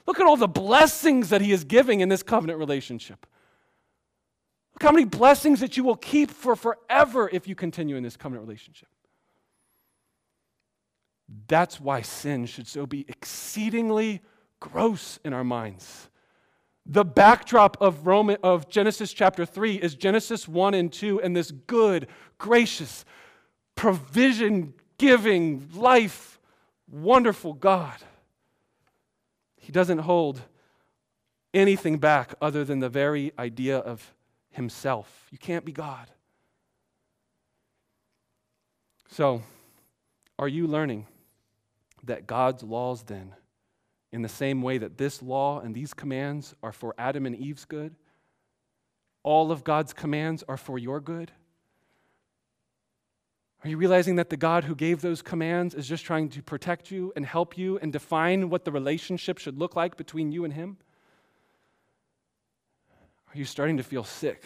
Look 0.07 0.19
at 0.19 0.27
all 0.27 0.37
the 0.37 0.49
blessings 0.49 1.29
that 1.29 1.43
He 1.43 1.53
is 1.53 1.65
giving 1.65 2.01
in 2.01 2.09
this 2.09 2.23
covenant 2.23 2.59
relationship. 2.59 3.27
Look 4.75 4.83
how 4.83 4.93
many 4.93 5.05
blessings 5.05 5.61
that 5.61 5.77
you 5.77 5.85
will 5.85 5.97
keep 5.97 6.31
for 6.31 6.57
forever 6.57 7.29
if 7.31 7.47
you 7.47 7.55
continue 7.55 7.97
in 7.97 8.03
this 8.03 8.17
covenant 8.17 8.47
relationship. 8.47 8.89
That's 11.49 11.81
why 11.81 12.03
sin 12.03 12.47
should 12.47 12.69
so 12.69 12.87
be 12.87 13.05
exceedingly 13.09 14.23
gross 14.61 15.19
in 15.25 15.33
our 15.33 15.45
minds. 15.45 16.09
The 16.87 17.05
backdrop 17.05 17.77
of, 17.81 18.07
Roman, 18.07 18.37
of 18.43 18.69
Genesis 18.69 19.13
chapter 19.13 19.47
3 19.47 19.77
is 19.77 19.95
Genesis 19.95 20.47
1 20.47 20.75
and 20.75 20.93
2 20.93 21.21
and 21.21 21.35
this 21.35 21.51
good, 21.51 22.09
gracious, 22.39 23.05
provision 23.75 24.75
giving, 24.99 25.69
life, 25.75 26.39
wonderful 26.91 27.55
God. 27.55 27.97
He 29.57 29.73
doesn't 29.73 29.99
hold 29.99 30.43
anything 31.55 31.99
back 31.99 32.35
other 32.41 32.65
than 32.65 32.81
the 32.81 32.91
very 32.91 33.33
idea 33.39 33.79
of 33.79 34.15
himself. 34.51 35.27
You 35.31 35.39
can't 35.39 35.65
be 35.65 35.73
God. 35.73 36.09
So, 39.09 39.43
are 40.39 40.49
you 40.49 40.67
learning 40.67 41.07
that 42.07 42.27
God's 42.27 42.63
laws 42.63 43.03
then, 43.03 43.35
in 44.13 44.23
the 44.23 44.29
same 44.29 44.63
way 44.63 44.79
that 44.79 44.99
this 44.99 45.23
law 45.23 45.61
and 45.61 45.75
these 45.75 45.95
commands 45.95 46.55
are 46.63 46.73
for 46.73 46.95
Adam 46.99 47.27
and 47.27 47.35
Eve's 47.37 47.65
good, 47.65 47.95
all 49.23 49.51
of 49.51 49.65
God's 49.65 49.93
commands 49.93 50.45
are 50.49 50.57
for 50.57 50.79
your 50.79 51.01
good? 51.01 51.33
Are 53.65 53.69
you 53.69 53.79
realizing 53.79 54.17
that 54.17 54.29
the 54.29 54.37
God 54.37 54.65
who 54.65 54.75
gave 54.75 55.01
those 55.01 55.23
commands 55.23 55.75
is 55.75 55.89
just 55.89 56.05
trying 56.05 56.29
to 56.31 56.43
protect 56.43 56.91
you 56.91 57.15
and 57.17 57.25
help 57.25 57.57
you 57.57 57.79
and 57.79 57.91
define 57.91 58.51
what 58.51 58.67
the 58.67 58.73
relationship 58.73 59.39
should 59.39 59.59
look 59.59 59.75
like 59.75 59.97
between 59.97 60.31
you 60.31 60.45
and 60.45 60.53
Him? 60.53 60.77
Are 63.35 63.39
you 63.39 63.47
starting 63.47 63.79
to 63.79 63.83
feel 63.83 64.05
sick? 64.05 64.45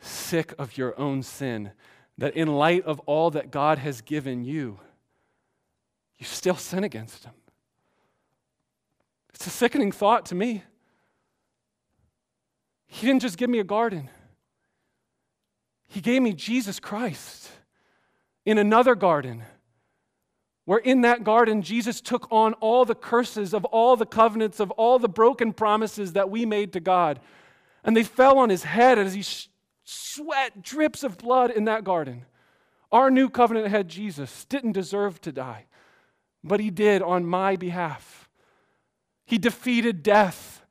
Sick 0.00 0.54
of 0.58 0.78
your 0.78 0.98
own 0.98 1.24
sin, 1.24 1.72
that 2.16 2.36
in 2.36 2.54
light 2.54 2.84
of 2.84 3.00
all 3.00 3.32
that 3.32 3.50
God 3.50 3.78
has 3.78 4.00
given 4.00 4.44
you, 4.44 4.78
you 6.18 6.26
still 6.26 6.56
sin 6.56 6.84
against 6.84 7.24
Him. 7.24 7.32
It's 9.34 9.46
a 9.46 9.50
sickening 9.50 9.92
thought 9.92 10.26
to 10.26 10.34
me. 10.34 10.62
He 12.86 13.06
didn't 13.06 13.22
just 13.22 13.36
give 13.36 13.50
me 13.50 13.58
a 13.58 13.64
garden, 13.64 14.08
He 15.88 16.00
gave 16.00 16.22
me 16.22 16.32
Jesus 16.32 16.80
Christ 16.80 17.50
in 18.44 18.58
another 18.58 18.94
garden. 18.94 19.42
Where 20.64 20.78
in 20.80 21.02
that 21.02 21.22
garden, 21.22 21.62
Jesus 21.62 22.00
took 22.00 22.26
on 22.32 22.54
all 22.54 22.84
the 22.84 22.96
curses 22.96 23.54
of 23.54 23.64
all 23.66 23.94
the 23.94 24.04
covenants, 24.04 24.58
of 24.58 24.72
all 24.72 24.98
the 24.98 25.08
broken 25.08 25.52
promises 25.52 26.14
that 26.14 26.28
we 26.28 26.44
made 26.44 26.72
to 26.72 26.80
God. 26.80 27.20
And 27.84 27.96
they 27.96 28.02
fell 28.02 28.38
on 28.38 28.50
his 28.50 28.64
head 28.64 28.98
as 28.98 29.14
he 29.14 29.22
sweat 29.84 30.62
drips 30.62 31.04
of 31.04 31.18
blood 31.18 31.52
in 31.52 31.66
that 31.66 31.84
garden. 31.84 32.26
Our 32.90 33.12
new 33.12 33.30
covenant 33.30 33.68
head, 33.68 33.88
Jesus, 33.88 34.44
didn't 34.46 34.72
deserve 34.72 35.20
to 35.20 35.30
die 35.30 35.66
but 36.42 36.60
he 36.60 36.70
did 36.70 37.02
on 37.02 37.26
my 37.26 37.56
behalf. 37.56 38.28
He 39.24 39.38
defeated 39.38 40.02
death 40.02 40.62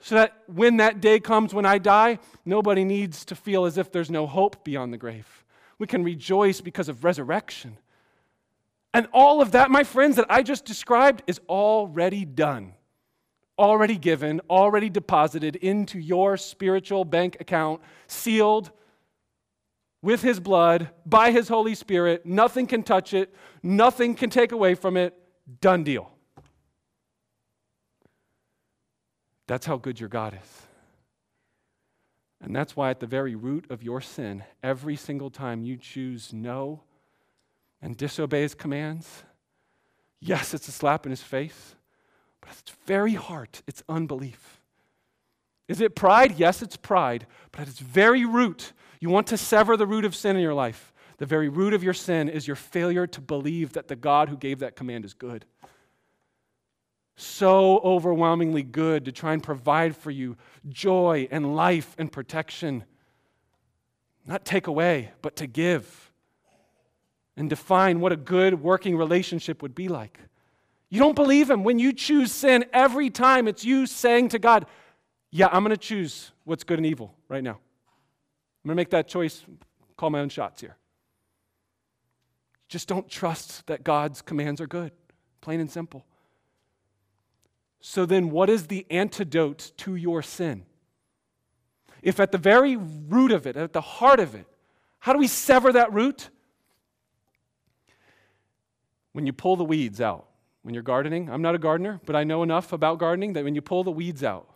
so 0.00 0.14
that 0.14 0.42
when 0.46 0.76
that 0.76 1.00
day 1.00 1.18
comes 1.18 1.52
when 1.52 1.66
I 1.66 1.78
die, 1.78 2.18
nobody 2.44 2.84
needs 2.84 3.24
to 3.26 3.34
feel 3.34 3.64
as 3.64 3.78
if 3.78 3.90
there's 3.90 4.10
no 4.10 4.26
hope 4.26 4.64
beyond 4.64 4.92
the 4.92 4.98
grave. 4.98 5.44
We 5.78 5.86
can 5.86 6.04
rejoice 6.04 6.60
because 6.60 6.88
of 6.88 7.04
resurrection. 7.04 7.78
And 8.94 9.08
all 9.12 9.42
of 9.42 9.52
that, 9.52 9.70
my 9.70 9.84
friends, 9.84 10.16
that 10.16 10.26
I 10.30 10.42
just 10.42 10.64
described 10.64 11.22
is 11.26 11.40
already 11.48 12.24
done, 12.24 12.74
already 13.58 13.98
given, 13.98 14.40
already 14.48 14.88
deposited 14.88 15.56
into 15.56 15.98
your 15.98 16.36
spiritual 16.36 17.04
bank 17.04 17.36
account, 17.40 17.80
sealed 18.06 18.70
with 20.02 20.22
his 20.22 20.40
blood, 20.40 20.90
by 21.04 21.30
his 21.30 21.48
Holy 21.48 21.74
Spirit. 21.74 22.24
Nothing 22.24 22.66
can 22.66 22.82
touch 22.82 23.14
it, 23.14 23.34
nothing 23.62 24.14
can 24.14 24.30
take 24.30 24.52
away 24.52 24.74
from 24.74 24.96
it. 24.96 25.14
Done 25.60 25.82
deal. 25.84 26.10
That's 29.46 29.66
how 29.66 29.76
good 29.76 29.98
your 29.98 30.10
God 30.10 30.34
is. 30.34 30.62
And 32.40 32.54
that's 32.54 32.76
why, 32.76 32.90
at 32.90 33.00
the 33.00 33.06
very 33.06 33.34
root 33.34 33.66
of 33.70 33.82
your 33.82 34.00
sin, 34.00 34.44
every 34.62 34.94
single 34.94 35.30
time 35.30 35.64
you 35.64 35.76
choose 35.76 36.32
no 36.32 36.82
and 37.82 37.96
disobey 37.96 38.42
his 38.42 38.54
commands, 38.54 39.24
yes, 40.20 40.54
it's 40.54 40.68
a 40.68 40.72
slap 40.72 41.06
in 41.06 41.10
his 41.10 41.22
face, 41.22 41.74
but 42.40 42.50
at 42.50 42.58
its 42.58 42.72
very 42.86 43.14
heart, 43.14 43.62
it's 43.66 43.82
unbelief. 43.88 44.57
Is 45.68 45.80
it 45.82 45.94
pride? 45.94 46.38
Yes, 46.38 46.62
it's 46.62 46.76
pride. 46.76 47.26
But 47.52 47.62
at 47.62 47.68
its 47.68 47.78
very 47.78 48.24
root, 48.24 48.72
you 49.00 49.10
want 49.10 49.26
to 49.28 49.36
sever 49.36 49.76
the 49.76 49.86
root 49.86 50.04
of 50.04 50.16
sin 50.16 50.34
in 50.34 50.42
your 50.42 50.54
life. 50.54 50.92
The 51.18 51.26
very 51.26 51.48
root 51.48 51.74
of 51.74 51.84
your 51.84 51.94
sin 51.94 52.28
is 52.28 52.46
your 52.46 52.56
failure 52.56 53.06
to 53.06 53.20
believe 53.20 53.74
that 53.74 53.88
the 53.88 53.96
God 53.96 54.28
who 54.28 54.36
gave 54.36 54.60
that 54.60 54.76
command 54.76 55.04
is 55.04 55.14
good. 55.14 55.44
So 57.16 57.78
overwhelmingly 57.80 58.62
good 58.62 59.04
to 59.04 59.12
try 59.12 59.32
and 59.32 59.42
provide 59.42 59.96
for 59.96 60.10
you 60.10 60.36
joy 60.68 61.26
and 61.30 61.56
life 61.56 61.96
and 61.98 62.10
protection. 62.10 62.84
Not 64.24 64.44
take 64.44 64.68
away, 64.68 65.10
but 65.20 65.36
to 65.36 65.48
give. 65.48 66.12
And 67.36 67.50
define 67.50 68.00
what 68.00 68.12
a 68.12 68.16
good 68.16 68.62
working 68.62 68.96
relationship 68.96 69.62
would 69.62 69.74
be 69.74 69.88
like. 69.88 70.20
You 70.90 71.00
don't 71.00 71.16
believe 71.16 71.50
Him. 71.50 71.64
When 71.64 71.80
you 71.80 71.92
choose 71.92 72.32
sin, 72.32 72.64
every 72.72 73.10
time 73.10 73.48
it's 73.48 73.64
you 73.64 73.86
saying 73.86 74.30
to 74.30 74.38
God, 74.38 74.66
Yeah, 75.30 75.48
I'm 75.52 75.62
going 75.62 75.70
to 75.70 75.76
choose 75.76 76.32
what's 76.44 76.64
good 76.64 76.78
and 76.78 76.86
evil 76.86 77.14
right 77.28 77.44
now. 77.44 77.58
I'm 78.64 78.68
going 78.68 78.72
to 78.72 78.74
make 78.76 78.90
that 78.90 79.08
choice, 79.08 79.44
call 79.96 80.10
my 80.10 80.20
own 80.20 80.28
shots 80.28 80.60
here. 80.60 80.76
Just 82.68 82.88
don't 82.88 83.08
trust 83.08 83.66
that 83.66 83.84
God's 83.84 84.20
commands 84.20 84.60
are 84.60 84.66
good, 84.66 84.92
plain 85.40 85.60
and 85.60 85.70
simple. 85.70 86.04
So 87.80 88.04
then, 88.04 88.30
what 88.30 88.50
is 88.50 88.66
the 88.66 88.86
antidote 88.90 89.72
to 89.78 89.94
your 89.94 90.22
sin? 90.22 90.64
If 92.02 92.20
at 92.20 92.32
the 92.32 92.38
very 92.38 92.76
root 92.76 93.32
of 93.32 93.46
it, 93.46 93.56
at 93.56 93.72
the 93.72 93.80
heart 93.80 94.20
of 94.20 94.34
it, 94.34 94.46
how 94.98 95.12
do 95.12 95.18
we 95.18 95.28
sever 95.28 95.72
that 95.72 95.92
root? 95.92 96.30
When 99.12 99.26
you 99.26 99.32
pull 99.32 99.56
the 99.56 99.64
weeds 99.64 100.00
out, 100.00 100.26
when 100.62 100.74
you're 100.74 100.82
gardening, 100.82 101.30
I'm 101.30 101.42
not 101.42 101.54
a 101.54 101.58
gardener, 101.58 102.00
but 102.04 102.14
I 102.14 102.24
know 102.24 102.42
enough 102.42 102.72
about 102.72 102.98
gardening 102.98 103.32
that 103.34 103.44
when 103.44 103.54
you 103.54 103.62
pull 103.62 103.84
the 103.84 103.90
weeds 103.90 104.22
out, 104.22 104.48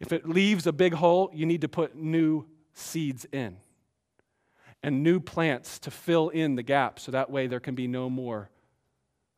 if 0.00 0.12
it 0.12 0.28
leaves 0.28 0.66
a 0.66 0.72
big 0.72 0.94
hole, 0.94 1.30
you 1.32 1.46
need 1.46 1.60
to 1.60 1.68
put 1.68 1.94
new 1.94 2.46
seeds 2.72 3.26
in 3.32 3.58
and 4.82 5.02
new 5.02 5.20
plants 5.20 5.78
to 5.80 5.90
fill 5.90 6.30
in 6.30 6.56
the 6.56 6.62
gap 6.62 6.98
so 6.98 7.12
that 7.12 7.30
way 7.30 7.46
there 7.46 7.60
can 7.60 7.74
be 7.74 7.86
no 7.86 8.08
more 8.08 8.48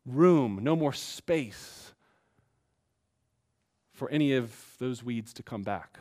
room, 0.06 0.60
no 0.62 0.76
more 0.76 0.92
space 0.92 1.92
for 3.92 4.08
any 4.10 4.34
of 4.34 4.54
those 4.78 5.02
weeds 5.02 5.32
to 5.32 5.42
come 5.42 5.62
back. 5.62 5.98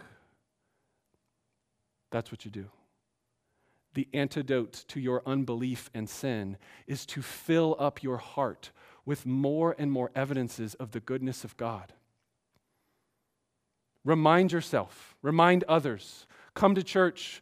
That's 2.11 2.31
what 2.31 2.45
you 2.45 2.51
do. 2.51 2.67
The 3.93 4.07
antidote 4.13 4.85
to 4.89 4.99
your 4.99 5.21
unbelief 5.25 5.89
and 5.93 6.09
sin 6.09 6.57
is 6.87 7.05
to 7.07 7.21
fill 7.21 7.75
up 7.79 8.03
your 8.03 8.17
heart 8.17 8.71
with 9.05 9.25
more 9.25 9.75
and 9.77 9.91
more 9.91 10.11
evidences 10.15 10.75
of 10.75 10.91
the 10.91 10.99
goodness 10.99 11.43
of 11.43 11.57
God. 11.57 11.93
Remind 14.03 14.51
yourself, 14.51 15.15
remind 15.21 15.63
others. 15.65 16.25
Come 16.53 16.75
to 16.75 16.83
church, 16.83 17.41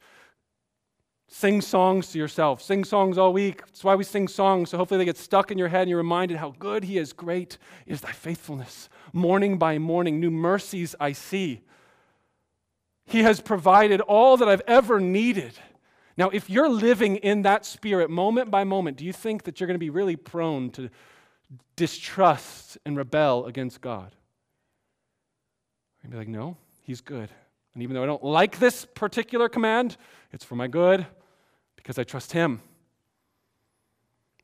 sing 1.28 1.62
songs 1.62 2.12
to 2.12 2.20
yourself. 2.20 2.62
Sing 2.62 2.84
songs 2.84 3.18
all 3.18 3.32
week. 3.32 3.66
That's 3.66 3.84
why 3.84 3.96
we 3.96 4.04
sing 4.04 4.28
songs, 4.28 4.70
so 4.70 4.78
hopefully 4.78 4.98
they 4.98 5.06
get 5.06 5.18
stuck 5.18 5.52
in 5.52 5.58
your 5.58 5.70
head 5.70 5.82
and 5.82 5.90
you're 5.90 5.98
reminded 5.98 6.38
how 6.38 6.54
good 6.60 6.84
He 6.84 6.98
is. 6.98 7.14
Great 7.14 7.58
is 7.86 8.02
thy 8.02 8.12
faithfulness. 8.12 8.90
Morning 9.14 9.58
by 9.58 9.78
morning, 9.78 10.20
new 10.20 10.32
mercies 10.32 10.96
I 11.00 11.14
see. 11.14 11.62
He 13.06 13.24
has 13.24 13.42
provided 13.42 14.02
all 14.02 14.38
that 14.38 14.48
I've 14.48 14.62
ever 14.68 15.00
needed. 15.00 15.54
Now, 16.18 16.30
if 16.30 16.50
you're 16.50 16.70
living 16.70 17.16
in 17.16 17.44
that 17.44 17.66
spirit 17.66 18.10
moment 18.10 18.52
by 18.52 18.66
moment, 18.66 18.98
do 18.98 19.06
you 19.06 19.14
think 19.14 19.44
that 19.44 19.60
you're 19.60 19.68
going 19.68 19.76
to 19.76 19.80
be 19.80 19.90
really 19.90 20.18
prone 20.18 20.70
to 20.72 20.90
distrust 21.76 22.78
and 22.86 22.98
rebel 22.98 23.46
against 23.46 23.82
God? 23.82 24.14
You'd 26.04 26.12
be 26.12 26.18
like, 26.18 26.28
no, 26.28 26.58
he's 26.82 27.02
good. 27.02 27.30
And 27.74 27.84
even 27.84 27.94
though 27.94 28.04
I 28.04 28.08
don't 28.08 28.24
like 28.24 28.60
this 28.60 28.86
particular 28.86 29.50
command, 29.50 29.98
it's 30.32 30.44
for 30.44 30.56
my 30.56 30.68
good 30.68 31.06
because 31.76 31.98
I 31.98 32.04
trust 32.04 32.32
him. 32.32 32.62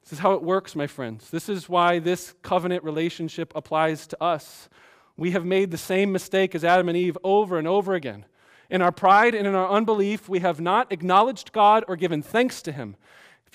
This 0.03 0.13
is 0.13 0.19
how 0.19 0.33
it 0.33 0.43
works, 0.43 0.75
my 0.75 0.85
friends. 0.85 1.31
This 1.31 1.49
is 1.49 1.67
why 1.67 1.97
this 1.97 2.35
covenant 2.43 2.83
relationship 2.83 3.51
applies 3.55 4.05
to 4.07 4.23
us. 4.23 4.69
We 5.17 5.31
have 5.31 5.45
made 5.45 5.71
the 5.71 5.77
same 5.77 6.11
mistake 6.11 6.53
as 6.53 6.63
Adam 6.63 6.89
and 6.89 6.97
Eve 6.97 7.17
over 7.23 7.57
and 7.57 7.67
over 7.67 7.95
again. 7.95 8.25
In 8.69 8.81
our 8.81 8.91
pride 8.91 9.33
and 9.33 9.47
in 9.47 9.55
our 9.55 9.69
unbelief, 9.69 10.29
we 10.29 10.39
have 10.39 10.61
not 10.61 10.91
acknowledged 10.91 11.51
God 11.51 11.83
or 11.87 11.95
given 11.95 12.21
thanks 12.21 12.61
to 12.63 12.71
him. 12.71 12.95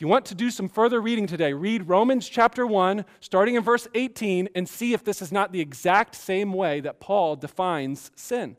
If 0.01 0.03
you 0.03 0.09
want 0.09 0.25
to 0.25 0.35
do 0.35 0.51
some 0.51 0.71
further 0.71 0.99
reading 0.99 1.27
today, 1.27 1.53
read 1.53 1.87
Romans 1.87 2.27
chapter 2.27 2.67
1, 2.67 3.05
starting 3.21 3.57
in 3.57 3.63
verse 3.63 3.87
18, 3.95 4.49
and 4.55 4.67
see 4.67 4.95
if 4.95 5.05
this 5.05 5.21
is 5.21 5.31
not 5.31 5.53
the 5.53 5.61
exact 5.61 6.15
same 6.15 6.55
way 6.55 6.81
that 6.81 7.01
Paul 7.01 7.37
defines 7.37 8.11
sin. 8.17 8.57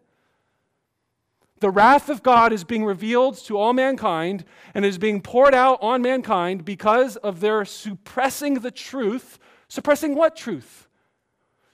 The 1.59 1.71
wrath 1.71 2.09
of 2.09 2.21
God 2.21 2.53
is 2.53 2.63
being 2.63 2.85
revealed 2.85 3.37
to 3.45 3.57
all 3.57 3.73
mankind 3.73 4.45
and 4.75 4.85
is 4.85 4.99
being 4.99 5.19
poured 5.19 5.55
out 5.55 5.79
on 5.81 6.03
mankind 6.03 6.63
because 6.63 7.15
of 7.15 7.39
their 7.39 7.65
suppressing 7.65 8.59
the 8.59 8.69
truth. 8.69 9.39
Suppressing 9.67 10.13
what 10.13 10.35
truth? 10.35 10.87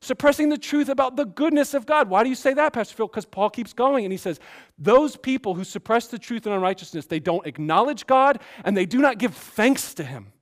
Suppressing 0.02 0.50
the 0.50 0.58
truth 0.58 0.90
about 0.90 1.16
the 1.16 1.26
goodness 1.26 1.74
of 1.74 1.86
God. 1.86 2.10
Why 2.10 2.24
do 2.24 2.30
you 2.30 2.36
say 2.36 2.54
that, 2.54 2.74
Pastor 2.74 2.96
Phil? 2.96 3.08
Because 3.08 3.26
Paul 3.26 3.50
keeps 3.50 3.74
going 3.74 4.06
and 4.06 4.12
he 4.12 4.18
says, 4.18 4.40
Those 4.78 5.18
people 5.18 5.56
who 5.56 5.64
suppress 5.64 6.08
the 6.08 6.20
truth 6.20 6.46
and 6.46 6.54
unrighteousness, 6.54 7.06
they 7.08 7.20
don't 7.20 7.46
acknowledge 7.48 8.06
God 8.06 8.40
and 8.64 8.76
they 8.76 8.86
do 8.86 9.00
not 9.00 9.18
give 9.18 9.36
thanks 9.36 9.94
to 9.96 10.04
Him. 10.04 10.34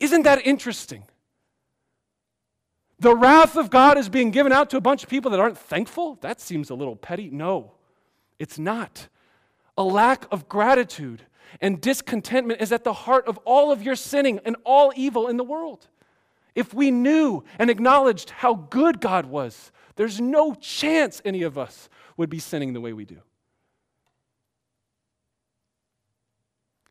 Isn't 0.00 0.22
that 0.22 0.44
interesting? 0.46 1.04
The 2.98 3.14
wrath 3.14 3.56
of 3.56 3.70
God 3.70 3.98
is 3.98 4.08
being 4.08 4.30
given 4.30 4.52
out 4.52 4.70
to 4.70 4.76
a 4.76 4.80
bunch 4.80 5.02
of 5.02 5.08
people 5.08 5.30
that 5.32 5.40
aren't 5.40 5.58
thankful? 5.58 6.18
That 6.20 6.40
seems 6.40 6.70
a 6.70 6.74
little 6.74 6.96
petty. 6.96 7.30
No, 7.30 7.72
it's 8.38 8.58
not. 8.58 9.08
A 9.76 9.82
lack 9.82 10.26
of 10.30 10.48
gratitude 10.48 11.22
and 11.60 11.80
discontentment 11.80 12.60
is 12.60 12.72
at 12.72 12.84
the 12.84 12.92
heart 12.92 13.26
of 13.26 13.38
all 13.38 13.72
of 13.72 13.82
your 13.82 13.96
sinning 13.96 14.40
and 14.44 14.56
all 14.64 14.92
evil 14.96 15.28
in 15.28 15.36
the 15.36 15.44
world. 15.44 15.88
If 16.54 16.74
we 16.74 16.90
knew 16.90 17.44
and 17.58 17.70
acknowledged 17.70 18.30
how 18.30 18.54
good 18.54 19.00
God 19.00 19.26
was, 19.26 19.72
there's 19.96 20.20
no 20.20 20.54
chance 20.54 21.22
any 21.24 21.42
of 21.42 21.56
us 21.56 21.88
would 22.16 22.30
be 22.30 22.38
sinning 22.38 22.72
the 22.72 22.80
way 22.80 22.92
we 22.92 23.04
do. 23.04 23.20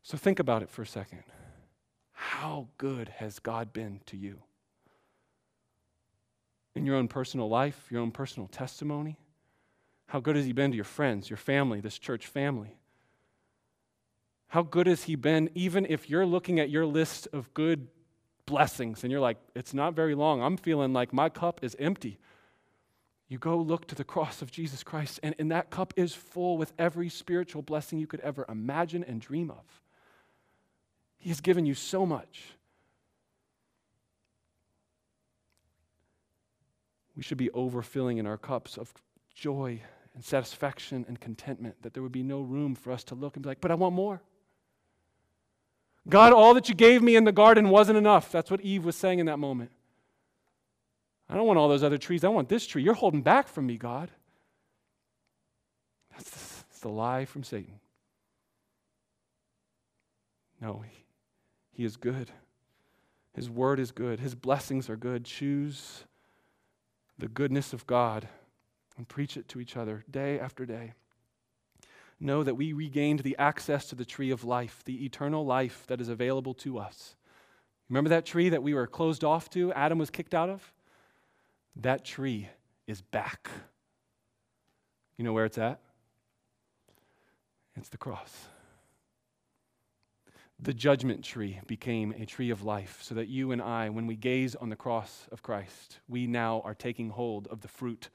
So 0.02 0.18
think 0.18 0.40
about 0.40 0.62
it 0.62 0.70
for 0.70 0.82
a 0.82 0.86
second. 0.86 1.22
How 2.12 2.68
good 2.76 3.08
has 3.08 3.38
God 3.38 3.72
been 3.72 4.00
to 4.06 4.16
you? 4.16 4.42
In 6.74 6.86
your 6.86 6.96
own 6.96 7.08
personal 7.08 7.48
life, 7.48 7.86
your 7.90 8.00
own 8.00 8.10
personal 8.10 8.48
testimony? 8.48 9.18
How 10.06 10.20
good 10.20 10.36
has 10.36 10.44
He 10.44 10.52
been 10.52 10.70
to 10.72 10.76
your 10.76 10.84
friends, 10.84 11.30
your 11.30 11.36
family, 11.36 11.80
this 11.80 11.98
church 11.98 12.26
family? 12.26 12.76
How 14.48 14.62
good 14.62 14.86
has 14.86 15.04
He 15.04 15.14
been, 15.14 15.50
even 15.54 15.86
if 15.88 16.10
you're 16.10 16.26
looking 16.26 16.60
at 16.60 16.68
your 16.68 16.84
list 16.84 17.28
of 17.32 17.52
good 17.54 17.88
blessings 18.46 19.02
and 19.02 19.10
you're 19.10 19.20
like, 19.20 19.38
it's 19.54 19.74
not 19.74 19.94
very 19.94 20.14
long. 20.14 20.42
I'm 20.42 20.56
feeling 20.56 20.92
like 20.92 21.12
my 21.12 21.28
cup 21.28 21.62
is 21.62 21.76
empty. 21.78 22.18
You 23.28 23.38
go 23.38 23.56
look 23.56 23.86
to 23.88 23.94
the 23.94 24.04
cross 24.04 24.42
of 24.42 24.50
Jesus 24.50 24.82
Christ, 24.82 25.18
and, 25.22 25.34
and 25.38 25.50
that 25.52 25.70
cup 25.70 25.94
is 25.96 26.14
full 26.14 26.58
with 26.58 26.74
every 26.78 27.08
spiritual 27.08 27.62
blessing 27.62 27.98
you 27.98 28.06
could 28.06 28.20
ever 28.20 28.44
imagine 28.46 29.02
and 29.04 29.22
dream 29.22 29.50
of. 29.50 29.64
He 31.16 31.30
has 31.30 31.40
given 31.40 31.64
you 31.64 31.72
so 31.72 32.04
much. 32.04 32.42
We 37.16 37.22
should 37.22 37.38
be 37.38 37.48
overfilling 37.50 38.18
in 38.18 38.26
our 38.26 38.36
cups 38.36 38.76
of 38.76 38.92
joy 39.34 39.80
and 40.14 40.22
satisfaction 40.22 41.06
and 41.08 41.18
contentment, 41.18 41.76
that 41.82 41.94
there 41.94 42.02
would 42.02 42.12
be 42.12 42.22
no 42.22 42.42
room 42.42 42.74
for 42.74 42.92
us 42.92 43.02
to 43.04 43.14
look 43.14 43.36
and 43.36 43.42
be 43.42 43.48
like, 43.48 43.62
but 43.62 43.70
I 43.70 43.76
want 43.76 43.94
more. 43.94 44.20
God, 46.08 46.32
all 46.32 46.54
that 46.54 46.68
you 46.68 46.74
gave 46.74 47.02
me 47.02 47.16
in 47.16 47.24
the 47.24 47.32
garden 47.32 47.68
wasn't 47.68 47.98
enough. 47.98 48.32
That's 48.32 48.50
what 48.50 48.60
Eve 48.60 48.84
was 48.84 48.96
saying 48.96 49.18
in 49.18 49.26
that 49.26 49.38
moment. 49.38 49.70
I 51.28 51.36
don't 51.36 51.46
want 51.46 51.58
all 51.58 51.68
those 51.68 51.84
other 51.84 51.98
trees. 51.98 52.24
I 52.24 52.28
want 52.28 52.48
this 52.48 52.66
tree. 52.66 52.82
You're 52.82 52.94
holding 52.94 53.22
back 53.22 53.48
from 53.48 53.66
me, 53.66 53.78
God. 53.78 54.10
That's 56.10 56.28
the, 56.28 56.64
that's 56.68 56.80
the 56.80 56.88
lie 56.88 57.24
from 57.24 57.44
Satan. 57.44 57.80
No, 60.60 60.84
he, 60.86 61.04
he 61.72 61.84
is 61.84 61.96
good. 61.96 62.30
His 63.34 63.48
word 63.48 63.80
is 63.80 63.92
good. 63.92 64.20
His 64.20 64.34
blessings 64.34 64.90
are 64.90 64.96
good. 64.96 65.24
Choose 65.24 66.04
the 67.18 67.28
goodness 67.28 67.72
of 67.72 67.86
God 67.86 68.28
and 68.96 69.08
preach 69.08 69.36
it 69.36 69.48
to 69.48 69.60
each 69.60 69.76
other 69.76 70.04
day 70.10 70.38
after 70.38 70.66
day. 70.66 70.92
Know 72.22 72.44
that 72.44 72.54
we 72.54 72.72
regained 72.72 73.20
the 73.20 73.36
access 73.36 73.86
to 73.86 73.96
the 73.96 74.04
tree 74.04 74.30
of 74.30 74.44
life, 74.44 74.82
the 74.84 75.04
eternal 75.04 75.44
life 75.44 75.84
that 75.88 76.00
is 76.00 76.08
available 76.08 76.54
to 76.54 76.78
us. 76.78 77.16
Remember 77.88 78.10
that 78.10 78.24
tree 78.24 78.48
that 78.50 78.62
we 78.62 78.74
were 78.74 78.86
closed 78.86 79.24
off 79.24 79.50
to, 79.50 79.72
Adam 79.72 79.98
was 79.98 80.08
kicked 80.08 80.32
out 80.32 80.48
of? 80.48 80.72
That 81.74 82.04
tree 82.04 82.48
is 82.86 83.02
back. 83.02 83.50
You 85.16 85.24
know 85.24 85.32
where 85.32 85.46
it's 85.46 85.58
at? 85.58 85.80
It's 87.74 87.88
the 87.88 87.98
cross. 87.98 88.46
The 90.60 90.74
judgment 90.74 91.24
tree 91.24 91.58
became 91.66 92.12
a 92.12 92.24
tree 92.24 92.50
of 92.50 92.62
life 92.62 93.00
so 93.02 93.16
that 93.16 93.26
you 93.26 93.50
and 93.50 93.60
I, 93.60 93.88
when 93.88 94.06
we 94.06 94.14
gaze 94.14 94.54
on 94.54 94.68
the 94.68 94.76
cross 94.76 95.26
of 95.32 95.42
Christ, 95.42 95.98
we 96.08 96.28
now 96.28 96.62
are 96.64 96.74
taking 96.74 97.10
hold 97.10 97.48
of 97.48 97.62
the 97.62 97.68
fruit 97.68 98.10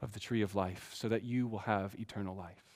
of 0.00 0.12
the 0.12 0.20
tree 0.20 0.40
of 0.40 0.54
life 0.54 0.92
so 0.94 1.10
that 1.10 1.24
you 1.24 1.46
will 1.46 1.58
have 1.58 1.94
eternal 1.98 2.34
life. 2.34 2.69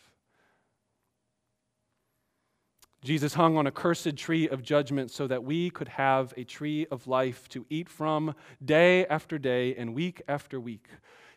Jesus 3.05 3.35
hung 3.35 3.59
on 3.59 3.67
a 3.67 3.71
cursed 3.71 4.17
tree 4.17 4.49
of 4.49 4.63
judgment 4.63 5.11
so 5.11 5.27
that 5.27 5.45
we 5.45 5.69
could 5.69 5.89
have 5.89 6.33
a 6.39 6.45
tree 6.45 6.87
of 6.91 7.07
life 7.07 7.47
to 7.51 7.67
eat 7.69 7.87
from 7.87 8.35
day 8.65 9.05
after 9.07 9.39
day 9.39 9.75
and 9.77 9.95
week 9.95 10.23
after 10.27 10.59
week. 10.59 10.89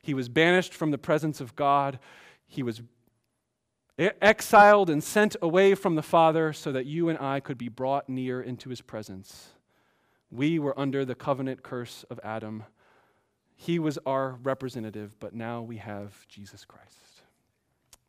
He 0.02 0.14
was 0.14 0.30
banished 0.30 0.74
from 0.74 0.92
the 0.92 0.98
presence 0.98 1.42
of 1.42 1.58
God. 1.58 2.00
He 2.48 2.64
was 2.64 2.82
exiled 4.00 4.90
and 4.90 5.04
sent 5.04 5.36
away 5.42 5.76
from 5.76 5.96
the 5.96 6.02
Father 6.02 6.54
so 6.54 6.72
that 6.72 6.86
you 6.86 7.10
and 7.10 7.20
I 7.20 7.42
could 7.42 7.58
be 7.58 7.68
brought 7.68 8.08
near 8.08 8.42
into 8.42 8.70
his 8.70 8.80
presence. 8.80 9.50
We 10.32 10.60
were 10.60 10.80
under 10.80 11.04
the 11.04 11.16
covenant 11.16 11.64
curse 11.64 12.06
of 12.10 12.18
Adam. 12.24 12.64
He 13.58 13.78
was 13.78 14.00
our 14.06 14.40
representative, 14.42 15.20
but 15.20 15.34
now 15.34 15.62
we 15.62 15.78
have 15.78 16.26
Jesus 16.30 16.64
Christ. 16.64 17.24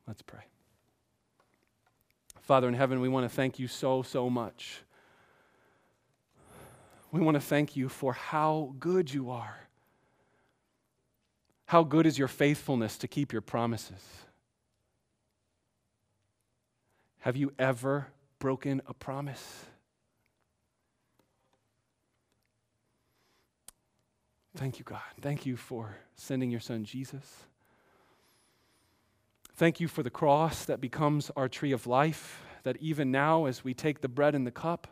Let's 0.06 0.22
pray. 0.22 0.44
Father 2.49 2.66
in 2.66 2.72
heaven, 2.72 3.01
we 3.03 3.11
want 3.11 3.28
to 3.28 3.36
thank 3.36 3.59
you 3.59 3.68
so, 3.68 4.01
so 4.01 4.30
much. 4.30 4.80
We 7.12 7.20
want 7.20 7.34
to 7.34 7.42
thank 7.42 7.76
you 7.76 7.90
for 7.90 8.14
how 8.14 8.72
good 8.78 9.12
you 9.12 9.28
are. 9.28 9.68
How 11.66 11.82
good 11.82 12.07
is 12.07 12.18
your 12.18 12.26
faithfulness 12.26 12.96
to 12.96 13.07
keep 13.07 13.34
your 13.34 13.42
promises? 13.42 14.03
Have 17.18 17.36
you 17.36 17.53
ever 17.59 18.07
broken 18.38 18.80
a 18.86 18.94
promise? 18.94 19.66
Thank 24.57 24.78
you, 24.78 24.86
God. 24.86 25.03
Thank 25.20 25.44
you 25.44 25.59
for 25.59 25.99
sending 26.16 26.51
your 26.51 26.61
son 26.61 26.86
Jesus. 26.86 27.44
Thank 29.59 29.80
you 29.80 29.88
for 29.88 30.04
the 30.04 30.09
cross 30.11 30.66
that 30.66 30.80
becomes 30.80 31.32
our 31.34 31.48
tree 31.48 31.72
of 31.72 31.88
life, 31.88 32.44
that 32.62 32.76
even 32.76 33.11
now, 33.11 33.46
as 33.46 33.64
we 33.64 33.74
take 33.74 34.02
the 34.02 34.09
bread 34.09 34.36
and 34.36 34.46
the 34.46 34.52
cup, 34.52 34.86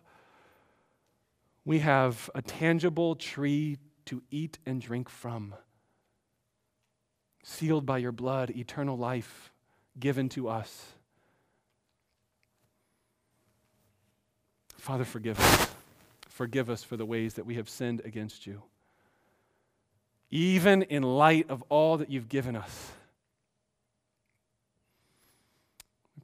we 1.64 1.78
have 1.78 2.28
a 2.34 2.42
tangible 2.42 3.14
tree 3.14 3.78
to 4.06 4.24
eat 4.28 4.58
and 4.66 4.80
drink 4.80 5.08
from, 5.08 5.54
sealed 7.44 7.86
by 7.86 7.98
your 7.98 8.10
blood, 8.10 8.50
eternal 8.56 8.98
life 8.98 9.52
given 10.00 10.28
to 10.30 10.48
us. 10.48 10.86
Father, 14.78 15.04
forgive 15.04 15.38
us. 15.38 15.74
Forgive 16.28 16.70
us 16.70 16.82
for 16.82 16.96
the 16.96 17.06
ways 17.06 17.34
that 17.34 17.46
we 17.46 17.54
have 17.54 17.68
sinned 17.68 18.02
against 18.04 18.48
you. 18.48 18.64
Even 20.28 20.82
in 20.82 21.04
light 21.04 21.48
of 21.50 21.62
all 21.68 21.98
that 21.98 22.10
you've 22.10 22.28
given 22.28 22.56
us. 22.56 22.90